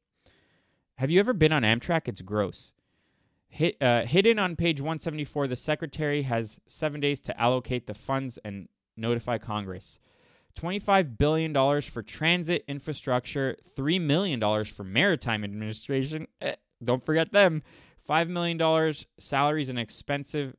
Have 0.97 1.11
you 1.11 1.21
ever 1.21 1.33
been 1.33 1.53
on 1.53 1.63
Amtrak? 1.63 2.09
It's 2.09 2.23
gross. 2.23 2.73
Hit, 3.49 3.81
uh, 3.83 4.03
hidden 4.03 4.39
on 4.39 4.57
page 4.57 4.81
174, 4.81 5.47
the 5.47 5.57
secretary 5.57 6.23
has 6.23 6.61
seven 6.67 7.01
days 7.01 7.21
to 7.23 7.41
allocate 7.41 7.87
the 7.87 7.95
funds 7.95 8.39
and 8.45 8.69
notify 8.97 9.39
Congress. 9.39 9.99
$25 10.55 11.17
billion 11.17 11.55
for 11.83 12.03
transit 12.03 12.65
infrastructure, 12.69 13.57
$3 13.77 14.01
million 14.01 14.65
for 14.65 14.85
maritime 14.85 15.45
administration. 15.45 16.27
Eh, 16.41 16.57
don't 16.83 17.03
forget 17.03 17.33
them. 17.33 17.63
$5 18.09 18.29
million 18.29 18.95
salaries 19.19 19.69
and 19.69 19.79
expensive 19.79 20.55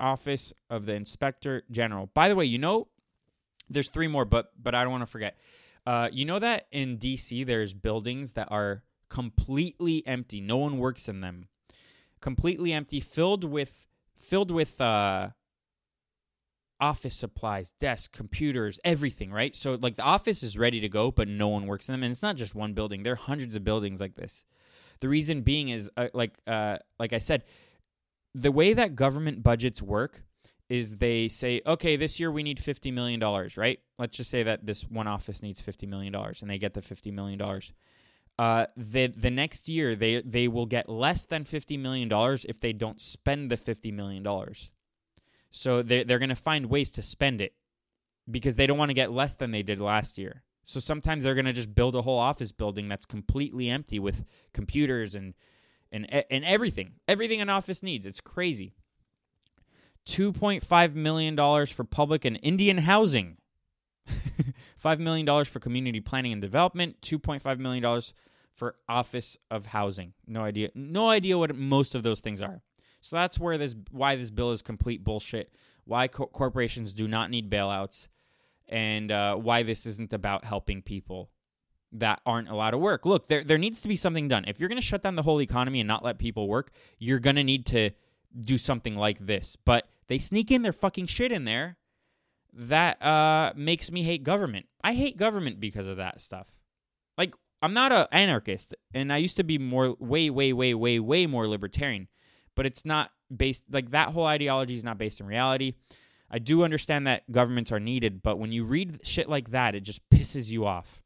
Office 0.00 0.52
of 0.70 0.86
the 0.86 0.92
Inspector 0.92 1.62
General. 1.70 2.10
By 2.14 2.28
the 2.28 2.34
way, 2.34 2.44
you 2.44 2.58
know, 2.58 2.88
there's 3.68 3.88
three 3.88 4.08
more, 4.08 4.24
but 4.24 4.52
but 4.60 4.74
I 4.74 4.82
don't 4.82 4.92
want 4.92 5.02
to 5.02 5.10
forget. 5.10 5.36
Uh, 5.86 6.08
you 6.12 6.24
know 6.24 6.38
that 6.38 6.66
in 6.70 6.98
DC 6.98 7.46
there's 7.46 7.74
buildings 7.74 8.32
that 8.32 8.48
are 8.50 8.82
completely 9.08 10.06
empty. 10.06 10.40
No 10.40 10.56
one 10.56 10.78
works 10.78 11.08
in 11.08 11.20
them. 11.20 11.48
Completely 12.20 12.72
empty, 12.72 13.00
filled 13.00 13.44
with 13.44 13.86
filled 14.18 14.50
with 14.50 14.80
uh, 14.80 15.28
office 16.80 17.16
supplies, 17.16 17.72
desks, 17.78 18.08
computers, 18.08 18.80
everything, 18.84 19.30
right? 19.30 19.54
So 19.54 19.78
like 19.80 19.96
the 19.96 20.02
office 20.02 20.42
is 20.42 20.58
ready 20.58 20.80
to 20.80 20.88
go, 20.88 21.10
but 21.10 21.28
no 21.28 21.48
one 21.48 21.66
works 21.66 21.88
in 21.88 21.92
them, 21.92 22.02
and 22.02 22.12
it's 22.12 22.22
not 22.22 22.36
just 22.36 22.54
one 22.54 22.72
building. 22.72 23.02
There 23.02 23.12
are 23.12 23.16
hundreds 23.16 23.54
of 23.56 23.64
buildings 23.64 24.00
like 24.00 24.14
this. 24.14 24.44
The 25.00 25.08
reason 25.08 25.42
being 25.42 25.68
is 25.68 25.90
uh, 25.96 26.08
like 26.14 26.38
uh, 26.46 26.78
like 26.98 27.12
I 27.12 27.18
said, 27.18 27.44
the 28.34 28.52
way 28.52 28.74
that 28.74 28.96
government 28.96 29.42
budgets 29.42 29.82
work 29.82 30.22
is 30.68 30.96
they 30.96 31.28
say, 31.28 31.62
okay, 31.66 31.96
this 31.96 32.18
year 32.18 32.30
we 32.30 32.42
need 32.42 32.58
$50 32.58 32.92
million, 32.92 33.20
right? 33.56 33.78
Let's 33.98 34.16
just 34.16 34.30
say 34.30 34.42
that 34.42 34.66
this 34.66 34.82
one 34.82 35.06
office 35.06 35.42
needs 35.42 35.62
$50 35.62 35.88
million 35.88 36.14
and 36.14 36.50
they 36.50 36.58
get 36.58 36.74
the 36.74 36.80
$50 36.80 37.12
million. 37.12 37.40
Uh, 38.38 38.66
the, 38.76 39.06
the 39.06 39.30
next 39.30 39.68
year, 39.68 39.96
they, 39.96 40.20
they 40.22 40.46
will 40.46 40.66
get 40.66 40.88
less 40.88 41.24
than 41.24 41.44
$50 41.44 41.78
million 41.78 42.10
if 42.46 42.60
they 42.60 42.72
don't 42.72 43.00
spend 43.00 43.50
the 43.50 43.56
$50 43.56 43.92
million. 43.92 44.26
So 45.50 45.82
they, 45.82 46.04
they're 46.04 46.18
to 46.28 46.36
find 46.36 46.66
ways 46.66 46.90
to 46.92 47.02
spend 47.02 47.40
it 47.40 47.54
because 48.30 48.56
they 48.56 48.66
don't 48.66 48.78
want 48.78 48.90
to 48.90 48.94
get 48.94 49.10
less 49.10 49.34
than 49.34 49.52
they 49.52 49.62
did 49.62 49.80
last 49.80 50.18
year. 50.18 50.42
So 50.64 50.80
sometimes 50.80 51.22
they're 51.22 51.34
to 51.46 51.52
just 51.52 51.74
build 51.74 51.94
a 51.94 52.02
whole 52.02 52.18
office 52.18 52.52
building 52.52 52.88
that's 52.88 53.06
completely 53.06 53.70
empty 53.70 53.98
with 53.98 54.24
computers 54.52 55.14
and 55.14 55.34
and 55.92 56.12
and 56.28 56.44
everything, 56.44 56.94
everything 57.06 57.40
an 57.40 57.48
office 57.48 57.84
needs. 57.84 58.04
It's 58.04 58.20
crazy. 58.20 58.74
$2.5 60.06 60.94
million 60.94 61.36
for 61.66 61.84
public 61.84 62.24
and 62.24 62.38
Indian 62.42 62.78
housing. 62.78 63.36
$5 64.84 64.98
million 64.98 65.44
for 65.44 65.60
community 65.60 66.00
planning 66.00 66.32
and 66.32 66.42
development. 66.42 67.00
$2.5 67.02 67.58
million 67.58 68.02
for 68.54 68.76
office 68.88 69.36
of 69.50 69.66
housing. 69.66 70.12
No 70.26 70.42
idea. 70.42 70.70
No 70.74 71.10
idea 71.10 71.36
what 71.38 71.54
most 71.56 71.94
of 71.94 72.02
those 72.02 72.20
things 72.20 72.40
are. 72.40 72.62
So 73.00 73.16
that's 73.16 73.38
where 73.38 73.58
this 73.58 73.74
why 73.90 74.16
this 74.16 74.30
bill 74.30 74.50
is 74.50 74.62
complete 74.62 75.04
bullshit. 75.04 75.52
Why 75.84 76.08
co- 76.08 76.26
corporations 76.26 76.92
do 76.92 77.06
not 77.06 77.30
need 77.30 77.50
bailouts. 77.50 78.08
and 78.68 79.12
uh, 79.12 79.36
why 79.36 79.62
this 79.62 79.86
isn't 79.86 80.12
about 80.12 80.44
helping 80.44 80.82
people 80.82 81.30
that 81.92 82.20
aren't 82.26 82.48
allowed 82.48 82.72
to 82.72 82.78
work. 82.78 83.06
Look, 83.06 83.28
there 83.28 83.44
there 83.44 83.58
needs 83.58 83.80
to 83.82 83.88
be 83.88 83.96
something 83.96 84.26
done. 84.28 84.44
If 84.46 84.58
you're 84.58 84.68
going 84.68 84.80
to 84.80 84.86
shut 84.86 85.02
down 85.02 85.14
the 85.14 85.22
whole 85.22 85.40
economy 85.40 85.80
and 85.80 85.86
not 85.86 86.04
let 86.04 86.18
people 86.18 86.48
work, 86.48 86.70
you're 86.98 87.20
going 87.20 87.36
to 87.36 87.44
need 87.44 87.64
to 87.66 87.90
do 88.40 88.58
something 88.58 88.96
like 88.96 89.18
this. 89.24 89.56
But 89.56 89.88
they 90.08 90.18
sneak 90.18 90.50
in 90.50 90.62
their 90.62 90.72
fucking 90.72 91.06
shit 91.06 91.30
in 91.32 91.44
there. 91.44 91.76
That 92.58 93.02
uh, 93.02 93.52
makes 93.54 93.92
me 93.92 94.02
hate 94.02 94.24
government. 94.24 94.66
I 94.82 94.94
hate 94.94 95.16
government 95.16 95.60
because 95.60 95.86
of 95.86 95.98
that 95.98 96.20
stuff. 96.20 96.46
Like 97.18 97.34
I'm 97.60 97.74
not 97.74 97.92
an 97.92 98.06
anarchist, 98.12 98.74
and 98.94 99.12
I 99.12 99.18
used 99.18 99.36
to 99.36 99.44
be 99.44 99.58
more, 99.58 99.94
way, 99.98 100.30
way, 100.30 100.52
way, 100.52 100.74
way, 100.74 100.98
way 100.98 101.26
more 101.26 101.46
libertarian. 101.48 102.08
But 102.54 102.64
it's 102.66 102.84
not 102.84 103.10
based 103.34 103.64
like 103.70 103.90
that 103.90 104.10
whole 104.10 104.24
ideology 104.24 104.74
is 104.74 104.84
not 104.84 104.98
based 104.98 105.20
in 105.20 105.26
reality. 105.26 105.74
I 106.30 106.38
do 106.38 106.64
understand 106.64 107.06
that 107.06 107.30
governments 107.30 107.70
are 107.72 107.80
needed, 107.80 108.22
but 108.22 108.38
when 108.38 108.52
you 108.52 108.64
read 108.64 109.00
shit 109.06 109.28
like 109.28 109.50
that, 109.50 109.74
it 109.74 109.80
just 109.80 110.08
pisses 110.10 110.50
you 110.50 110.66
off. 110.66 111.02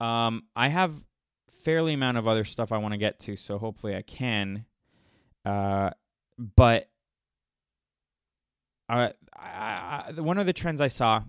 Um, 0.00 0.44
I 0.54 0.68
have 0.68 0.94
fairly 1.64 1.92
amount 1.92 2.18
of 2.18 2.28
other 2.28 2.44
stuff 2.44 2.72
I 2.72 2.78
want 2.78 2.92
to 2.92 2.98
get 2.98 3.18
to, 3.20 3.36
so 3.36 3.58
hopefully 3.58 3.96
I 3.96 4.02
can. 4.02 4.64
Uh, 5.44 5.90
but 6.38 6.88
I, 8.88 9.12
I, 9.36 10.12
one 10.16 10.38
of 10.38 10.46
the 10.46 10.52
trends 10.52 10.80
I 10.80 10.88
saw, 10.88 11.22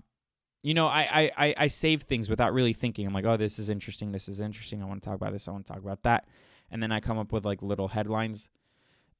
you 0.63 0.73
know, 0.73 0.87
I, 0.87 1.31
I, 1.37 1.53
I 1.57 1.67
save 1.67 2.03
things 2.03 2.29
without 2.29 2.53
really 2.53 2.73
thinking. 2.73 3.05
I'm 3.05 3.13
like, 3.13 3.25
oh, 3.25 3.37
this 3.37 3.59
is 3.59 3.69
interesting. 3.69 4.11
This 4.11 4.27
is 4.27 4.39
interesting. 4.39 4.81
I 4.81 4.85
want 4.85 5.01
to 5.03 5.09
talk 5.09 5.15
about 5.15 5.33
this. 5.33 5.47
I 5.47 5.51
want 5.51 5.65
to 5.65 5.73
talk 5.73 5.81
about 5.81 6.03
that. 6.03 6.27
And 6.71 6.81
then 6.81 6.91
I 6.91 6.99
come 6.99 7.17
up 7.17 7.31
with 7.31 7.45
like 7.45 7.61
little 7.61 7.89
headlines. 7.89 8.49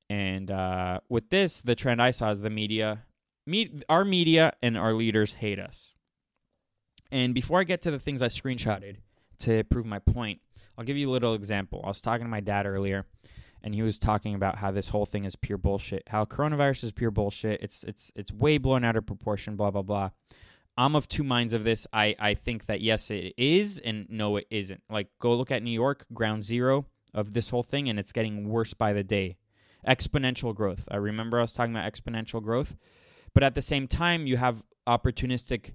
And 0.09 0.49
uh, 0.49 0.99
with 1.09 1.29
this, 1.29 1.61
the 1.61 1.75
trend 1.75 2.01
I 2.01 2.11
saw 2.11 2.31
is 2.31 2.41
the 2.41 2.49
media 2.49 3.03
me, 3.49 3.69
our 3.89 4.05
media 4.05 4.53
and 4.61 4.77
our 4.77 4.93
leaders 4.93 5.35
hate 5.35 5.59
us. 5.59 5.93
And 7.11 7.33
before 7.33 7.59
I 7.59 7.63
get 7.63 7.81
to 7.81 7.91
the 7.91 7.99
things 7.99 8.21
I 8.21 8.27
screenshotted 8.27 8.97
to 9.39 9.63
prove 9.65 9.85
my 9.85 9.99
point, 9.99 10.41
I'll 10.77 10.85
give 10.85 10.97
you 10.97 11.09
a 11.09 11.11
little 11.11 11.33
example. 11.33 11.81
I 11.83 11.87
was 11.87 12.01
talking 12.01 12.25
to 12.25 12.29
my 12.29 12.39
dad 12.39 12.65
earlier, 12.65 13.05
and 13.64 13.76
he 13.76 13.82
was 13.82 13.97
talking 13.99 14.36
about 14.36 14.57
how 14.57 14.72
this 14.72 14.89
whole 14.89 15.05
thing 15.05 15.26
is 15.26 15.36
pure 15.36 15.57
bullshit. 15.57 16.03
How 16.07 16.26
coronavirus 16.26 16.86
is 16.86 16.91
pure 16.91 17.12
bullshit. 17.12 17.62
It's 17.62 17.84
it's 17.84 18.12
it's 18.16 18.32
way 18.32 18.57
blown 18.57 18.84
out 18.84 18.95
of 18.95 19.05
proportion. 19.05 19.55
Blah 19.55 19.72
blah 19.72 19.82
blah. 19.82 20.10
I'm 20.78 20.95
of 20.95 21.10
two 21.10 21.24
minds 21.24 21.53
of 21.53 21.64
this. 21.64 21.86
I 21.91 22.16
I 22.20 22.34
think 22.34 22.68
that 22.68 22.82
yes, 22.82 23.12
it 23.12 23.34
is, 23.38 23.80
and 23.80 24.07
no, 24.10 24.38
it 24.38 24.47
isn't. 24.49 24.82
Like 24.89 25.07
go 25.20 25.34
look 25.36 25.51
at 25.51 25.64
New 25.64 25.72
York, 25.72 26.05
ground 26.14 26.43
zero 26.43 26.86
of 27.14 27.34
this 27.34 27.49
whole 27.49 27.64
thing, 27.64 27.89
and 27.89 27.99
it's 27.99 28.12
getting 28.12 28.49
worse 28.49 28.74
by 28.74 28.93
the 28.93 29.03
day. 29.03 29.38
Exponential 29.88 30.53
growth. 30.53 30.88
I 30.91 30.97
remember 30.97 31.38
I 31.39 31.41
was 31.41 31.53
talking 31.53 31.74
about 31.76 31.91
exponential 31.91 32.41
growth. 32.43 32.76
But 33.34 33.43
at 33.43 33.55
the 33.55 33.62
same 33.62 33.88
time, 33.88 34.28
you 34.28 34.38
have 34.38 34.64
opportunistic 34.88 35.74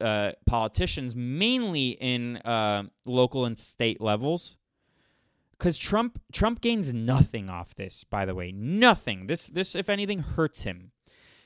uh, 0.00 0.32
politicians, 0.46 1.14
mainly 1.14 1.90
in 1.90 2.38
uh, 2.38 2.84
local 3.06 3.44
and 3.44 3.58
state 3.58 4.00
levels. 4.00 4.56
Because 5.58 5.78
Trump 5.78 6.20
Trump 6.32 6.60
gains 6.60 6.92
nothing 6.92 7.48
off 7.48 7.74
this, 7.74 8.04
by 8.04 8.24
the 8.24 8.34
way, 8.34 8.52
nothing. 8.52 9.26
This 9.26 9.46
this 9.46 9.74
if 9.74 9.88
anything 9.88 10.20
hurts 10.20 10.62
him. 10.62 10.92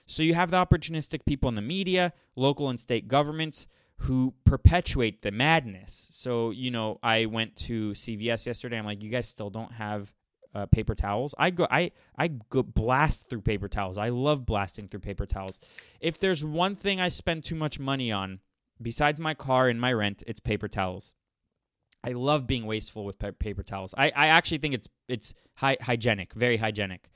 So 0.06 0.22
you 0.22 0.34
have 0.34 0.50
the 0.50 0.56
opportunistic 0.56 1.26
people 1.26 1.48
in 1.48 1.54
the 1.54 1.62
media, 1.62 2.14
local 2.34 2.70
and 2.70 2.80
state 2.80 3.08
governments 3.08 3.66
who 4.02 4.34
perpetuate 4.44 5.22
the 5.22 5.30
madness. 5.30 6.08
So 6.12 6.50
you 6.50 6.70
know, 6.70 6.98
I 7.02 7.26
went 7.26 7.56
to 7.56 7.90
CVS 7.90 8.46
yesterday. 8.46 8.78
I'm 8.78 8.86
like, 8.86 9.02
you 9.02 9.10
guys 9.10 9.28
still 9.28 9.50
don't 9.50 9.72
have 9.72 10.12
uh, 10.54 10.66
paper 10.66 10.94
towels. 10.94 11.34
I 11.38 11.50
go 11.50 11.66
I 11.70 11.92
I 12.16 12.28
go 12.28 12.62
blast 12.62 13.28
through 13.28 13.42
paper 13.42 13.68
towels. 13.68 13.98
I 13.98 14.08
love 14.08 14.46
blasting 14.46 14.88
through 14.88 15.00
paper 15.00 15.26
towels. 15.26 15.58
If 16.00 16.18
there's 16.18 16.44
one 16.44 16.74
thing 16.74 17.00
I 17.00 17.08
spend 17.08 17.44
too 17.44 17.54
much 17.54 17.78
money 17.78 18.10
on 18.10 18.40
besides 18.80 19.20
my 19.20 19.34
car 19.34 19.68
and 19.68 19.80
my 19.80 19.92
rent, 19.92 20.22
it's 20.26 20.40
paper 20.40 20.68
towels. 20.68 21.14
I 22.04 22.12
love 22.12 22.46
being 22.46 22.66
wasteful 22.66 23.04
with 23.04 23.18
paper 23.18 23.62
towels. 23.62 23.94
I, 23.96 24.12
I 24.14 24.26
actually 24.28 24.58
think 24.58 24.74
it's 24.74 24.88
it's 25.08 25.34
hy- 25.54 25.78
hygienic, 25.80 26.32
very 26.34 26.56
hygienic. 26.56 27.10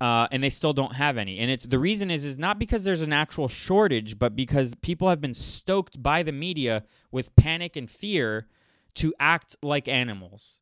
Uh, 0.00 0.26
and 0.32 0.42
they 0.42 0.48
still 0.48 0.72
don't 0.72 0.94
have 0.94 1.18
any. 1.18 1.38
And 1.38 1.50
it's 1.50 1.66
the 1.66 1.78
reason 1.78 2.10
is 2.10 2.24
is 2.24 2.38
not 2.38 2.58
because 2.58 2.84
there's 2.84 3.02
an 3.02 3.12
actual 3.12 3.48
shortage, 3.48 4.18
but 4.18 4.34
because 4.34 4.74
people 4.76 5.08
have 5.08 5.20
been 5.20 5.34
stoked 5.34 6.02
by 6.02 6.22
the 6.22 6.32
media 6.32 6.84
with 7.12 7.34
panic 7.36 7.76
and 7.76 7.88
fear 7.88 8.48
to 8.94 9.14
act 9.20 9.56
like 9.62 9.88
animals 9.88 10.60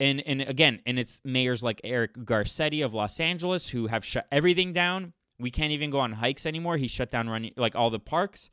and 0.00 0.22
and 0.26 0.42
again, 0.42 0.80
and 0.86 0.98
it's 0.98 1.20
mayors 1.24 1.62
like 1.62 1.80
Eric 1.84 2.14
Garcetti 2.14 2.84
of 2.84 2.94
Los 2.94 3.20
Angeles 3.20 3.68
who 3.68 3.86
have 3.86 4.04
shut 4.04 4.26
everything 4.30 4.72
down. 4.72 5.12
We 5.38 5.50
can't 5.50 5.72
even 5.72 5.90
go 5.90 6.00
on 6.00 6.12
hikes 6.12 6.46
anymore. 6.46 6.76
He 6.76 6.88
shut 6.88 7.10
down 7.10 7.28
running 7.28 7.52
like 7.56 7.74
all 7.74 7.90
the 7.90 7.98
parks. 7.98 8.50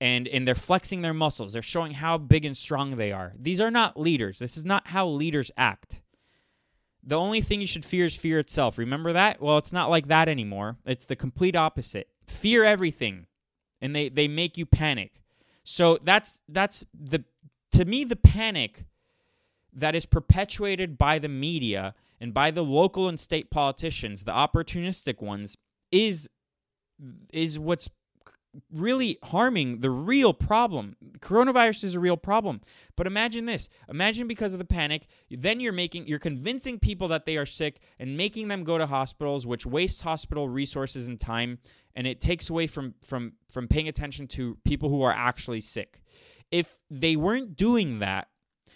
And 0.00 0.26
and 0.28 0.46
they're 0.46 0.54
flexing 0.54 1.02
their 1.02 1.14
muscles. 1.14 1.52
They're 1.52 1.62
showing 1.62 1.92
how 1.92 2.18
big 2.18 2.44
and 2.44 2.56
strong 2.56 2.96
they 2.96 3.12
are. 3.12 3.32
These 3.38 3.60
are 3.60 3.70
not 3.70 3.98
leaders. 3.98 4.38
This 4.38 4.56
is 4.56 4.64
not 4.64 4.88
how 4.88 5.06
leaders 5.06 5.50
act. 5.56 6.02
The 7.02 7.18
only 7.18 7.40
thing 7.40 7.60
you 7.60 7.66
should 7.66 7.84
fear 7.84 8.06
is 8.06 8.16
fear 8.16 8.38
itself. 8.38 8.78
Remember 8.78 9.12
that? 9.12 9.40
Well, 9.40 9.58
it's 9.58 9.72
not 9.72 9.90
like 9.90 10.08
that 10.08 10.28
anymore. 10.28 10.78
It's 10.84 11.04
the 11.04 11.16
complete 11.16 11.54
opposite. 11.54 12.08
Fear 12.26 12.64
everything. 12.64 13.26
And 13.80 13.94
they 13.94 14.08
they 14.08 14.28
make 14.28 14.56
you 14.58 14.66
panic. 14.66 15.20
So 15.64 15.98
that's 16.02 16.40
that's 16.48 16.84
the 16.92 17.24
to 17.72 17.84
me 17.84 18.04
the 18.04 18.16
panic 18.16 18.84
that 19.72 19.94
is 19.94 20.06
perpetuated 20.06 20.96
by 20.96 21.18
the 21.18 21.28
media 21.28 21.94
and 22.20 22.32
by 22.32 22.50
the 22.50 22.64
local 22.64 23.08
and 23.08 23.18
state 23.18 23.50
politicians, 23.50 24.24
the 24.24 24.32
opportunistic 24.32 25.20
ones, 25.20 25.56
is 25.90 26.28
is 27.32 27.58
what's 27.58 27.88
really 28.72 29.18
harming 29.22 29.80
the 29.80 29.90
real 29.90 30.32
problem. 30.32 30.96
Coronavirus 31.18 31.84
is 31.84 31.94
a 31.94 32.00
real 32.00 32.16
problem. 32.16 32.60
But 32.96 33.06
imagine 33.06 33.46
this. 33.46 33.68
Imagine 33.88 34.26
because 34.26 34.52
of 34.52 34.58
the 34.58 34.64
panic, 34.64 35.06
then 35.30 35.60
you're 35.60 35.72
making 35.72 36.06
you're 36.06 36.18
convincing 36.18 36.78
people 36.78 37.08
that 37.08 37.26
they 37.26 37.36
are 37.36 37.46
sick 37.46 37.80
and 37.98 38.16
making 38.16 38.48
them 38.48 38.64
go 38.64 38.78
to 38.78 38.86
hospitals, 38.86 39.46
which 39.46 39.66
wastes 39.66 40.02
hospital 40.02 40.48
resources 40.48 41.08
and 41.08 41.18
time 41.18 41.58
and 41.94 42.06
it 42.06 42.20
takes 42.20 42.50
away 42.50 42.66
from 42.66 42.94
from 43.02 43.34
from 43.50 43.68
paying 43.68 43.88
attention 43.88 44.26
to 44.26 44.58
people 44.64 44.88
who 44.88 45.02
are 45.02 45.12
actually 45.12 45.60
sick. 45.60 46.00
If 46.50 46.74
they 46.90 47.16
weren't 47.16 47.56
doing 47.56 47.98
that, 48.00 48.28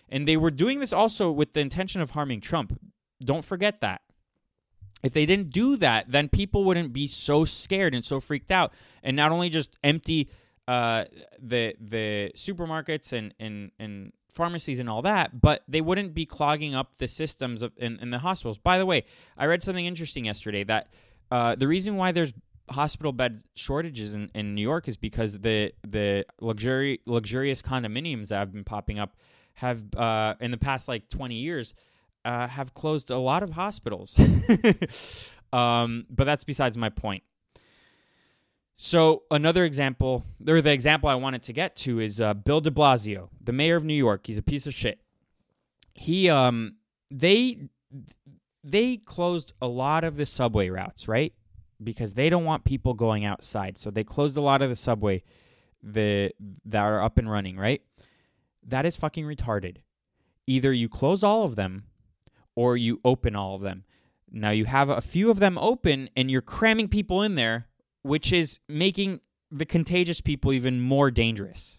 and 0.08 0.26
they 0.26 0.36
were 0.36 0.50
doing 0.50 0.80
this 0.80 0.92
also 0.92 1.30
with 1.30 1.52
the 1.52 1.60
intention 1.60 2.00
of 2.00 2.10
harming 2.10 2.40
Trump. 2.40 2.78
Don't 3.22 3.44
forget 3.44 3.80
that. 3.80 4.02
If 5.02 5.12
they 5.12 5.26
didn't 5.26 5.50
do 5.50 5.76
that, 5.76 6.10
then 6.10 6.28
people 6.28 6.64
wouldn't 6.64 6.92
be 6.92 7.06
so 7.06 7.44
scared 7.44 7.94
and 7.94 8.04
so 8.04 8.20
freaked 8.20 8.50
out, 8.50 8.72
and 9.02 9.16
not 9.16 9.32
only 9.32 9.48
just 9.48 9.76
empty 9.84 10.28
uh, 10.66 11.04
the 11.40 11.74
the 11.80 12.32
supermarkets 12.36 13.12
and, 13.12 13.34
and 13.38 13.70
and 13.78 14.12
pharmacies 14.32 14.78
and 14.78 14.88
all 14.88 15.02
that, 15.02 15.40
but 15.40 15.62
they 15.66 15.80
wouldn't 15.80 16.14
be 16.14 16.26
clogging 16.26 16.74
up 16.74 16.98
the 16.98 17.08
systems 17.08 17.62
of 17.62 17.72
in, 17.76 17.98
in 18.00 18.10
the 18.10 18.18
hospitals. 18.18 18.58
By 18.58 18.78
the 18.78 18.86
way, 18.86 19.04
I 19.36 19.46
read 19.46 19.62
something 19.62 19.86
interesting 19.86 20.26
yesterday 20.26 20.64
that 20.64 20.88
uh, 21.30 21.54
the 21.54 21.68
reason 21.68 21.96
why 21.96 22.12
there's 22.12 22.32
hospital 22.70 23.12
bed 23.12 23.42
shortages 23.54 24.14
in, 24.14 24.30
in 24.34 24.54
New 24.54 24.62
York 24.62 24.88
is 24.88 24.96
because 24.96 25.38
the 25.38 25.72
the 25.86 26.24
luxury 26.40 27.00
luxurious 27.06 27.62
condominiums 27.62 28.28
that 28.28 28.38
have 28.38 28.52
been 28.52 28.64
popping 28.64 28.98
up 28.98 29.16
have 29.54 29.82
uh, 29.96 30.34
in 30.40 30.50
the 30.50 30.58
past 30.58 30.86
like 30.86 31.08
20 31.08 31.34
years 31.34 31.74
uh, 32.28 32.46
have 32.46 32.74
closed 32.74 33.08
a 33.08 33.16
lot 33.16 33.42
of 33.42 33.52
hospitals. 33.52 34.14
um, 35.52 36.04
but 36.10 36.24
that's 36.24 36.44
besides 36.44 36.76
my 36.76 36.90
point. 36.90 37.22
So 38.76 39.22
another 39.30 39.64
example, 39.64 40.24
or 40.46 40.60
the 40.60 40.70
example 40.70 41.08
I 41.08 41.14
wanted 41.14 41.42
to 41.44 41.54
get 41.54 41.74
to 41.76 42.00
is 42.00 42.20
uh, 42.20 42.34
Bill 42.34 42.60
De 42.60 42.70
Blasio, 42.70 43.30
the 43.40 43.52
mayor 43.52 43.76
of 43.76 43.84
New 43.84 43.94
York. 43.94 44.26
He's 44.26 44.36
a 44.36 44.42
piece 44.42 44.66
of 44.66 44.74
shit. 44.74 45.00
He, 45.94 46.28
um, 46.28 46.76
they, 47.10 47.70
they 48.62 48.98
closed 48.98 49.54
a 49.62 49.66
lot 49.66 50.04
of 50.04 50.18
the 50.18 50.26
subway 50.26 50.68
routes, 50.68 51.08
right? 51.08 51.32
Because 51.82 52.12
they 52.12 52.28
don't 52.28 52.44
want 52.44 52.64
people 52.64 52.92
going 52.92 53.24
outside, 53.24 53.78
so 53.78 53.90
they 53.90 54.04
closed 54.04 54.36
a 54.36 54.42
lot 54.42 54.60
of 54.60 54.68
the 54.68 54.76
subway, 54.76 55.22
the 55.82 56.32
that 56.66 56.82
are 56.82 57.02
up 57.02 57.16
and 57.16 57.30
running, 57.30 57.56
right? 57.56 57.80
That 58.66 58.84
is 58.84 58.96
fucking 58.96 59.24
retarded. 59.24 59.78
Either 60.46 60.72
you 60.74 60.90
close 60.90 61.22
all 61.22 61.44
of 61.44 61.56
them 61.56 61.84
or 62.58 62.76
you 62.76 63.00
open 63.04 63.36
all 63.36 63.54
of 63.54 63.62
them. 63.62 63.84
Now 64.32 64.50
you 64.50 64.64
have 64.64 64.88
a 64.88 65.00
few 65.00 65.30
of 65.30 65.38
them 65.38 65.56
open 65.58 66.10
and 66.16 66.28
you're 66.28 66.42
cramming 66.42 66.88
people 66.88 67.22
in 67.22 67.36
there, 67.36 67.68
which 68.02 68.32
is 68.32 68.58
making 68.68 69.20
the 69.48 69.64
contagious 69.64 70.20
people 70.20 70.52
even 70.52 70.80
more 70.80 71.12
dangerous. 71.12 71.78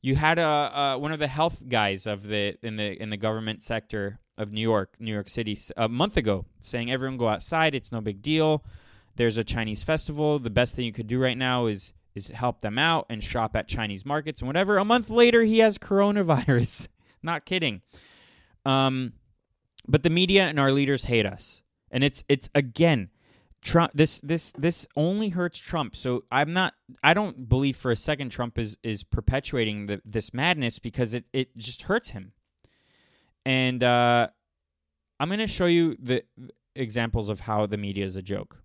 You 0.00 0.16
had 0.16 0.38
a, 0.38 0.42
a 0.42 0.98
one 0.98 1.12
of 1.12 1.18
the 1.18 1.28
health 1.28 1.64
guys 1.68 2.06
of 2.06 2.28
the 2.28 2.56
in 2.62 2.76
the 2.76 3.00
in 3.00 3.10
the 3.10 3.18
government 3.18 3.62
sector 3.62 4.20
of 4.38 4.52
New 4.52 4.62
York, 4.62 4.94
New 4.98 5.12
York 5.12 5.28
City, 5.28 5.58
a 5.76 5.86
month 5.86 6.16
ago, 6.16 6.46
saying 6.58 6.90
everyone 6.90 7.18
go 7.18 7.28
outside. 7.28 7.74
It's 7.74 7.92
no 7.92 8.00
big 8.00 8.22
deal. 8.22 8.64
There's 9.16 9.36
a 9.36 9.44
Chinese 9.44 9.84
festival. 9.84 10.38
The 10.38 10.48
best 10.48 10.74
thing 10.74 10.86
you 10.86 10.94
could 10.94 11.08
do 11.08 11.20
right 11.20 11.36
now 11.36 11.66
is 11.66 11.92
is 12.14 12.28
help 12.28 12.60
them 12.60 12.78
out 12.78 13.04
and 13.10 13.22
shop 13.22 13.54
at 13.54 13.68
Chinese 13.68 14.06
markets 14.06 14.40
and 14.40 14.48
whatever. 14.48 14.78
A 14.78 14.84
month 14.84 15.10
later, 15.10 15.42
he 15.42 15.58
has 15.58 15.76
coronavirus. 15.76 16.88
Not 17.22 17.44
kidding. 17.44 17.82
Um, 18.64 19.12
but 19.86 20.02
the 20.02 20.10
media 20.10 20.44
and 20.44 20.58
our 20.60 20.72
leaders 20.72 21.04
hate 21.04 21.26
us, 21.26 21.62
and 21.90 22.04
it's 22.04 22.24
it's 22.28 22.48
again 22.54 23.10
Trump 23.62 23.92
this 23.94 24.18
this 24.20 24.52
this 24.58 24.86
only 24.96 25.30
hurts 25.30 25.58
Trump. 25.58 25.94
So 25.94 26.24
I'm 26.32 26.52
not 26.52 26.74
I 27.02 27.14
don't 27.14 27.48
believe 27.48 27.76
for 27.76 27.90
a 27.90 27.96
second 27.96 28.30
Trump 28.30 28.58
is 28.58 28.76
is 28.82 29.04
perpetuating 29.04 29.86
the, 29.86 30.02
this 30.04 30.34
madness 30.34 30.80
because 30.80 31.14
it 31.14 31.26
it 31.32 31.56
just 31.56 31.82
hurts 31.82 32.10
him. 32.10 32.32
And 33.46 33.82
uh 33.84 34.28
I'm 35.20 35.28
going 35.28 35.38
to 35.38 35.46
show 35.46 35.66
you 35.66 35.96
the 36.02 36.24
examples 36.74 37.28
of 37.28 37.40
how 37.40 37.66
the 37.66 37.76
media 37.76 38.04
is 38.04 38.16
a 38.16 38.22
joke. 38.22 38.60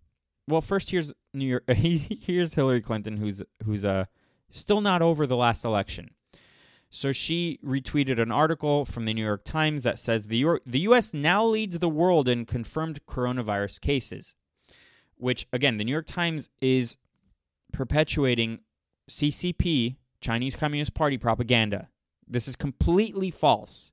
Well, 0.48 0.62
first 0.62 0.90
here's 0.90 1.14
New 1.32 1.46
York 1.46 1.64
here's 1.70 2.56
Hillary 2.56 2.82
Clinton 2.82 3.18
who's 3.18 3.44
who's 3.64 3.86
uh 3.86 4.06
still 4.50 4.82
not 4.82 5.04
over 5.04 5.28
the 5.28 5.38
last 5.38 5.64
election. 5.64 6.10
So 6.90 7.12
she 7.12 7.60
retweeted 7.66 8.20
an 8.20 8.32
article 8.32 8.86
from 8.86 9.04
the 9.04 9.14
New 9.14 9.24
York 9.24 9.44
Times 9.44 9.84
that 9.84 10.00
says 10.00 10.28
the 10.28 10.38
York, 10.38 10.64
the 10.66 10.80
US 10.82 11.14
now 11.14 11.46
leads 11.46 11.80
the 11.80 11.90
world 11.90 12.28
in 12.28 12.46
confirmed 12.46 13.06
coronavirus 13.06 13.82
cases 13.82 14.34
which 15.18 15.48
again, 15.52 15.78
the 15.78 15.84
New 15.84 15.92
York 15.92 16.06
Times 16.06 16.50
is 16.62 16.98
perpetuating 17.74 18.60
CCP, 19.10 19.98
Chinese 20.22 20.56
Communist 20.56 20.94
Party 20.94 21.18
propaganda. 21.18 21.90
This 22.28 22.48
is 22.48 22.56
completely 22.56 23.32
false. 23.32 23.92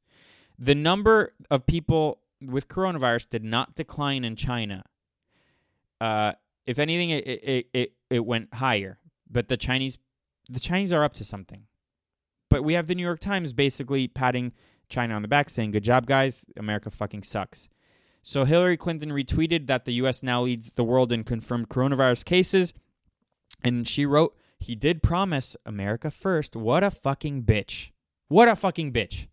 The 0.58 0.74
number 0.74 1.34
of 1.50 1.66
people 1.66 2.20
with 2.40 2.68
coronavirus 2.68 3.30
did 3.30 3.44
not 3.44 3.74
decline 3.74 4.24
in 4.24 4.36
China. 4.36 4.84
Uh, 6.00 6.32
if 6.66 6.78
anything, 6.78 7.10
it, 7.10 7.26
it, 7.26 7.66
it, 7.72 7.92
it 8.10 8.24
went 8.24 8.54
higher. 8.54 8.98
But 9.30 9.48
the 9.48 9.56
Chinese, 9.56 9.98
the 10.48 10.60
Chinese 10.60 10.92
are 10.92 11.04
up 11.04 11.14
to 11.14 11.24
something. 11.24 11.64
But 12.54 12.62
we 12.62 12.74
have 12.74 12.86
the 12.86 12.94
New 12.94 13.02
York 13.02 13.18
Times 13.18 13.52
basically 13.52 14.06
patting 14.06 14.52
China 14.88 15.14
on 15.14 15.22
the 15.22 15.28
back, 15.28 15.50
saying, 15.50 15.72
"Good 15.72 15.82
job, 15.82 16.06
guys. 16.06 16.44
America 16.56 16.88
fucking 16.88 17.24
sucks." 17.24 17.68
So 18.22 18.44
Hillary 18.44 18.76
Clinton 18.76 19.10
retweeted 19.10 19.66
that 19.66 19.86
the 19.86 19.94
U.S. 19.94 20.22
now 20.22 20.42
leads 20.42 20.70
the 20.70 20.84
world 20.84 21.10
in 21.10 21.24
confirmed 21.24 21.68
coronavirus 21.68 22.24
cases. 22.24 22.72
And 23.64 23.88
she 23.88 24.06
wrote, 24.06 24.36
He 24.60 24.76
did 24.76 25.02
promise 25.02 25.56
America 25.66 26.12
first. 26.12 26.54
What 26.54 26.84
a 26.84 26.92
fucking 26.92 27.42
bitch. 27.42 27.90
What 28.28 28.46
a 28.46 28.54
fucking 28.54 28.92
bitch. 28.92 29.26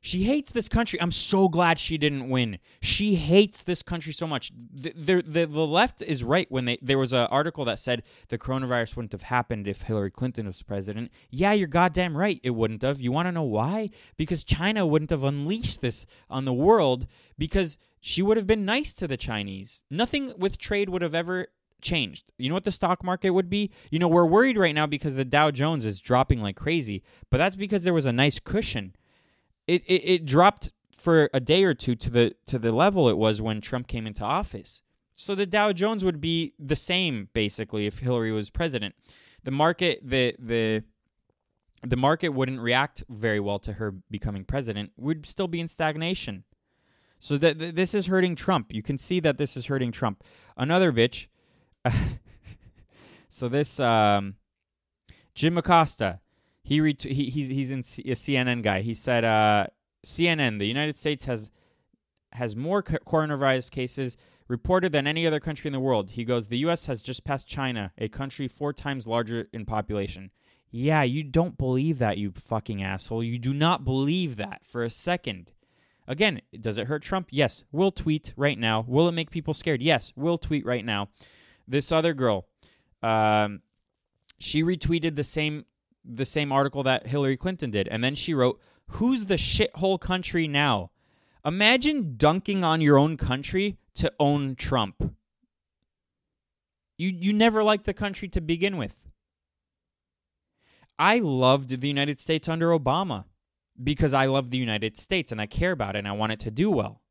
She 0.00 0.24
hates 0.24 0.52
this 0.52 0.68
country. 0.68 1.00
I'm 1.00 1.10
so 1.10 1.48
glad 1.48 1.78
she 1.78 1.98
didn't 1.98 2.28
win. 2.28 2.58
She 2.80 3.16
hates 3.16 3.62
this 3.62 3.82
country 3.82 4.12
so 4.12 4.26
much. 4.28 4.52
The, 4.56 4.92
the, 4.92 5.22
the, 5.26 5.46
the 5.46 5.66
left 5.66 6.02
is 6.02 6.22
right 6.22 6.46
when 6.50 6.66
they 6.66 6.78
there 6.80 6.98
was 6.98 7.12
an 7.12 7.26
article 7.26 7.64
that 7.64 7.80
said 7.80 8.04
the 8.28 8.38
coronavirus 8.38 8.94
wouldn't 8.94 9.12
have 9.12 9.22
happened 9.22 9.66
if 9.66 9.82
Hillary 9.82 10.12
Clinton 10.12 10.46
was 10.46 10.62
president. 10.62 11.10
Yeah, 11.30 11.52
you're 11.52 11.66
goddamn 11.66 12.16
right. 12.16 12.40
It 12.44 12.50
wouldn't 12.50 12.82
have. 12.82 13.00
You 13.00 13.10
want 13.10 13.26
to 13.26 13.32
know 13.32 13.42
why? 13.42 13.90
Because 14.16 14.44
China 14.44 14.86
wouldn't 14.86 15.10
have 15.10 15.24
unleashed 15.24 15.80
this 15.80 16.06
on 16.30 16.44
the 16.44 16.54
world 16.54 17.06
because 17.36 17.76
she 18.00 18.22
would 18.22 18.36
have 18.36 18.46
been 18.46 18.64
nice 18.64 18.92
to 18.94 19.08
the 19.08 19.16
Chinese. 19.16 19.82
Nothing 19.90 20.32
with 20.38 20.58
trade 20.58 20.88
would 20.90 21.02
have 21.02 21.14
ever 21.14 21.48
changed. 21.80 22.32
You 22.38 22.48
know 22.48 22.54
what 22.54 22.64
the 22.64 22.72
stock 22.72 23.02
market 23.02 23.30
would 23.30 23.50
be? 23.50 23.72
You 23.90 23.98
know, 23.98 24.08
we're 24.08 24.24
worried 24.24 24.56
right 24.56 24.74
now 24.74 24.86
because 24.86 25.16
the 25.16 25.24
Dow 25.24 25.50
Jones 25.50 25.84
is 25.84 26.00
dropping 26.00 26.40
like 26.40 26.56
crazy, 26.56 27.02
but 27.30 27.38
that's 27.38 27.56
because 27.56 27.82
there 27.82 27.94
was 27.94 28.06
a 28.06 28.12
nice 28.12 28.38
cushion. 28.38 28.94
It 29.68 29.84
it, 29.86 30.02
it 30.04 30.26
dropped 30.26 30.72
for 30.96 31.30
a 31.32 31.38
day 31.38 31.62
or 31.62 31.74
two 31.74 31.94
to 31.94 32.10
the 32.10 32.34
to 32.46 32.58
the 32.58 32.72
level 32.72 33.08
it 33.08 33.16
was 33.16 33.40
when 33.40 33.60
Trump 33.60 33.86
came 33.86 34.06
into 34.06 34.24
office. 34.24 34.82
So 35.14 35.34
the 35.34 35.46
Dow 35.46 35.72
Jones 35.72 36.04
would 36.04 36.20
be 36.20 36.54
the 36.58 36.76
same 36.76 37.28
basically 37.32 37.86
if 37.86 38.00
Hillary 38.00 38.32
was 38.32 38.50
president. 38.50 38.94
The 39.44 39.50
market 39.52 40.00
the 40.02 40.34
the 40.38 40.82
the 41.86 41.96
market 41.96 42.30
wouldn't 42.30 42.60
react 42.60 43.04
very 43.08 43.38
well 43.38 43.58
to 43.60 43.74
her 43.74 43.94
becoming 44.10 44.44
president. 44.44 44.92
We'd 44.96 45.26
still 45.26 45.48
be 45.48 45.60
in 45.60 45.68
stagnation. 45.68 46.44
So 47.20 47.36
that 47.38 47.58
th- 47.58 47.74
this 47.74 47.94
is 47.94 48.06
hurting 48.06 48.36
Trump. 48.36 48.72
You 48.72 48.82
can 48.82 48.98
see 48.98 49.20
that 49.20 49.38
this 49.38 49.56
is 49.56 49.66
hurting 49.66 49.92
Trump. 49.92 50.24
Another 50.56 50.92
bitch. 50.92 51.26
so 53.28 53.48
this 53.48 53.80
um, 53.80 54.36
Jim 55.34 55.58
Acosta, 55.58 56.20
he, 56.68 56.96
he 57.00 57.30
he's 57.30 57.48
he's 57.48 57.70
in 57.70 57.82
C- 57.82 58.02
a 58.10 58.14
CNN 58.14 58.62
guy. 58.62 58.82
He 58.82 58.94
said 58.94 59.24
uh, 59.24 59.66
CNN, 60.04 60.58
the 60.58 60.66
United 60.66 60.98
States 60.98 61.24
has 61.24 61.50
has 62.32 62.54
more 62.54 62.82
coronavirus 62.82 63.70
cases 63.70 64.16
reported 64.48 64.92
than 64.92 65.06
any 65.06 65.26
other 65.26 65.40
country 65.40 65.68
in 65.68 65.72
the 65.72 65.80
world. 65.80 66.10
He 66.10 66.24
goes, 66.24 66.48
the 66.48 66.58
U.S. 66.58 66.86
has 66.86 67.02
just 67.02 67.24
passed 67.24 67.46
China, 67.46 67.92
a 67.98 68.08
country 68.08 68.48
four 68.48 68.72
times 68.72 69.06
larger 69.06 69.48
in 69.52 69.64
population. 69.64 70.30
Yeah, 70.70 71.02
you 71.02 71.22
don't 71.22 71.56
believe 71.56 71.98
that, 71.98 72.18
you 72.18 72.32
fucking 72.32 72.82
asshole. 72.82 73.22
You 73.22 73.38
do 73.38 73.54
not 73.54 73.84
believe 73.84 74.36
that 74.36 74.66
for 74.66 74.82
a 74.82 74.90
second. 74.90 75.52
Again, 76.06 76.40
does 76.58 76.78
it 76.78 76.86
hurt 76.86 77.02
Trump? 77.02 77.28
Yes. 77.30 77.64
We'll 77.72 77.90
tweet 77.92 78.32
right 78.36 78.58
now. 78.58 78.84
Will 78.86 79.08
it 79.08 79.12
make 79.12 79.30
people 79.30 79.54
scared? 79.54 79.82
Yes. 79.82 80.12
We'll 80.16 80.38
tweet 80.38 80.64
right 80.66 80.84
now. 80.84 81.08
This 81.66 81.92
other 81.92 82.14
girl, 82.14 82.46
um, 83.02 83.60
she 84.38 84.62
retweeted 84.62 85.16
the 85.16 85.24
same 85.24 85.64
the 86.04 86.24
same 86.24 86.52
article 86.52 86.82
that 86.84 87.06
Hillary 87.06 87.36
Clinton 87.36 87.70
did, 87.70 87.88
and 87.88 88.02
then 88.02 88.14
she 88.14 88.34
wrote, 88.34 88.60
"Who's 88.92 89.26
the 89.26 89.36
shithole 89.36 90.00
country 90.00 90.48
now?" 90.48 90.90
Imagine 91.44 92.16
dunking 92.16 92.64
on 92.64 92.80
your 92.80 92.98
own 92.98 93.16
country 93.16 93.78
to 93.94 94.12
own 94.18 94.54
Trump. 94.56 95.14
You 96.96 97.08
you 97.08 97.32
never 97.32 97.62
liked 97.62 97.84
the 97.84 97.94
country 97.94 98.28
to 98.28 98.40
begin 98.40 98.76
with. 98.76 99.08
I 100.98 101.20
loved 101.20 101.80
the 101.80 101.88
United 101.88 102.18
States 102.18 102.48
under 102.48 102.70
Obama 102.70 103.24
because 103.82 104.12
I 104.12 104.26
love 104.26 104.50
the 104.50 104.58
United 104.58 104.96
States 104.96 105.30
and 105.30 105.40
I 105.40 105.46
care 105.46 105.70
about 105.70 105.94
it 105.94 106.00
and 106.00 106.08
I 106.08 106.12
want 106.12 106.32
it 106.32 106.40
to 106.40 106.50
do 106.50 106.70
well. 106.70 107.02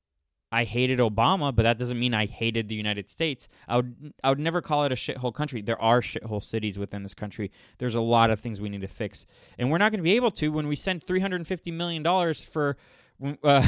I 0.51 0.63
hated 0.63 0.99
Obama, 0.99 1.53
but 1.53 1.63
that 1.63 1.77
doesn't 1.77 1.99
mean 1.99 2.13
I 2.13 2.25
hated 2.25 2.69
the 2.69 2.75
United 2.75 3.09
States. 3.09 3.49
I 3.67 3.77
would 3.77 4.13
I 4.23 4.29
would 4.29 4.39
never 4.39 4.61
call 4.61 4.85
it 4.85 4.91
a 4.91 4.95
shithole 4.95 5.33
country. 5.33 5.61
There 5.61 5.81
are 5.81 6.01
shithole 6.01 6.41
cities 6.41 6.79
within 6.79 7.03
this 7.03 7.13
country. 7.13 7.51
There's 7.79 7.95
a 7.95 8.01
lot 8.01 8.29
of 8.29 8.39
things 8.39 8.61
we 8.61 8.69
need 8.69 8.81
to 8.81 8.87
fix, 8.87 9.25
and 9.57 9.69
we're 9.69 9.77
not 9.77 9.91
going 9.91 9.99
to 9.99 10.03
be 10.03 10.15
able 10.15 10.31
to 10.31 10.49
when 10.49 10.67
we 10.67 10.75
send 10.75 11.03
350 11.03 11.71
million 11.71 12.01
dollars 12.01 12.45
for 12.45 12.77
uh, 13.43 13.67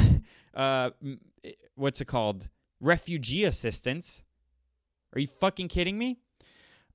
uh, 0.54 0.90
what's 1.74 2.00
it 2.00 2.06
called 2.06 2.48
refugee 2.80 3.44
assistance. 3.44 4.22
Are 5.14 5.20
you 5.20 5.26
fucking 5.26 5.68
kidding 5.68 5.98
me? 5.98 6.18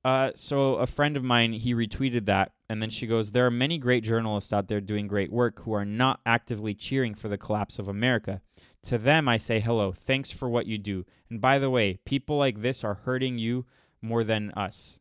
Uh, 0.05 0.31
so 0.35 0.75
a 0.75 0.85
friend 0.85 1.17
of 1.17 1.23
mine 1.23 1.53
he 1.53 1.73
retweeted 1.73 2.25
that, 2.27 2.53
and 2.69 2.79
then 2.81 2.91
she 2.91 3.07
goes, 3.07 3.31
"There 3.31 3.45
are 3.45 3.51
many 3.51 3.77
great 3.79 4.03
journalists 4.03 4.53
out 4.53 4.67
there 4.67 4.79
doing 4.79 5.07
great 5.07 5.31
work 5.31 5.61
who 5.61 5.73
are 5.73 5.85
not 5.85 6.21
actively 6.25 6.73
cheering 6.75 7.15
for 7.15 7.27
the 7.27 7.39
collapse 7.39 7.79
of 7.79 7.87
America. 7.87 8.41
To 8.85 8.97
them, 8.97 9.27
I 9.27 9.37
say 9.37 9.59
hello. 9.59 9.91
Thanks 9.91 10.31
for 10.31 10.47
what 10.47 10.67
you 10.67 10.77
do. 10.77 11.05
And 11.29 11.41
by 11.41 11.59
the 11.59 11.69
way, 11.69 11.97
people 12.05 12.37
like 12.37 12.61
this 12.61 12.83
are 12.83 12.93
hurting 12.93 13.37
you 13.37 13.65
more 14.01 14.23
than 14.23 14.51
us. 14.51 14.99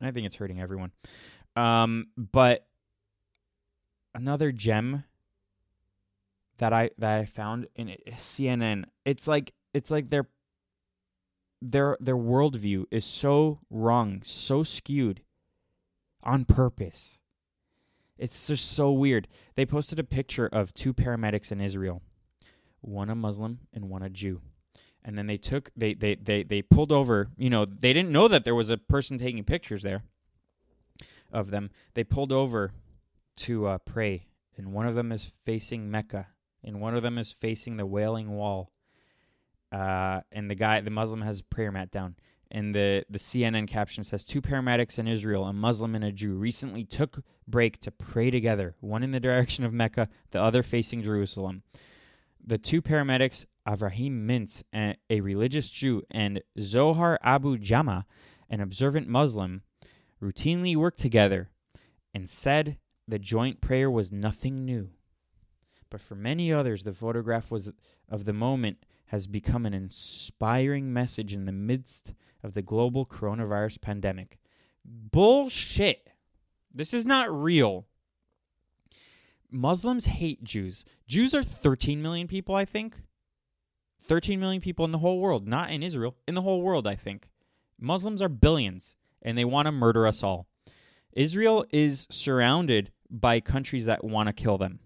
I 0.00 0.10
think 0.10 0.26
it's 0.26 0.36
hurting 0.36 0.60
everyone. 0.60 0.92
Um, 1.56 2.08
but 2.16 2.66
another 4.14 4.52
gem 4.52 5.04
that 6.58 6.72
I 6.72 6.90
that 6.98 7.20
I 7.20 7.24
found 7.24 7.68
in 7.74 7.96
CNN, 8.10 8.84
it's 9.04 9.26
like 9.26 9.54
it's 9.72 9.90
like 9.90 10.10
they're 10.10 10.28
their 11.62 11.96
their 12.00 12.16
worldview 12.16 12.84
is 12.90 13.04
so 13.04 13.60
wrong, 13.70 14.20
so 14.22 14.62
skewed 14.62 15.22
on 16.22 16.44
purpose. 16.44 17.20
It's 18.18 18.46
just 18.46 18.70
so 18.70 18.92
weird. 18.92 19.26
They 19.56 19.66
posted 19.66 19.98
a 19.98 20.04
picture 20.04 20.46
of 20.46 20.74
two 20.74 20.94
paramedics 20.94 21.50
in 21.50 21.60
Israel, 21.60 22.02
one 22.84 23.10
a 23.10 23.14
Muslim 23.14 23.60
and 23.72 23.88
one 23.88 24.02
a 24.02 24.10
Jew. 24.10 24.40
And 25.04 25.18
then 25.18 25.26
they 25.26 25.36
took 25.36 25.70
they 25.76 25.94
they 25.94 26.14
they 26.14 26.42
they 26.42 26.62
pulled 26.62 26.90
over, 26.90 27.28
you 27.36 27.50
know, 27.50 27.64
they 27.64 27.92
didn't 27.92 28.10
know 28.10 28.28
that 28.28 28.44
there 28.44 28.54
was 28.54 28.70
a 28.70 28.78
person 28.78 29.18
taking 29.18 29.44
pictures 29.44 29.82
there 29.82 30.02
of 31.32 31.50
them. 31.50 31.70
They 31.94 32.04
pulled 32.04 32.32
over 32.32 32.72
to 33.36 33.66
uh, 33.66 33.78
pray, 33.78 34.28
and 34.56 34.72
one 34.72 34.86
of 34.86 34.94
them 34.94 35.12
is 35.12 35.32
facing 35.44 35.90
Mecca, 35.90 36.28
and 36.62 36.80
one 36.80 36.94
of 36.94 37.02
them 37.02 37.18
is 37.18 37.32
facing 37.32 37.76
the 37.76 37.84
Wailing 37.84 38.30
Wall 38.30 38.70
uh, 39.74 40.20
and 40.30 40.48
the 40.48 40.54
guy, 40.54 40.80
the 40.80 40.90
Muslim, 40.90 41.22
has 41.22 41.40
a 41.40 41.44
prayer 41.44 41.72
mat 41.72 41.90
down. 41.90 42.14
And 42.50 42.74
the, 42.74 43.04
the 43.10 43.18
CNN 43.18 43.66
caption 43.66 44.04
says 44.04 44.22
Two 44.22 44.40
paramedics 44.40 44.98
in 44.98 45.08
Israel, 45.08 45.44
a 45.44 45.52
Muslim 45.52 45.96
and 45.96 46.04
a 46.04 46.12
Jew, 46.12 46.34
recently 46.34 46.84
took 46.84 47.24
break 47.48 47.80
to 47.80 47.90
pray 47.90 48.30
together, 48.30 48.76
one 48.80 49.02
in 49.02 49.10
the 49.10 49.18
direction 49.18 49.64
of 49.64 49.72
Mecca, 49.72 50.08
the 50.30 50.40
other 50.40 50.62
facing 50.62 51.02
Jerusalem. 51.02 51.62
The 52.46 52.58
two 52.58 52.82
paramedics, 52.82 53.46
Avraham 53.66 54.26
Mintz, 54.26 54.62
a 55.08 55.20
religious 55.20 55.70
Jew, 55.70 56.02
and 56.10 56.42
Zohar 56.60 57.18
Abu 57.22 57.56
Jama, 57.56 58.04
an 58.50 58.60
observant 58.60 59.08
Muslim, 59.08 59.62
routinely 60.22 60.76
worked 60.76 61.00
together 61.00 61.50
and 62.12 62.28
said 62.28 62.76
the 63.08 63.18
joint 63.18 63.60
prayer 63.60 63.90
was 63.90 64.12
nothing 64.12 64.64
new. 64.64 64.90
But 65.90 66.00
for 66.00 66.14
many 66.14 66.52
others, 66.52 66.82
the 66.82 66.92
photograph 66.92 67.50
was 67.50 67.72
of 68.08 68.24
the 68.24 68.32
moment 68.32 68.78
has 69.06 69.26
become 69.26 69.64
an 69.64 69.74
inspiring 69.74 70.92
message 70.92 71.32
in 71.32 71.46
the 71.46 71.52
midst 71.52 72.14
of 72.42 72.54
the 72.54 72.62
global 72.62 73.06
coronavirus 73.06 73.80
pandemic. 73.80 74.38
Bullshit. 74.84 76.10
This 76.74 76.92
is 76.92 77.06
not 77.06 77.32
real. 77.32 77.86
Muslims 79.50 80.06
hate 80.06 80.42
Jews. 80.44 80.84
Jews 81.06 81.34
are 81.34 81.44
13 81.44 82.02
million 82.02 82.26
people, 82.26 82.54
I 82.54 82.64
think. 82.64 83.02
13 84.02 84.38
million 84.38 84.60
people 84.60 84.84
in 84.84 84.92
the 84.92 84.98
whole 84.98 85.20
world, 85.20 85.46
not 85.46 85.70
in 85.70 85.82
Israel, 85.82 86.16
in 86.28 86.34
the 86.34 86.42
whole 86.42 86.62
world, 86.62 86.86
I 86.86 86.94
think. 86.94 87.28
Muslims 87.80 88.20
are 88.20 88.28
billions 88.28 88.96
and 89.22 89.36
they 89.36 89.44
want 89.44 89.66
to 89.66 89.72
murder 89.72 90.06
us 90.06 90.22
all. 90.22 90.46
Israel 91.12 91.64
is 91.70 92.06
surrounded 92.10 92.90
by 93.10 93.40
countries 93.40 93.86
that 93.86 94.04
want 94.04 94.26
to 94.26 94.32
kill 94.32 94.58
them. 94.58 94.80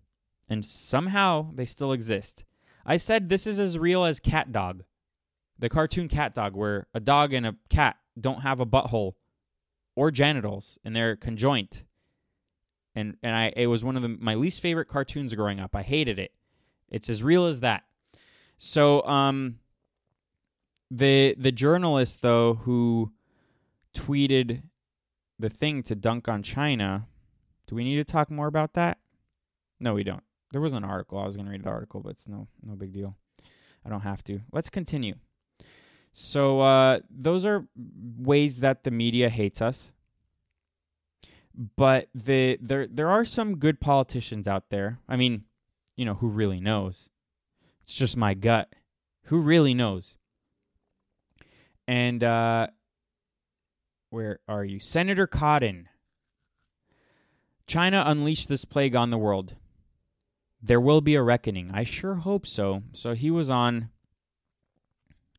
And 0.49 0.65
somehow 0.65 1.51
they 1.55 1.65
still 1.65 1.93
exist. 1.93 2.45
I 2.87 2.97
said 2.97 3.29
this 3.29 3.47
is 3.47 3.59
as 3.59 3.79
real 3.79 4.05
as 4.05 4.21
Cat 4.21 4.53
Dog, 4.53 4.85
the 5.59 5.69
cartoon 5.69 6.09
Cat 6.09 6.35
Dog, 6.35 6.55
where 6.55 6.87
a 6.95 7.01
dog 7.01 7.33
and 7.33 7.47
a 7.47 7.57
cat 7.69 7.97
don't 8.19 8.43
have 8.43 8.61
a 8.61 8.67
butthole 8.67 9.15
or 9.95 10.11
genitals 10.11 10.79
and 10.85 10.95
they're 10.95 11.17
conjoint. 11.17 11.85
And 12.99 13.17
and 13.23 13.35
I 13.35 13.53
it 13.57 13.69
was 13.69 13.85
one 13.85 13.97
of 13.97 14.03
the, 14.03 14.09
my 14.09 14.35
least 14.35 14.61
favorite 14.61 14.87
cartoons 14.87 15.33
growing 15.35 15.61
up. 15.61 15.77
I 15.77 15.83
hated 15.83 16.19
it. 16.19 16.33
It's 16.91 17.09
as 17.09 17.23
real 17.23 17.47
as 17.47 17.61
that. 17.61 17.85
So 18.57 19.03
um 19.05 19.61
the 20.91 21.37
the 21.39 21.53
journalist 21.53 22.23
though 22.23 22.55
who 22.55 23.13
tweeted 23.95 24.63
the 25.39 25.49
thing 25.49 25.83
to 25.85 25.95
dunk 25.95 26.29
on 26.29 26.43
China. 26.43 27.07
Do 27.69 27.77
we 27.77 27.85
need 27.85 27.97
to 27.97 28.05
talk 28.05 28.31
more 28.31 28.47
about 28.49 28.75
that? 28.75 28.99
No, 29.79 29.95
we 29.95 30.03
don't. 30.03 30.25
There 30.51 30.61
was 30.61 30.73
an 30.73 30.83
article. 30.83 31.19
I 31.19 31.27
was 31.27 31.37
going 31.37 31.47
to 31.47 31.53
read 31.53 31.63
the 31.63 31.69
article, 31.69 32.01
but 32.01 32.11
it's 32.11 32.27
no 32.27 32.49
no 32.65 32.75
big 32.75 32.93
deal. 32.93 33.17
I 33.85 33.91
don't 33.91 34.01
have 34.01 34.25
to. 34.25 34.41
Let's 34.51 34.71
continue. 34.71 35.15
So 36.13 36.61
uh, 36.61 37.01
those 37.11 37.47
are 37.47 37.67
ways 38.19 38.61
that 38.61 38.83
the 38.83 38.91
media 38.91 39.29
hates 39.29 39.63
us. 39.63 39.93
But 41.77 42.09
the 42.15 42.57
there 42.63 42.87
there 42.87 43.11
are 43.11 43.25
some 43.25 43.59
good 43.59 43.81
politicians 43.81 44.47
out 44.47 44.71
there. 44.71 45.01
I 45.09 45.17
mean, 45.17 45.45
you 45.97 46.05
know, 46.05 46.15
who 46.15 46.29
really 46.29 46.61
knows? 46.61 47.09
It's 47.83 47.95
just 47.95 48.17
my 48.17 48.35
gut. 48.35 48.73
Who 49.25 49.41
really 49.41 49.75
knows? 49.75 50.17
And 51.89 52.23
uh, 52.23 52.69
where 54.11 54.39
are 54.47 54.65
you? 54.65 54.79
Senator 54.79 55.27
Cotton. 55.27 55.89
China 57.67 58.05
unleashed 58.07 58.49
this 58.49 58.65
plague 58.65 58.95
on 58.95 59.11
the 59.11 59.19
world. 59.19 59.57
There 60.63 60.81
will 60.81 61.01
be 61.01 61.17
a 61.17 61.23
reckoning. 61.23 61.71
I 61.73 61.83
sure 61.83 62.15
hope 62.17 62.47
so. 62.47 62.83
So 62.93 63.15
he 63.15 63.31
was 63.31 63.51
on 63.51 63.91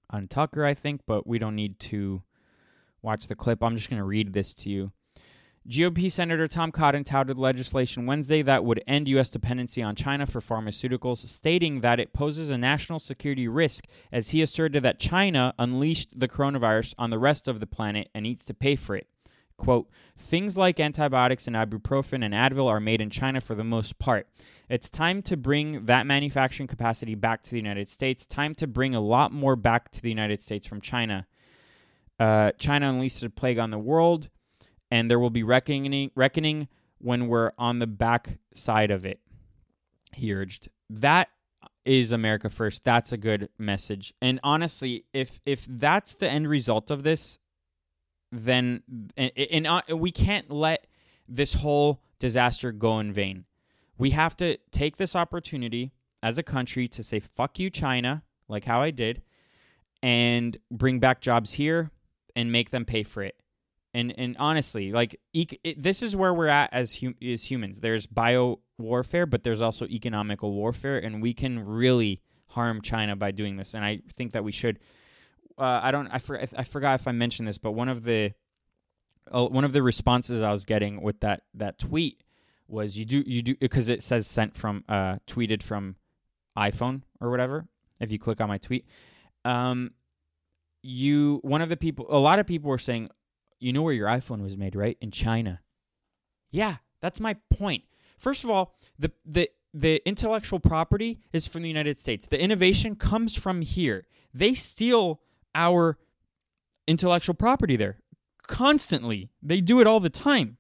on 0.10 0.28
Tucker, 0.28 0.66
I 0.66 0.74
think, 0.74 1.02
but 1.06 1.26
we 1.26 1.40
don't 1.40 1.56
need 1.56 1.80
to 1.80 2.24
watch 3.02 3.28
the 3.28 3.36
clip. 3.36 3.64
I'm 3.64 3.78
just 3.78 3.90
going 3.90 4.00
to 4.00 4.06
read 4.06 4.34
this 4.34 4.54
to 4.56 4.70
you. 4.70 4.92
GOP 5.68 6.12
Senator 6.12 6.48
Tom 6.48 6.72
Cotton 6.72 7.04
touted 7.04 7.38
legislation 7.38 8.06
Wednesday 8.06 8.42
that 8.42 8.64
would 8.64 8.84
end 8.88 9.08
U.S. 9.10 9.30
dependency 9.30 9.84
on 9.84 9.96
China 9.96 10.26
for 10.26 10.40
pharmaceuticals, 10.40 11.18
stating 11.28 11.82
that 11.82 12.00
it 12.00 12.14
poses 12.14 12.50
a 12.50 12.58
national 12.58 13.00
security 13.00 13.48
risk 13.48 13.86
as 14.12 14.30
he 14.30 14.42
asserted 14.42 14.84
that 14.84 15.00
China 15.00 15.54
unleashed 15.60 16.20
the 16.20 16.28
coronavirus 16.28 16.96
on 16.98 17.10
the 17.10 17.20
rest 17.20 17.48
of 17.48 17.60
the 17.60 17.68
planet 17.68 18.10
and 18.16 18.24
needs 18.24 18.46
to 18.46 18.54
pay 18.54 18.76
for 18.76 18.96
it. 18.96 19.08
Quote, 19.58 19.90
things 20.18 20.58
like 20.58 20.80
antibiotics 20.80 21.46
and 21.46 21.56
ibuprofen 21.56 22.24
and 22.24 22.34
Advil 22.34 22.68
are 22.68 22.80
made 22.80 23.02
in 23.02 23.10
China 23.10 23.42
for 23.42 23.56
the 23.56 23.64
most 23.64 24.00
part. 24.00 24.28
It's 24.70 24.90
time 24.90 25.22
to 25.24 25.36
bring 25.36 25.86
that 25.86 26.08
manufacturing 26.08 26.68
capacity 26.68 27.14
back 27.14 27.44
to 27.44 27.52
the 27.52 27.58
United 27.58 27.90
States. 27.90 28.26
Time 28.26 28.56
to 28.56 28.68
bring 28.68 28.96
a 28.96 29.02
lot 29.02 29.34
more 29.34 29.58
back 29.58 29.92
to 29.92 30.02
the 30.02 30.10
United 30.10 30.42
States 30.42 30.66
from 30.66 30.80
China. 30.80 31.28
Uh, 32.18 32.54
China 32.58 32.90
unleashed 32.90 33.22
a 33.22 33.30
plague 33.30 33.60
on 33.60 33.70
the 33.70 33.78
world 33.78 34.30
and 34.92 35.10
there 35.10 35.20
will 35.20 35.30
be 35.30 35.44
reckoning 35.44 36.12
reckoning 36.16 36.68
when 37.00 37.28
we're 37.28 37.52
on 37.58 37.80
the 37.80 37.88
back 37.88 38.38
side 38.54 38.92
of 38.92 39.06
it. 39.06 39.20
He 40.14 40.34
urged. 40.34 40.70
That 40.90 41.30
is 41.86 42.12
America 42.12 42.50
first. 42.50 42.84
That's 42.84 43.12
a 43.12 43.18
good 43.18 43.50
message. 43.58 44.14
And 44.22 44.40
honestly, 44.44 45.06
if 45.14 45.40
if 45.46 45.66
that's 45.70 46.14
the 46.16 46.30
end 46.30 46.48
result 46.48 46.92
of 46.92 47.04
this, 47.04 47.40
then 48.32 48.84
and, 49.18 49.32
and 49.38 49.68
uh, 49.68 49.82
we 49.96 50.12
can't 50.12 50.52
let 50.52 50.88
this 51.28 51.56
whole 51.56 52.02
disaster 52.20 52.72
go 52.72 53.00
in 53.00 53.14
vain. 53.14 53.46
We 53.98 54.12
have 54.12 54.36
to 54.38 54.58
take 54.72 54.98
this 54.98 55.16
opportunity 55.16 55.94
as 56.22 56.38
a 56.38 56.44
country 56.44 56.88
to 56.90 57.04
say 57.04 57.20
fuck 57.20 57.60
you 57.60 57.70
China, 57.70 58.24
like 58.48 58.66
how 58.66 58.82
I 58.82 58.92
did, 58.92 59.22
and 60.02 60.58
bring 60.72 61.00
back 61.00 61.22
jobs 61.22 61.54
here 61.54 61.92
and 62.36 62.52
make 62.52 62.72
them 62.72 62.86
pay 62.86 63.04
for 63.04 63.24
it 63.24 63.36
and 63.94 64.14
and 64.18 64.36
honestly, 64.38 64.92
like 64.92 65.20
it, 65.34 65.82
this 65.82 66.04
is 66.04 66.16
where 66.16 66.34
we're 66.34 66.48
at 66.48 66.72
as 66.72 67.00
hum, 67.00 67.16
as 67.22 67.50
humans. 67.50 67.80
There's 67.82 68.06
bio 68.06 68.60
warfare, 68.78 69.26
but 69.26 69.44
there's 69.44 69.62
also 69.62 69.86
economical 69.86 70.54
warfare, 70.54 70.98
and 70.98 71.22
we 71.22 71.34
can 71.34 71.66
really 71.66 72.22
harm 72.48 72.82
China 72.82 73.16
by 73.16 73.32
doing 73.32 73.58
this. 73.58 73.74
And 73.74 73.84
I 73.84 74.02
think 74.16 74.34
that 74.34 74.44
we 74.44 74.52
should. 74.52 74.80
Uh, 75.58 75.80
I 75.84 75.92
don't. 75.92 76.08
I, 76.08 76.20
for, 76.20 76.40
I 76.56 76.64
forgot 76.64 77.00
if 77.00 77.08
I 77.08 77.12
mentioned 77.12 77.48
this, 77.48 77.58
but 77.58 77.72
one 77.72 77.90
of 77.90 78.04
the 78.04 78.34
uh, 79.32 79.46
one 79.46 79.64
of 79.64 79.74
the 79.74 79.82
responses 79.82 80.42
I 80.42 80.52
was 80.52 80.66
getting 80.66 81.02
with 81.02 81.20
that 81.22 81.44
that 81.56 81.80
tweet 81.80 82.24
was 82.68 82.98
you 82.98 83.06
do 83.06 83.24
you 83.26 83.42
do 83.42 83.56
because 83.56 83.90
it 83.90 84.04
says 84.04 84.28
sent 84.28 84.56
from 84.56 84.84
uh 84.88 85.18
tweeted 85.28 85.64
from 85.64 85.96
iPhone 86.58 87.02
or 87.20 87.30
whatever. 87.32 87.66
If 88.00 88.12
you 88.12 88.20
click 88.20 88.40
on 88.40 88.48
my 88.48 88.60
tweet, 88.60 88.86
um, 89.44 89.92
you 90.82 91.40
one 91.44 91.62
of 91.62 91.70
the 91.70 91.78
people 91.78 92.06
a 92.10 92.18
lot 92.18 92.40
of 92.40 92.48
people 92.48 92.70
were 92.70 92.78
saying 92.78 93.10
you 93.60 93.74
know 93.74 93.82
where 93.82 93.94
your 93.94 94.08
iPhone 94.08 94.42
was 94.42 94.58
made, 94.58 94.76
right? 94.76 94.98
In 95.02 95.12
China. 95.12 95.62
Yeah, 96.52 96.78
that's 97.02 97.20
my 97.20 97.36
point. 97.50 97.84
First 98.18 98.44
of 98.44 98.50
all, 98.50 98.76
the 98.98 99.12
the 99.26 99.50
the 99.74 100.02
intellectual 100.06 100.60
property 100.60 101.20
is 101.32 101.46
from 101.48 101.62
the 101.62 101.68
United 101.68 102.00
States. 102.00 102.26
The 102.28 102.42
innovation 102.42 102.96
comes 102.96 103.36
from 103.36 103.62
here. 103.62 104.06
They 104.34 104.54
steal 104.54 105.22
our 105.54 105.98
intellectual 106.88 107.36
property 107.36 107.76
there 107.76 108.00
constantly. 108.50 109.30
They 109.42 109.62
do 109.62 109.80
it 109.80 109.88
all 109.88 110.00
the 110.00 110.10
time. 110.10 110.58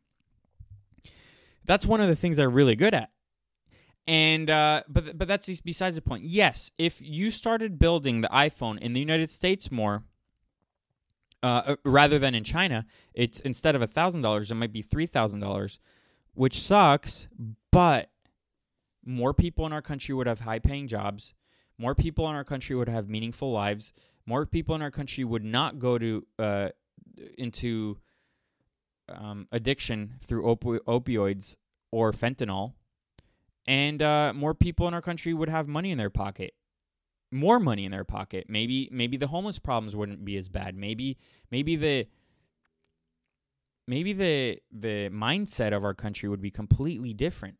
That's 1.66 1.86
one 1.86 2.02
of 2.02 2.08
the 2.08 2.16
things 2.16 2.38
they're 2.38 2.50
really 2.50 2.76
good 2.76 2.93
at. 2.93 3.12
And 4.08 4.50
uh, 4.50 4.84
but 4.88 5.18
but 5.18 5.28
that's 5.28 5.60
besides 5.60 5.95
the 5.95 6.02
point. 6.02 6.24
Yes, 6.24 6.72
if 6.78 7.02
you 7.02 7.32
started 7.32 7.78
building 7.78 8.22
the 8.22 8.30
iPhone 8.30 8.80
in 8.80 8.93
the 8.93 9.00
United 9.00 9.30
States 9.30 9.72
more, 9.72 10.04
uh, 11.42 11.62
uh, 11.66 11.76
rather 11.86 12.20
than 12.20 12.36
in 12.36 12.44
China, 12.44 12.86
it's 13.14 13.40
instead 13.40 13.76
of 13.76 13.90
thousand 13.92 14.22
dollars, 14.22 14.52
it 14.52 14.56
might 14.56 14.74
be 14.74 14.82
three 14.82 15.06
thousand 15.06 15.40
dollars, 15.40 15.80
which 16.34 16.62
sucks. 16.62 17.28
But 17.72 18.10
more 19.06 19.34
people 19.34 19.66
in 19.66 19.74
our 19.74 19.82
country 19.82 20.14
would 20.14 20.28
have 20.28 20.42
high-paying 20.42 20.88
jobs. 20.88 21.34
More 21.78 21.96
people 21.96 22.28
in 22.30 22.36
our 22.36 22.44
country 22.44 22.76
would 22.76 22.90
have 22.90 23.08
meaningful 23.08 23.52
lives. 23.52 23.94
More 24.26 24.46
people 24.46 24.76
in 24.76 24.82
our 24.82 24.92
country 24.92 25.24
would 25.24 25.44
not 25.44 25.80
go 25.80 25.98
to 25.98 26.28
uh, 26.38 26.70
into 27.38 27.98
um, 29.08 29.48
addiction 29.52 30.16
through 30.26 30.44
opi- 30.44 30.80
opioids 30.88 31.56
or 31.92 32.12
fentanyl, 32.12 32.74
and 33.66 34.02
uh, 34.02 34.34
more 34.36 34.54
people 34.54 34.88
in 34.88 34.94
our 34.94 35.02
country 35.02 35.34
would 35.34 35.50
have 35.50 35.68
money 35.68 35.92
in 35.92 35.98
their 35.98 36.10
pocket 36.10 36.54
more 37.32 37.60
money 37.60 37.86
in 37.86 37.92
their 37.92 38.04
pocket. 38.04 38.46
Maybe 38.50 38.90
maybe 38.92 39.18
the 39.18 39.28
homeless 39.28 39.60
problems 39.60 39.96
wouldn't 39.96 40.26
be 40.26 40.38
as 40.38 40.50
bad. 40.50 40.76
Maybe 40.76 41.18
maybe 41.52 41.76
the 41.76 42.08
maybe 43.88 44.14
the 44.14 44.60
the 44.72 45.10
mindset 45.10 45.74
of 45.74 45.84
our 45.84 45.94
country 45.94 46.30
would 46.30 46.42
be 46.42 46.52
completely 46.52 47.14
different. 47.14 47.58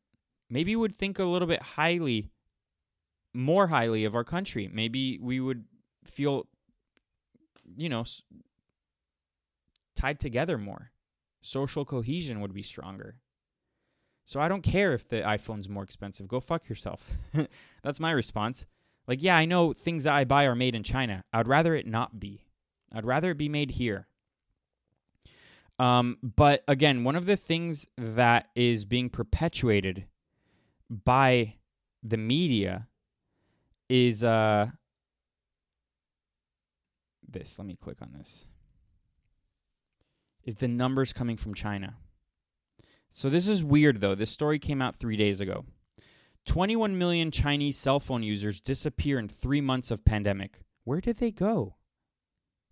Maybe 0.50 0.76
we 0.76 0.82
would 0.82 0.96
think 0.96 1.20
a 1.20 1.26
little 1.26 1.48
bit 1.48 1.62
highly 1.62 2.30
more 3.34 3.68
highly 3.68 4.06
of 4.06 4.16
our 4.16 4.24
country. 4.24 4.70
Maybe 4.72 5.20
we 5.22 5.40
would 5.40 5.66
feel 6.06 6.48
you 7.76 7.90
know 7.90 8.06
tied 9.96 10.20
together 10.20 10.58
more. 10.58 10.92
Social 11.42 11.86
cohesion 11.86 12.42
would 12.42 12.54
be 12.54 12.64
stronger. 12.64 13.18
So 14.26 14.40
I 14.40 14.48
don't 14.48 14.62
care 14.62 14.94
if 14.94 15.08
the 15.08 15.22
iPhone's 15.22 15.68
more 15.68 15.84
expensive. 15.84 16.28
Go 16.28 16.40
fuck 16.40 16.70
yourself. 16.70 17.18
That's 17.84 18.00
my 18.00 18.12
response. 18.12 18.68
Like, 19.10 19.24
yeah, 19.24 19.36
I 19.36 19.46
know 19.46 19.74
things 19.74 20.04
that 20.04 20.14
I 20.14 20.24
buy 20.24 20.44
are 20.44 20.54
made 20.54 20.76
in 20.76 20.84
China. 20.84 21.24
I'd 21.34 21.48
rather 21.48 21.74
it 21.74 21.88
not 21.88 22.20
be. 22.20 22.46
I'd 22.94 23.08
rather 23.08 23.32
it 23.32 23.40
be 23.40 23.50
made 23.50 23.72
here. 23.72 24.08
Um, 25.80 26.18
but 26.22 26.64
again, 26.68 27.04
one 27.04 27.16
of 27.16 27.26
the 27.26 27.36
things 27.36 27.88
that 27.98 28.50
is 28.54 28.86
being 28.86 29.10
perpetuated 29.10 30.06
by 30.92 31.56
the 32.04 32.18
media 32.18 32.88
is 33.90 34.24
uh 34.24 34.68
this. 37.28 37.58
Let 37.58 37.66
me 37.66 37.76
click 37.76 37.98
on 38.04 38.14
this. 38.16 38.46
Is 40.44 40.56
the 40.56 40.68
numbers 40.68 41.14
coming 41.14 41.36
from 41.36 41.56
China? 41.56 41.96
So 43.12 43.32
this 43.32 43.48
is 43.48 43.64
weird 43.64 44.02
though. 44.02 44.14
This 44.14 44.30
story 44.30 44.60
came 44.60 44.84
out 44.84 44.98
3 44.98 45.18
days 45.18 45.42
ago. 45.42 45.66
21 46.50 46.98
million 46.98 47.30
Chinese 47.30 47.78
cell 47.78 48.00
phone 48.00 48.24
users 48.24 48.60
disappear 48.60 49.20
in 49.20 49.30
3 49.30 49.62
months 49.62 49.92
of 49.92 50.04
pandemic. 50.04 50.62
Where 50.84 51.00
did 51.00 51.18
they 51.18 51.30
go? 51.30 51.76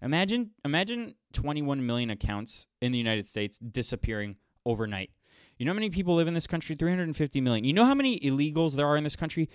Imagine 0.02 0.52
imagine 0.66 1.14
21 1.34 1.86
million 1.86 2.10
accounts 2.10 2.68
in 2.82 2.92
the 2.92 2.98
United 2.98 3.28
States 3.28 3.60
disappearing 3.60 4.38
overnight. 4.66 5.12
You 5.58 5.68
know 5.68 5.74
how 5.74 5.76
many 5.76 5.92
people 5.92 6.16
live 6.16 6.28
in 6.28 6.34
this 6.34 6.48
country? 6.48 6.76
350 6.76 7.40
million. 7.40 7.66
You 7.66 7.74
know 7.74 7.86
how 7.86 7.94
many 7.94 8.20
illegals 8.20 8.76
there 8.76 8.88
are 8.88 8.98
in 8.98 9.04
this 9.04 9.16
country? 9.16 9.48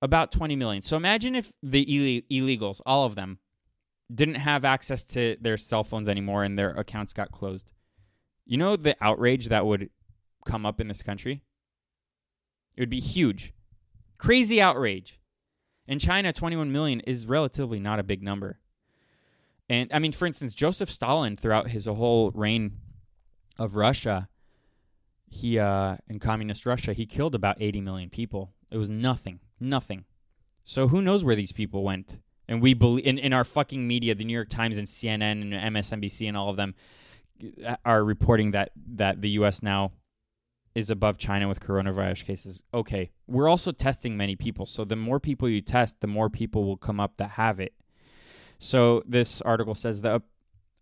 About 0.00 0.32
20 0.32 0.56
million. 0.56 0.80
So 0.80 0.96
imagine 0.96 1.34
if 1.34 1.52
the 1.62 1.82
Ill- 1.82 2.22
illegals, 2.30 2.80
all 2.86 3.04
of 3.04 3.14
them, 3.14 3.40
didn't 4.14 4.36
have 4.36 4.64
access 4.64 5.04
to 5.04 5.36
their 5.38 5.58
cell 5.58 5.84
phones 5.84 6.08
anymore 6.08 6.44
and 6.44 6.58
their 6.58 6.70
accounts 6.70 7.12
got 7.12 7.30
closed. 7.30 7.72
You 8.46 8.56
know 8.56 8.76
the 8.76 8.96
outrage 9.02 9.48
that 9.48 9.66
would 9.66 9.90
come 10.46 10.64
up 10.64 10.80
in 10.80 10.88
this 10.88 11.02
country? 11.02 11.42
It 12.74 12.80
would 12.80 12.90
be 12.90 13.00
huge. 13.00 13.52
Crazy 14.18 14.60
outrage. 14.60 15.18
In 15.86 15.98
China, 15.98 16.32
21 16.32 16.72
million 16.72 17.00
is 17.00 17.26
relatively 17.26 17.78
not 17.78 17.98
a 17.98 18.02
big 18.02 18.22
number. 18.22 18.58
And 19.68 19.90
I 19.92 19.98
mean, 19.98 20.12
for 20.12 20.26
instance, 20.26 20.54
Joseph 20.54 20.90
Stalin, 20.90 21.36
throughout 21.36 21.68
his 21.68 21.86
whole 21.86 22.30
reign 22.32 22.78
of 23.58 23.76
Russia, 23.76 24.28
he 25.28 25.58
uh, 25.58 25.96
in 26.08 26.18
communist 26.18 26.66
Russia, 26.66 26.92
he 26.92 27.06
killed 27.06 27.34
about 27.34 27.56
80 27.60 27.80
million 27.80 28.10
people. 28.10 28.52
It 28.70 28.78
was 28.78 28.88
nothing, 28.88 29.40
nothing. 29.58 30.04
So 30.64 30.88
who 30.88 31.02
knows 31.02 31.24
where 31.24 31.36
these 31.36 31.52
people 31.52 31.82
went? 31.84 32.18
And 32.48 32.62
we 32.62 32.74
believe 32.74 33.06
in, 33.06 33.18
in 33.18 33.32
our 33.32 33.44
fucking 33.44 33.86
media, 33.86 34.14
the 34.14 34.24
New 34.24 34.32
York 34.32 34.48
Times 34.48 34.78
and 34.78 34.86
CNN 34.86 35.42
and 35.42 35.52
MSNBC 35.52 36.28
and 36.28 36.36
all 36.36 36.48
of 36.48 36.56
them 36.56 36.74
uh, 37.64 37.76
are 37.84 38.04
reporting 38.04 38.52
that 38.52 38.70
that 38.94 39.20
the 39.20 39.30
U.S. 39.30 39.62
now 39.62 39.92
is 40.76 40.90
above 40.90 41.16
China 41.16 41.48
with 41.48 41.58
coronavirus 41.58 42.22
cases. 42.26 42.62
Okay, 42.74 43.10
we're 43.26 43.48
also 43.48 43.72
testing 43.72 44.14
many 44.14 44.36
people, 44.36 44.66
so 44.66 44.84
the 44.84 44.94
more 44.94 45.18
people 45.18 45.48
you 45.48 45.62
test, 45.62 46.02
the 46.02 46.06
more 46.06 46.28
people 46.28 46.66
will 46.66 46.76
come 46.76 47.00
up 47.00 47.16
that 47.16 47.30
have 47.30 47.58
it. 47.58 47.72
So 48.58 49.02
this 49.06 49.40
article 49.40 49.74
says 49.74 50.02
the 50.02 50.20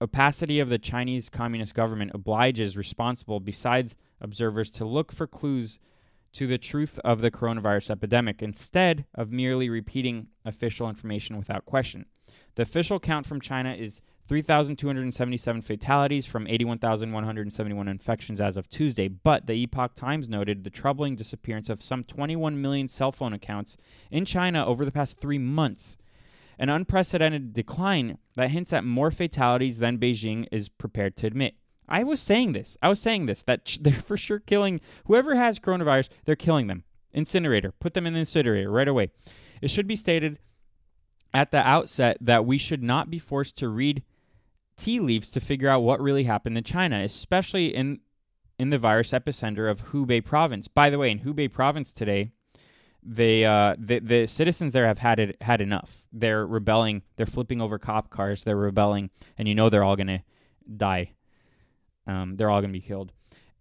opacity 0.01 0.59
of 0.59 0.69
the 0.69 0.81
Chinese 0.81 1.29
Communist 1.29 1.77
government 1.77 2.11
obliges 2.13 2.77
responsible, 2.77 3.39
besides 3.39 3.95
observers, 4.21 4.69
to 4.73 4.85
look 4.85 5.13
for 5.13 5.29
clues 5.29 5.79
to 6.33 6.49
the 6.49 6.59
truth 6.59 6.99
of 7.05 7.21
the 7.21 7.31
coronavirus 7.31 7.91
epidemic 7.91 8.43
instead 8.43 9.05
of 9.15 9.31
merely 9.31 9.71
repeating 9.71 10.27
official 10.45 10.89
information 10.89 11.39
without 11.39 11.67
question. 11.67 12.07
The 12.57 12.63
official 12.63 12.99
count 12.99 13.27
from 13.27 13.41
China 13.41 13.73
is 13.73 14.01
3,277 14.27 15.61
fatalities 15.61 16.25
from 16.27 16.47
81,171 16.47 17.89
infections 17.89 18.41
as 18.41 18.57
of 18.57 18.69
Tuesday, 18.71 19.07
but 19.09 19.47
the 19.47 19.55
Epoch 19.55 19.95
Times 19.95 20.29
noted 20.29 20.65
the 20.65 20.71
troubling 20.71 21.15
disappearance 21.15 21.69
of 21.69 21.83
some 21.83 22.03
21 22.03 22.61
million 22.61 22.89
cell 22.89 23.13
phone 23.13 23.35
accounts 23.35 23.77
in 24.11 24.25
China 24.25 24.65
over 24.65 24.85
the 24.85 24.93
past 24.93 25.21
three 25.21 25.39
months. 25.39 25.99
An 26.59 26.71
unprecedented 26.71 27.53
decline 27.53 28.19
that 28.37 28.51
hints 28.51 28.73
at 28.73 28.85
more 28.85 29.11
fatalities 29.11 29.79
than 29.79 29.99
Beijing 29.99 30.47
is 30.51 30.69
prepared 30.69 31.17
to 31.19 31.27
admit. 31.27 31.57
I 31.87 32.03
was 32.03 32.21
saying 32.21 32.53
this. 32.53 32.79
I 32.81 32.89
was 32.89 33.01
saying 33.01 33.27
this 33.27 33.43
that 33.43 33.77
they're 33.81 33.93
for 33.93 34.17
sure 34.17 34.39
killing 34.39 34.81
whoever 35.07 35.35
has 35.35 35.59
coronavirus. 35.59 36.09
They're 36.25 36.37
killing 36.37 36.69
them. 36.69 36.85
Incinerator. 37.13 37.73
Put 37.73 37.95
them 37.95 38.07
in 38.07 38.15
the 38.15 38.21
incinerator 38.21 38.71
right 38.71 38.89
away. 38.89 39.11
It 39.61 39.71
should 39.71 39.87
be 39.87 39.97
stated 39.97 40.39
at 41.33 41.51
the 41.51 41.59
outset 41.59 42.17
that 42.21 42.47
we 42.47 42.57
should 42.59 42.83
not 42.83 43.11
be 43.11 43.19
forced 43.19 43.57
to 43.59 43.69
read 43.69 44.03
tea 44.77 45.01
leaves 45.01 45.31
to 45.31 45.41
figure 45.41 45.69
out 45.69 45.83
what 45.83 46.01
really 46.01 46.25
happened 46.25 46.59
in 46.59 46.65
China, 46.65 47.01
especially 47.03 47.75
in 47.75 48.01
in 48.59 48.71
the 48.71 48.79
virus 48.79 49.11
epicenter 49.11 49.71
of 49.71 49.87
Hubei 49.87 50.25
province. 50.25 50.69
By 50.69 50.89
the 50.89 50.99
way, 50.99 51.11
in 51.11 51.21
Hubei 51.21 51.53
province 51.53 51.93
today, 51.93 52.31
they 53.03 53.45
uh, 53.45 53.75
the 53.79 53.99
the 53.99 54.27
citizens 54.27 54.73
there 54.73 54.87
have 54.87 54.99
had 54.99 55.19
it 55.19 55.37
had 55.41 55.61
enough. 55.61 56.05
They're 56.13 56.47
rebelling. 56.47 57.03
They're 57.17 57.27
flipping 57.27 57.61
over 57.61 57.79
cop 57.79 58.11
cars. 58.11 58.45
They're 58.45 58.57
rebelling, 58.57 59.11
and 59.37 59.49
you 59.49 59.55
know 59.55 59.71
they're 59.71 59.85
all 59.85 59.97
gonna 59.97 60.23
die 60.77 61.13
um, 62.07 62.37
they're 62.37 62.51
all 62.51 62.63
to 62.63 62.69
be 62.69 62.81
killed. 62.81 63.13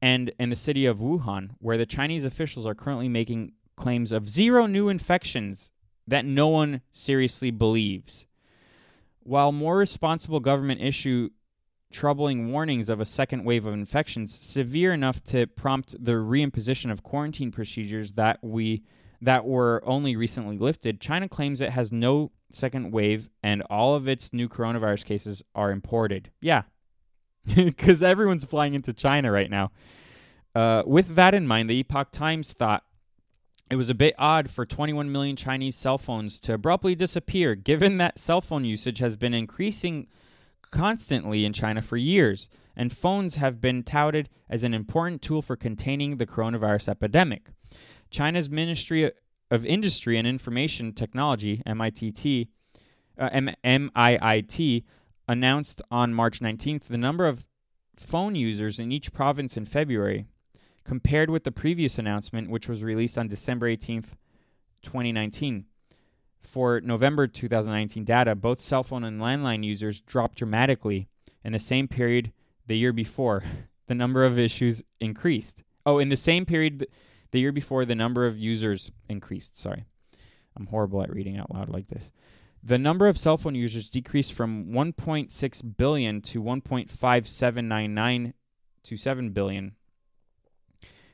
And 0.01 0.33
in 0.39 0.49
the 0.49 0.55
city 0.55 0.85
of 0.85 0.97
Wuhan, 0.97 1.51
where 1.59 1.77
the 1.77 1.85
Chinese 1.85 2.25
officials 2.25 2.65
are 2.65 2.75
currently 2.75 3.07
making 3.07 3.53
claims 3.75 4.11
of 4.11 4.29
zero 4.29 4.65
new 4.65 4.89
infections 4.89 5.71
that 6.05 6.25
no 6.25 6.49
one 6.49 6.81
seriously 6.91 7.51
believes. 7.51 8.27
While 9.23 9.51
more 9.51 9.77
responsible 9.77 10.39
government 10.39 10.81
issue 10.81 11.29
troubling 11.91 12.51
warnings 12.51 12.89
of 12.89 12.99
a 12.99 13.05
second 13.05 13.45
wave 13.45 13.65
of 13.65 13.73
infections 13.73 14.33
severe 14.33 14.93
enough 14.93 15.23
to 15.23 15.47
prompt 15.47 15.95
the 16.03 16.13
reimposition 16.13 16.91
of 16.91 17.03
quarantine 17.03 17.51
procedures 17.51 18.13
that 18.13 18.39
we 18.41 18.83
that 19.21 19.45
were 19.45 19.81
only 19.85 20.17
recently 20.17 20.57
lifted, 20.57 20.99
China 20.99 21.29
claims 21.29 21.61
it 21.61 21.69
has 21.69 21.93
no 21.93 22.31
second 22.51 22.91
wave 22.91 23.29
and 23.41 23.61
all 23.63 23.95
of 23.95 24.05
its 24.05 24.33
new 24.33 24.49
coronavirus 24.49 25.05
cases 25.05 25.41
are 25.55 25.71
imported. 25.71 26.29
Yeah, 26.41 26.63
because 27.55 28.03
everyone's 28.03 28.43
flying 28.43 28.73
into 28.73 28.91
China 28.91 29.31
right 29.31 29.49
now. 29.49 29.71
Uh, 30.53 30.83
with 30.85 31.15
that 31.15 31.33
in 31.33 31.47
mind, 31.47 31.69
the 31.69 31.79
Epoch 31.79 32.11
Times 32.11 32.53
thought 32.53 32.83
it 33.69 33.75
was 33.75 33.89
a 33.89 33.95
bit 33.95 34.13
odd 34.17 34.49
for 34.49 34.65
21 34.65 35.11
million 35.11 35.35
Chinese 35.35 35.75
cell 35.75 35.97
phones 35.97 36.39
to 36.41 36.53
abruptly 36.53 36.95
disappear, 36.95 37.55
given 37.55 37.97
that 37.97 38.19
cell 38.19 38.41
phone 38.41 38.65
usage 38.65 38.99
has 38.99 39.15
been 39.15 39.33
increasing 39.33 40.07
constantly 40.71 41.45
in 41.45 41.53
China 41.53 41.81
for 41.81 41.97
years, 41.97 42.49
and 42.75 42.91
phones 42.91 43.35
have 43.35 43.61
been 43.61 43.83
touted 43.83 44.29
as 44.49 44.63
an 44.63 44.73
important 44.73 45.21
tool 45.21 45.41
for 45.41 45.55
containing 45.55 46.17
the 46.17 46.25
coronavirus 46.25 46.89
epidemic. 46.89 47.49
China's 48.09 48.49
Ministry 48.49 49.11
of 49.49 49.65
Industry 49.65 50.17
and 50.17 50.27
Information 50.27 50.93
Technology, 50.93 51.61
MITT, 51.65 52.47
uh, 53.19 53.29
M- 53.31 53.55
MIIT, 53.63 54.83
announced 55.27 55.81
on 55.89 56.13
March 56.13 56.39
19th 56.39 56.85
the 56.85 56.97
number 56.97 57.27
of 57.27 57.45
phone 57.95 58.35
users 58.35 58.79
in 58.79 58.91
each 58.91 59.13
province 59.13 59.55
in 59.55 59.65
February, 59.65 60.25
compared 60.83 61.29
with 61.29 61.43
the 61.43 61.51
previous 61.51 61.97
announcement, 61.97 62.49
which 62.49 62.67
was 62.67 62.83
released 62.83 63.17
on 63.17 63.27
December 63.27 63.67
18th, 63.67 64.15
2019. 64.83 65.65
For 66.41 66.81
November 66.81 67.27
2019 67.27 68.03
data, 68.03 68.35
both 68.35 68.59
cell 68.61 68.83
phone 68.83 69.03
and 69.03 69.19
landline 69.19 69.63
users 69.63 70.01
dropped 70.01 70.37
dramatically. 70.37 71.07
In 71.43 71.53
the 71.53 71.59
same 71.59 71.87
period 71.87 72.31
the 72.67 72.77
year 72.77 72.93
before, 72.93 73.43
the 73.87 73.95
number 73.95 74.23
of 74.25 74.37
issues 74.37 74.83
increased. 74.99 75.63
Oh, 75.85 75.99
in 75.99 76.09
the 76.09 76.17
same 76.17 76.45
period 76.45 76.87
the 77.31 77.39
year 77.39 77.51
before, 77.51 77.85
the 77.85 77.95
number 77.95 78.25
of 78.25 78.37
users 78.37 78.91
increased. 79.09 79.57
Sorry. 79.57 79.85
I'm 80.55 80.67
horrible 80.67 81.01
at 81.01 81.11
reading 81.11 81.37
out 81.37 81.53
loud 81.53 81.69
like 81.69 81.87
this. 81.87 82.11
The 82.63 82.77
number 82.77 83.07
of 83.07 83.17
cell 83.17 83.37
phone 83.37 83.55
users 83.55 83.89
decreased 83.89 84.31
from 84.33 84.67
1.6 84.67 85.77
billion 85.77 86.21
to 86.21 86.41
1.5799 86.41 88.33
to 88.83 88.97
7 88.97 89.29
billion, 89.31 89.75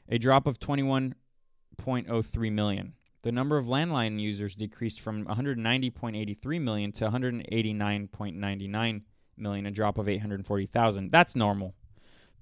a 0.09 0.17
drop 0.17 0.47
of 0.47 0.59
21.03 0.59 2.51
million. 2.51 2.93
The 3.21 3.31
number 3.31 3.57
of 3.57 3.65
landline 3.67 4.19
users 4.19 4.55
decreased 4.55 5.01
from 5.01 5.25
190.83 5.25 6.61
million 6.61 6.91
to 6.93 7.09
189.99 7.09 9.01
million, 9.37 9.65
a 9.65 9.71
drop 9.71 9.97
of 9.97 10.07
840,000. 10.09 11.11
That's 11.11 11.35
normal. 11.35 11.75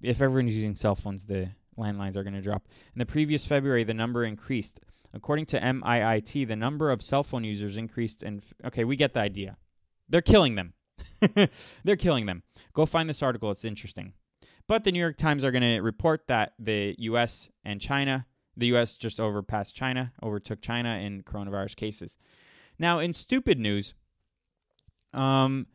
If 0.01 0.21
everyone's 0.21 0.55
using 0.55 0.75
cell 0.75 0.95
phones, 0.95 1.25
the 1.25 1.49
landlines 1.77 2.15
are 2.15 2.23
going 2.23 2.35
to 2.35 2.41
drop. 2.41 2.67
In 2.93 2.99
the 2.99 3.05
previous 3.05 3.45
February, 3.45 3.83
the 3.83 3.93
number 3.93 4.23
increased. 4.23 4.79
According 5.13 5.47
to 5.47 5.59
MIIT, 5.59 6.47
the 6.47 6.55
number 6.55 6.91
of 6.91 7.01
cell 7.01 7.23
phone 7.23 7.43
users 7.43 7.77
increased. 7.77 8.21
And 8.21 8.43
okay, 8.65 8.83
we 8.83 8.95
get 8.95 9.13
the 9.13 9.21
idea. 9.21 9.57
They're 10.09 10.21
killing 10.21 10.55
them. 10.55 10.73
They're 11.83 11.95
killing 11.95 12.25
them. 12.27 12.43
Go 12.73 12.85
find 12.85 13.09
this 13.09 13.23
article. 13.23 13.49
It's 13.51 13.65
interesting. 13.65 14.13
But 14.67 14.83
the 14.83 14.91
New 14.91 14.99
York 14.99 15.17
Times 15.17 15.43
are 15.43 15.51
going 15.51 15.61
to 15.61 15.81
report 15.81 16.27
that 16.27 16.53
the 16.59 16.95
U.S. 16.99 17.49
and 17.63 17.79
China, 17.79 18.25
the 18.55 18.67
U.S. 18.67 18.97
just 18.97 19.19
overpassed 19.19 19.73
China, 19.73 20.11
overtook 20.21 20.61
China 20.61 20.97
in 20.97 21.23
coronavirus 21.23 21.75
cases. 21.75 22.17
Now, 22.77 22.99
in 22.99 23.13
stupid 23.13 23.59
news, 23.59 23.93
um, 25.13 25.67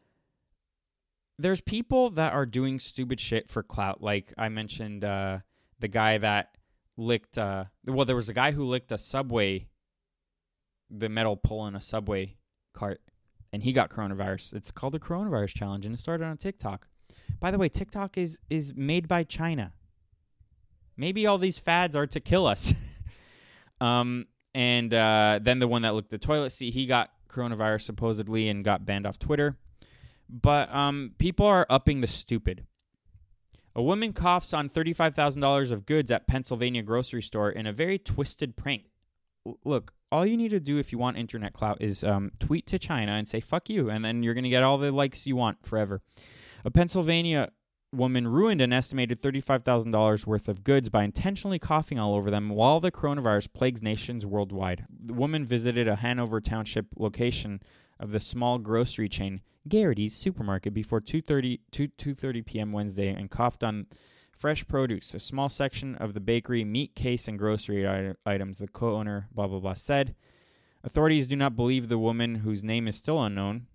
there's 1.38 1.60
people 1.60 2.10
that 2.10 2.32
are 2.32 2.46
doing 2.46 2.78
stupid 2.78 3.18
shit 3.18 3.48
for 3.48 3.62
clout. 3.62 4.02
Like 4.02 4.34
I 4.36 4.50
mentioned, 4.50 5.04
uh, 5.04 5.38
the 5.82 5.88
guy 5.88 6.16
that 6.18 6.56
licked 6.96 7.38
uh 7.38 7.64
well 7.86 8.04
there 8.04 8.16
was 8.16 8.28
a 8.28 8.34
guy 8.34 8.52
who 8.52 8.64
licked 8.64 8.92
a 8.92 8.98
subway 8.98 9.66
the 10.90 11.08
metal 11.08 11.36
pole 11.36 11.66
in 11.66 11.74
a 11.74 11.80
subway 11.80 12.36
cart 12.74 13.00
and 13.52 13.62
he 13.62 13.72
got 13.72 13.90
coronavirus 13.90 14.54
it's 14.54 14.70
called 14.70 14.92
the 14.92 15.00
coronavirus 15.00 15.54
challenge 15.54 15.86
and 15.86 15.94
it 15.94 15.98
started 15.98 16.24
on 16.24 16.36
tiktok 16.36 16.88
by 17.40 17.50
the 17.50 17.58
way 17.58 17.68
tiktok 17.68 18.16
is 18.16 18.38
is 18.50 18.74
made 18.74 19.08
by 19.08 19.22
china 19.24 19.72
maybe 20.96 21.26
all 21.26 21.38
these 21.38 21.58
fads 21.58 21.96
are 21.96 22.06
to 22.06 22.20
kill 22.20 22.46
us 22.46 22.72
um 23.80 24.26
and 24.54 24.92
uh 24.92 25.38
then 25.42 25.58
the 25.58 25.68
one 25.68 25.82
that 25.82 25.94
looked 25.94 26.10
the 26.10 26.18
toilet 26.18 26.50
seat 26.50 26.72
he 26.72 26.86
got 26.86 27.10
coronavirus 27.28 27.82
supposedly 27.82 28.48
and 28.48 28.64
got 28.64 28.84
banned 28.84 29.06
off 29.06 29.18
twitter 29.18 29.56
but 30.28 30.72
um 30.74 31.12
people 31.18 31.46
are 31.46 31.66
upping 31.68 32.00
the 32.00 32.06
stupid 32.06 32.66
a 33.74 33.82
woman 33.82 34.12
coughs 34.12 34.52
on 34.52 34.68
$35,000 34.68 35.72
of 35.72 35.86
goods 35.86 36.10
at 36.10 36.26
Pennsylvania 36.26 36.82
grocery 36.82 37.22
store 37.22 37.50
in 37.50 37.66
a 37.66 37.72
very 37.72 37.98
twisted 37.98 38.56
prank. 38.56 38.84
L- 39.46 39.58
look, 39.64 39.94
all 40.10 40.26
you 40.26 40.36
need 40.36 40.50
to 40.50 40.60
do 40.60 40.78
if 40.78 40.92
you 40.92 40.98
want 40.98 41.16
internet 41.16 41.54
clout 41.54 41.78
is 41.80 42.04
um, 42.04 42.32
tweet 42.38 42.66
to 42.66 42.78
China 42.78 43.12
and 43.12 43.26
say, 43.26 43.40
fuck 43.40 43.70
you, 43.70 43.88
and 43.88 44.04
then 44.04 44.22
you're 44.22 44.34
going 44.34 44.44
to 44.44 44.50
get 44.50 44.62
all 44.62 44.76
the 44.76 44.92
likes 44.92 45.26
you 45.26 45.36
want 45.36 45.64
forever. 45.66 46.02
A 46.64 46.70
Pennsylvania 46.70 47.50
woman 47.92 48.26
ruined 48.26 48.60
an 48.60 48.72
estimated 48.72 49.20
$35,000 49.20 50.26
worth 50.26 50.48
of 50.48 50.64
goods 50.64 50.88
by 50.88 51.02
intentionally 51.02 51.58
coughing 51.58 51.98
all 51.98 52.14
over 52.14 52.30
them 52.30 52.48
while 52.48 52.80
the 52.80 52.92
coronavirus 52.92 53.52
plagues 53.52 53.82
nations 53.82 54.24
worldwide. 54.24 54.86
The 54.88 55.12
woman 55.12 55.44
visited 55.44 55.88
a 55.88 55.96
Hanover 55.96 56.40
Township 56.40 56.86
location 56.96 57.60
of 58.00 58.12
the 58.12 58.20
small 58.20 58.58
grocery 58.58 59.08
chain 59.08 59.42
Gerrity's 59.66 60.14
supermarket 60.14 60.74
before 60.74 61.00
2:30 61.00 61.60
2, 61.70 61.88
2:30 61.88 62.46
p.m. 62.46 62.72
Wednesday 62.72 63.08
and 63.08 63.30
coughed 63.30 63.62
on 63.62 63.86
fresh 64.36 64.66
produce, 64.66 65.14
a 65.14 65.20
small 65.20 65.48
section 65.48 65.94
of 65.96 66.14
the 66.14 66.20
bakery, 66.20 66.64
meat 66.64 66.94
case 66.96 67.28
and 67.28 67.38
grocery 67.38 67.86
I- 67.86 68.14
items, 68.26 68.58
the 68.58 68.66
co-owner 68.66 69.28
blah 69.32 69.46
blah 69.46 69.60
blah 69.60 69.74
said. 69.74 70.14
Authorities 70.82 71.28
do 71.28 71.36
not 71.36 71.54
believe 71.54 71.88
the 71.88 71.98
woman 71.98 72.36
whose 72.36 72.64
name 72.64 72.88
is 72.88 72.96
still 72.96 73.22
unknown 73.22 73.66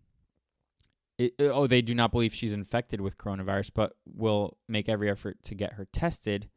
it, 1.17 1.33
oh, 1.39 1.67
they 1.67 1.81
do 1.81 1.95
not 1.95 2.11
believe 2.11 2.33
she's 2.33 2.53
infected 2.53 3.01
with 3.01 3.17
coronavirus, 3.17 3.71
but 3.73 3.93
will 4.05 4.57
make 4.67 4.87
every 4.87 5.09
effort 5.09 5.41
to 5.43 5.55
get 5.55 5.73
her 5.73 5.85
tested. 5.85 6.49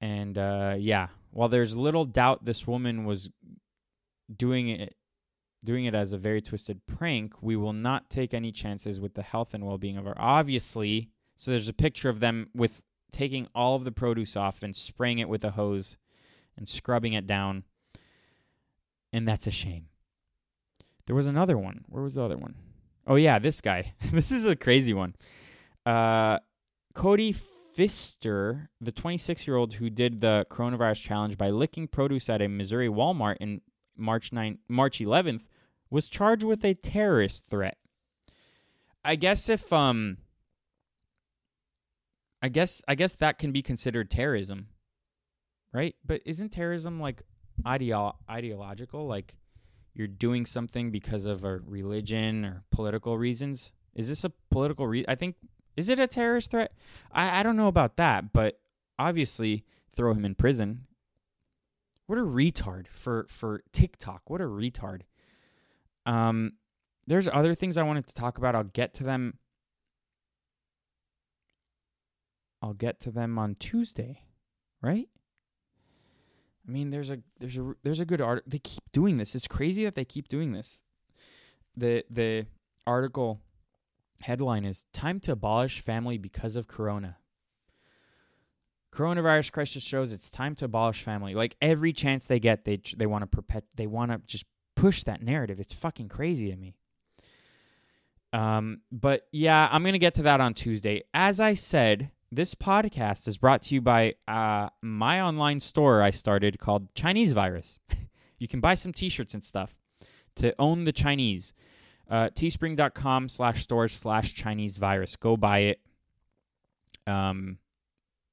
And 0.00 0.36
uh, 0.36 0.76
yeah, 0.78 1.08
while 1.30 1.48
there's 1.48 1.76
little 1.76 2.04
doubt 2.04 2.44
this 2.44 2.66
woman 2.66 3.04
was 3.04 3.30
doing 4.34 4.68
it, 4.68 4.96
doing 5.64 5.84
it 5.84 5.94
as 5.94 6.12
a 6.12 6.18
very 6.18 6.40
twisted 6.40 6.86
prank, 6.86 7.34
we 7.42 7.56
will 7.56 7.72
not 7.72 8.08
take 8.08 8.32
any 8.32 8.50
chances 8.52 8.98
with 9.00 9.14
the 9.14 9.22
health 9.22 9.52
and 9.52 9.66
well-being 9.66 9.98
of 9.98 10.06
our. 10.06 10.14
Obviously, 10.18 11.10
so 11.36 11.50
there's 11.50 11.68
a 11.68 11.74
picture 11.74 12.08
of 12.08 12.20
them 12.20 12.48
with 12.54 12.82
taking 13.12 13.46
all 13.54 13.76
of 13.76 13.84
the 13.84 13.92
produce 13.92 14.36
off 14.36 14.62
and 14.62 14.74
spraying 14.74 15.18
it 15.18 15.28
with 15.28 15.44
a 15.44 15.50
hose 15.50 15.96
and 16.56 16.68
scrubbing 16.68 17.12
it 17.12 17.26
down, 17.26 17.64
and 19.12 19.26
that's 19.26 19.46
a 19.46 19.50
shame. 19.50 19.86
There 21.06 21.16
was 21.16 21.26
another 21.26 21.58
one. 21.58 21.84
Where 21.88 22.02
was 22.02 22.14
the 22.14 22.22
other 22.22 22.38
one? 22.38 22.54
Oh 23.06 23.16
yeah, 23.16 23.38
this 23.38 23.60
guy. 23.60 23.94
this 24.12 24.30
is 24.30 24.46
a 24.46 24.56
crazy 24.56 24.94
one. 24.94 25.14
Uh, 25.86 26.38
Cody 26.94 27.32
Pfister, 27.32 28.70
the 28.80 28.92
26 28.92 29.46
year 29.46 29.56
old 29.56 29.74
who 29.74 29.90
did 29.90 30.20
the 30.20 30.46
coronavirus 30.50 31.02
challenge 31.02 31.38
by 31.38 31.50
licking 31.50 31.88
produce 31.88 32.28
at 32.28 32.42
a 32.42 32.48
Missouri 32.48 32.88
Walmart 32.88 33.36
in 33.40 33.60
March 33.96 34.32
9, 34.32 34.58
March 34.68 34.98
11th, 34.98 35.42
was 35.90 36.08
charged 36.08 36.44
with 36.44 36.64
a 36.64 36.74
terrorist 36.74 37.46
threat. 37.46 37.76
I 39.04 39.16
guess 39.16 39.48
if 39.48 39.72
um, 39.72 40.18
I 42.42 42.48
guess 42.48 42.82
I 42.86 42.94
guess 42.94 43.14
that 43.14 43.38
can 43.38 43.52
be 43.52 43.62
considered 43.62 44.10
terrorism, 44.10 44.68
right? 45.72 45.94
But 46.04 46.22
isn't 46.24 46.50
terrorism 46.50 47.00
like 47.00 47.22
ideo- 47.64 48.16
ideological? 48.28 49.06
Like 49.06 49.36
you're 50.00 50.08
doing 50.08 50.46
something 50.46 50.90
because 50.90 51.26
of 51.26 51.44
a 51.44 51.58
religion 51.58 52.46
or 52.46 52.64
political 52.70 53.18
reasons. 53.18 53.70
Is 53.94 54.08
this 54.08 54.24
a 54.24 54.32
political 54.50 54.90
I 55.06 55.14
think 55.14 55.36
is 55.76 55.90
it 55.90 56.00
a 56.00 56.06
terrorist 56.06 56.50
threat? 56.50 56.72
I, 57.12 57.40
I 57.40 57.42
don't 57.42 57.56
know 57.56 57.68
about 57.68 57.96
that, 57.98 58.32
but 58.32 58.60
obviously 58.98 59.66
throw 59.94 60.14
him 60.14 60.24
in 60.24 60.34
prison. 60.34 60.86
What 62.06 62.18
a 62.18 62.22
retard 62.22 62.86
for 62.88 63.26
for 63.28 63.62
TikTok. 63.74 64.22
What 64.30 64.40
a 64.40 64.44
retard. 64.44 65.02
Um 66.06 66.52
there's 67.06 67.28
other 67.28 67.54
things 67.54 67.76
I 67.76 67.82
wanted 67.82 68.06
to 68.06 68.14
talk 68.14 68.38
about. 68.38 68.54
I'll 68.54 68.64
get 68.64 68.94
to 68.94 69.04
them. 69.04 69.34
I'll 72.62 72.72
get 72.72 73.00
to 73.00 73.10
them 73.10 73.38
on 73.38 73.54
Tuesday, 73.56 74.22
right? 74.80 75.10
I 76.66 76.70
mean, 76.70 76.90
there's 76.90 77.10
a 77.10 77.18
there's 77.38 77.56
a 77.56 77.74
there's 77.82 78.00
a 78.00 78.04
good 78.04 78.20
art. 78.20 78.44
They 78.46 78.58
keep 78.58 78.84
doing 78.92 79.16
this. 79.16 79.34
It's 79.34 79.48
crazy 79.48 79.84
that 79.84 79.94
they 79.94 80.04
keep 80.04 80.28
doing 80.28 80.52
this. 80.52 80.82
The 81.76 82.04
the 82.10 82.46
article 82.86 83.40
headline 84.22 84.64
is 84.64 84.84
"Time 84.92 85.20
to 85.20 85.32
abolish 85.32 85.80
family 85.80 86.18
because 86.18 86.56
of 86.56 86.68
Corona." 86.68 87.16
Coronavirus 88.92 89.52
crisis 89.52 89.84
shows 89.84 90.12
it's 90.12 90.30
time 90.30 90.54
to 90.56 90.64
abolish 90.64 91.02
family. 91.02 91.34
Like 91.34 91.56
every 91.62 91.92
chance 91.92 92.26
they 92.26 92.40
get, 92.40 92.64
they 92.64 92.80
they 92.96 93.06
want 93.06 93.22
to 93.22 93.26
perpet 93.26 93.64
they 93.74 93.86
want 93.86 94.10
to 94.10 94.20
just 94.26 94.46
push 94.76 95.02
that 95.04 95.22
narrative. 95.22 95.60
It's 95.60 95.74
fucking 95.74 96.08
crazy 96.08 96.50
to 96.50 96.56
me. 96.56 96.74
Um, 98.32 98.82
but 98.92 99.26
yeah, 99.32 99.68
I'm 99.70 99.84
gonna 99.84 99.98
get 99.98 100.14
to 100.14 100.22
that 100.22 100.40
on 100.40 100.54
Tuesday. 100.54 101.02
As 101.14 101.40
I 101.40 101.54
said, 101.54 102.10
this 102.32 102.54
podcast 102.54 103.26
is 103.26 103.38
brought 103.38 103.62
to 103.62 103.74
you 103.74 103.80
by 103.80 104.14
uh, 104.28 104.68
my 104.82 105.20
online 105.20 105.60
store 105.60 106.02
I 106.02 106.10
started 106.10 106.58
called 106.58 106.94
Chinese 106.94 107.32
Virus. 107.32 107.78
you 108.38 108.46
can 108.46 108.60
buy 108.60 108.74
some 108.74 108.92
t-shirts 108.92 109.34
and 109.34 109.44
stuff 109.44 109.74
to 110.36 110.54
own 110.58 110.84
the 110.84 110.92
Chinese. 110.92 111.52
Uh, 112.08 112.28
teespring.com 112.30 113.28
slash 113.28 113.62
stores 113.62 113.92
slash 113.92 114.34
Chinese 114.34 114.76
virus. 114.76 115.16
Go 115.16 115.36
buy 115.36 115.58
it. 115.60 115.80
Um, 117.06 117.58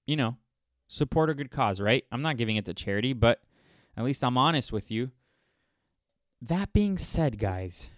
you 0.05 0.15
know, 0.15 0.37
support 0.87 1.29
a 1.29 1.35
good 1.35 1.51
cause, 1.51 1.79
right? 1.79 2.03
I'm 2.11 2.21
not 2.21 2.37
giving 2.37 2.55
it 2.55 2.65
to 2.65 2.73
charity, 2.73 3.13
but 3.13 3.41
at 3.95 4.03
least 4.03 4.23
I'm 4.23 4.37
honest 4.37 4.71
with 4.71 4.89
you. 4.89 5.11
That 6.41 6.73
being 6.73 6.97
said, 6.97 7.39
guys, 7.39 7.89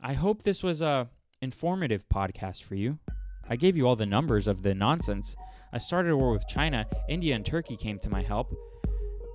I 0.00 0.14
hope 0.14 0.42
this 0.42 0.62
was 0.62 0.82
a 0.82 1.08
informative 1.40 2.08
podcast 2.08 2.62
for 2.62 2.74
you. 2.74 2.98
I 3.50 3.56
gave 3.56 3.76
you 3.76 3.86
all 3.86 3.96
the 3.96 4.06
numbers 4.06 4.46
of 4.46 4.62
the 4.62 4.74
nonsense. 4.74 5.36
I 5.72 5.78
started 5.78 6.12
a 6.12 6.16
war 6.16 6.32
with 6.32 6.46
China, 6.48 6.86
India 7.08 7.34
and 7.34 7.44
Turkey 7.44 7.76
came 7.76 7.98
to 7.98 8.08
my 8.08 8.22
help, 8.22 8.54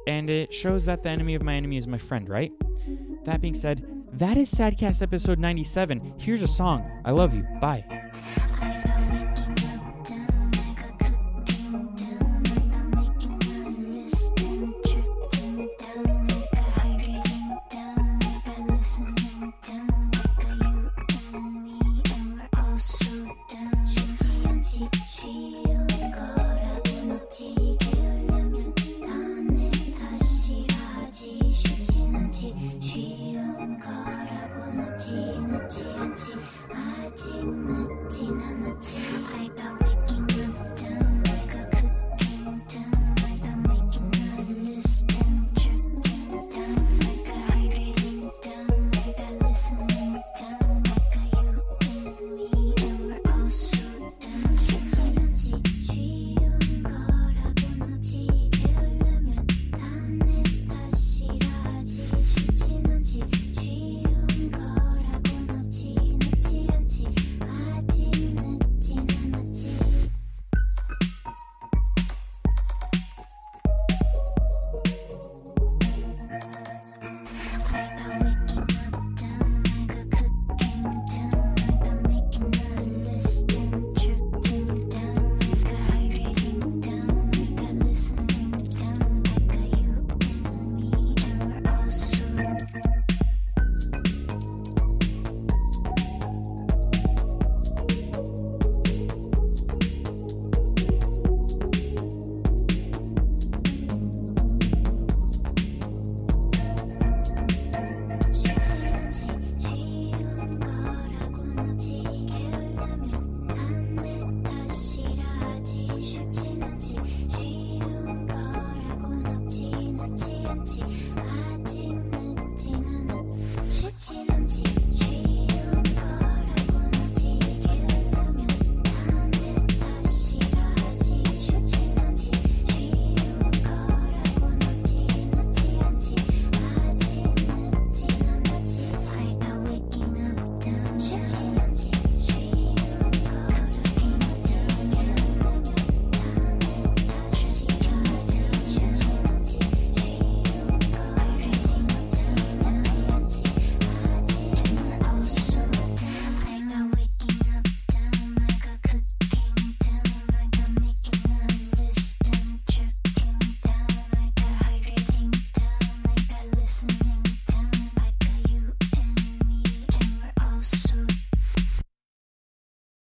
and 0.07 0.29
it 0.29 0.53
shows 0.53 0.85
that 0.85 1.03
the 1.03 1.09
enemy 1.09 1.35
of 1.35 1.43
my 1.43 1.55
enemy 1.55 1.77
is 1.77 1.85
my 1.85 1.97
friend, 1.97 2.29
right? 2.29 2.51
That 3.25 3.41
being 3.41 3.55
said, 3.55 3.85
that 4.13 4.37
is 4.37 4.51
Sadcast 4.51 5.01
episode 5.01 5.39
97. 5.39 6.13
Here's 6.17 6.41
a 6.41 6.47
song. 6.47 6.89
I 7.03 7.11
love 7.11 7.33
you. 7.33 7.43
Bye. 7.59 7.83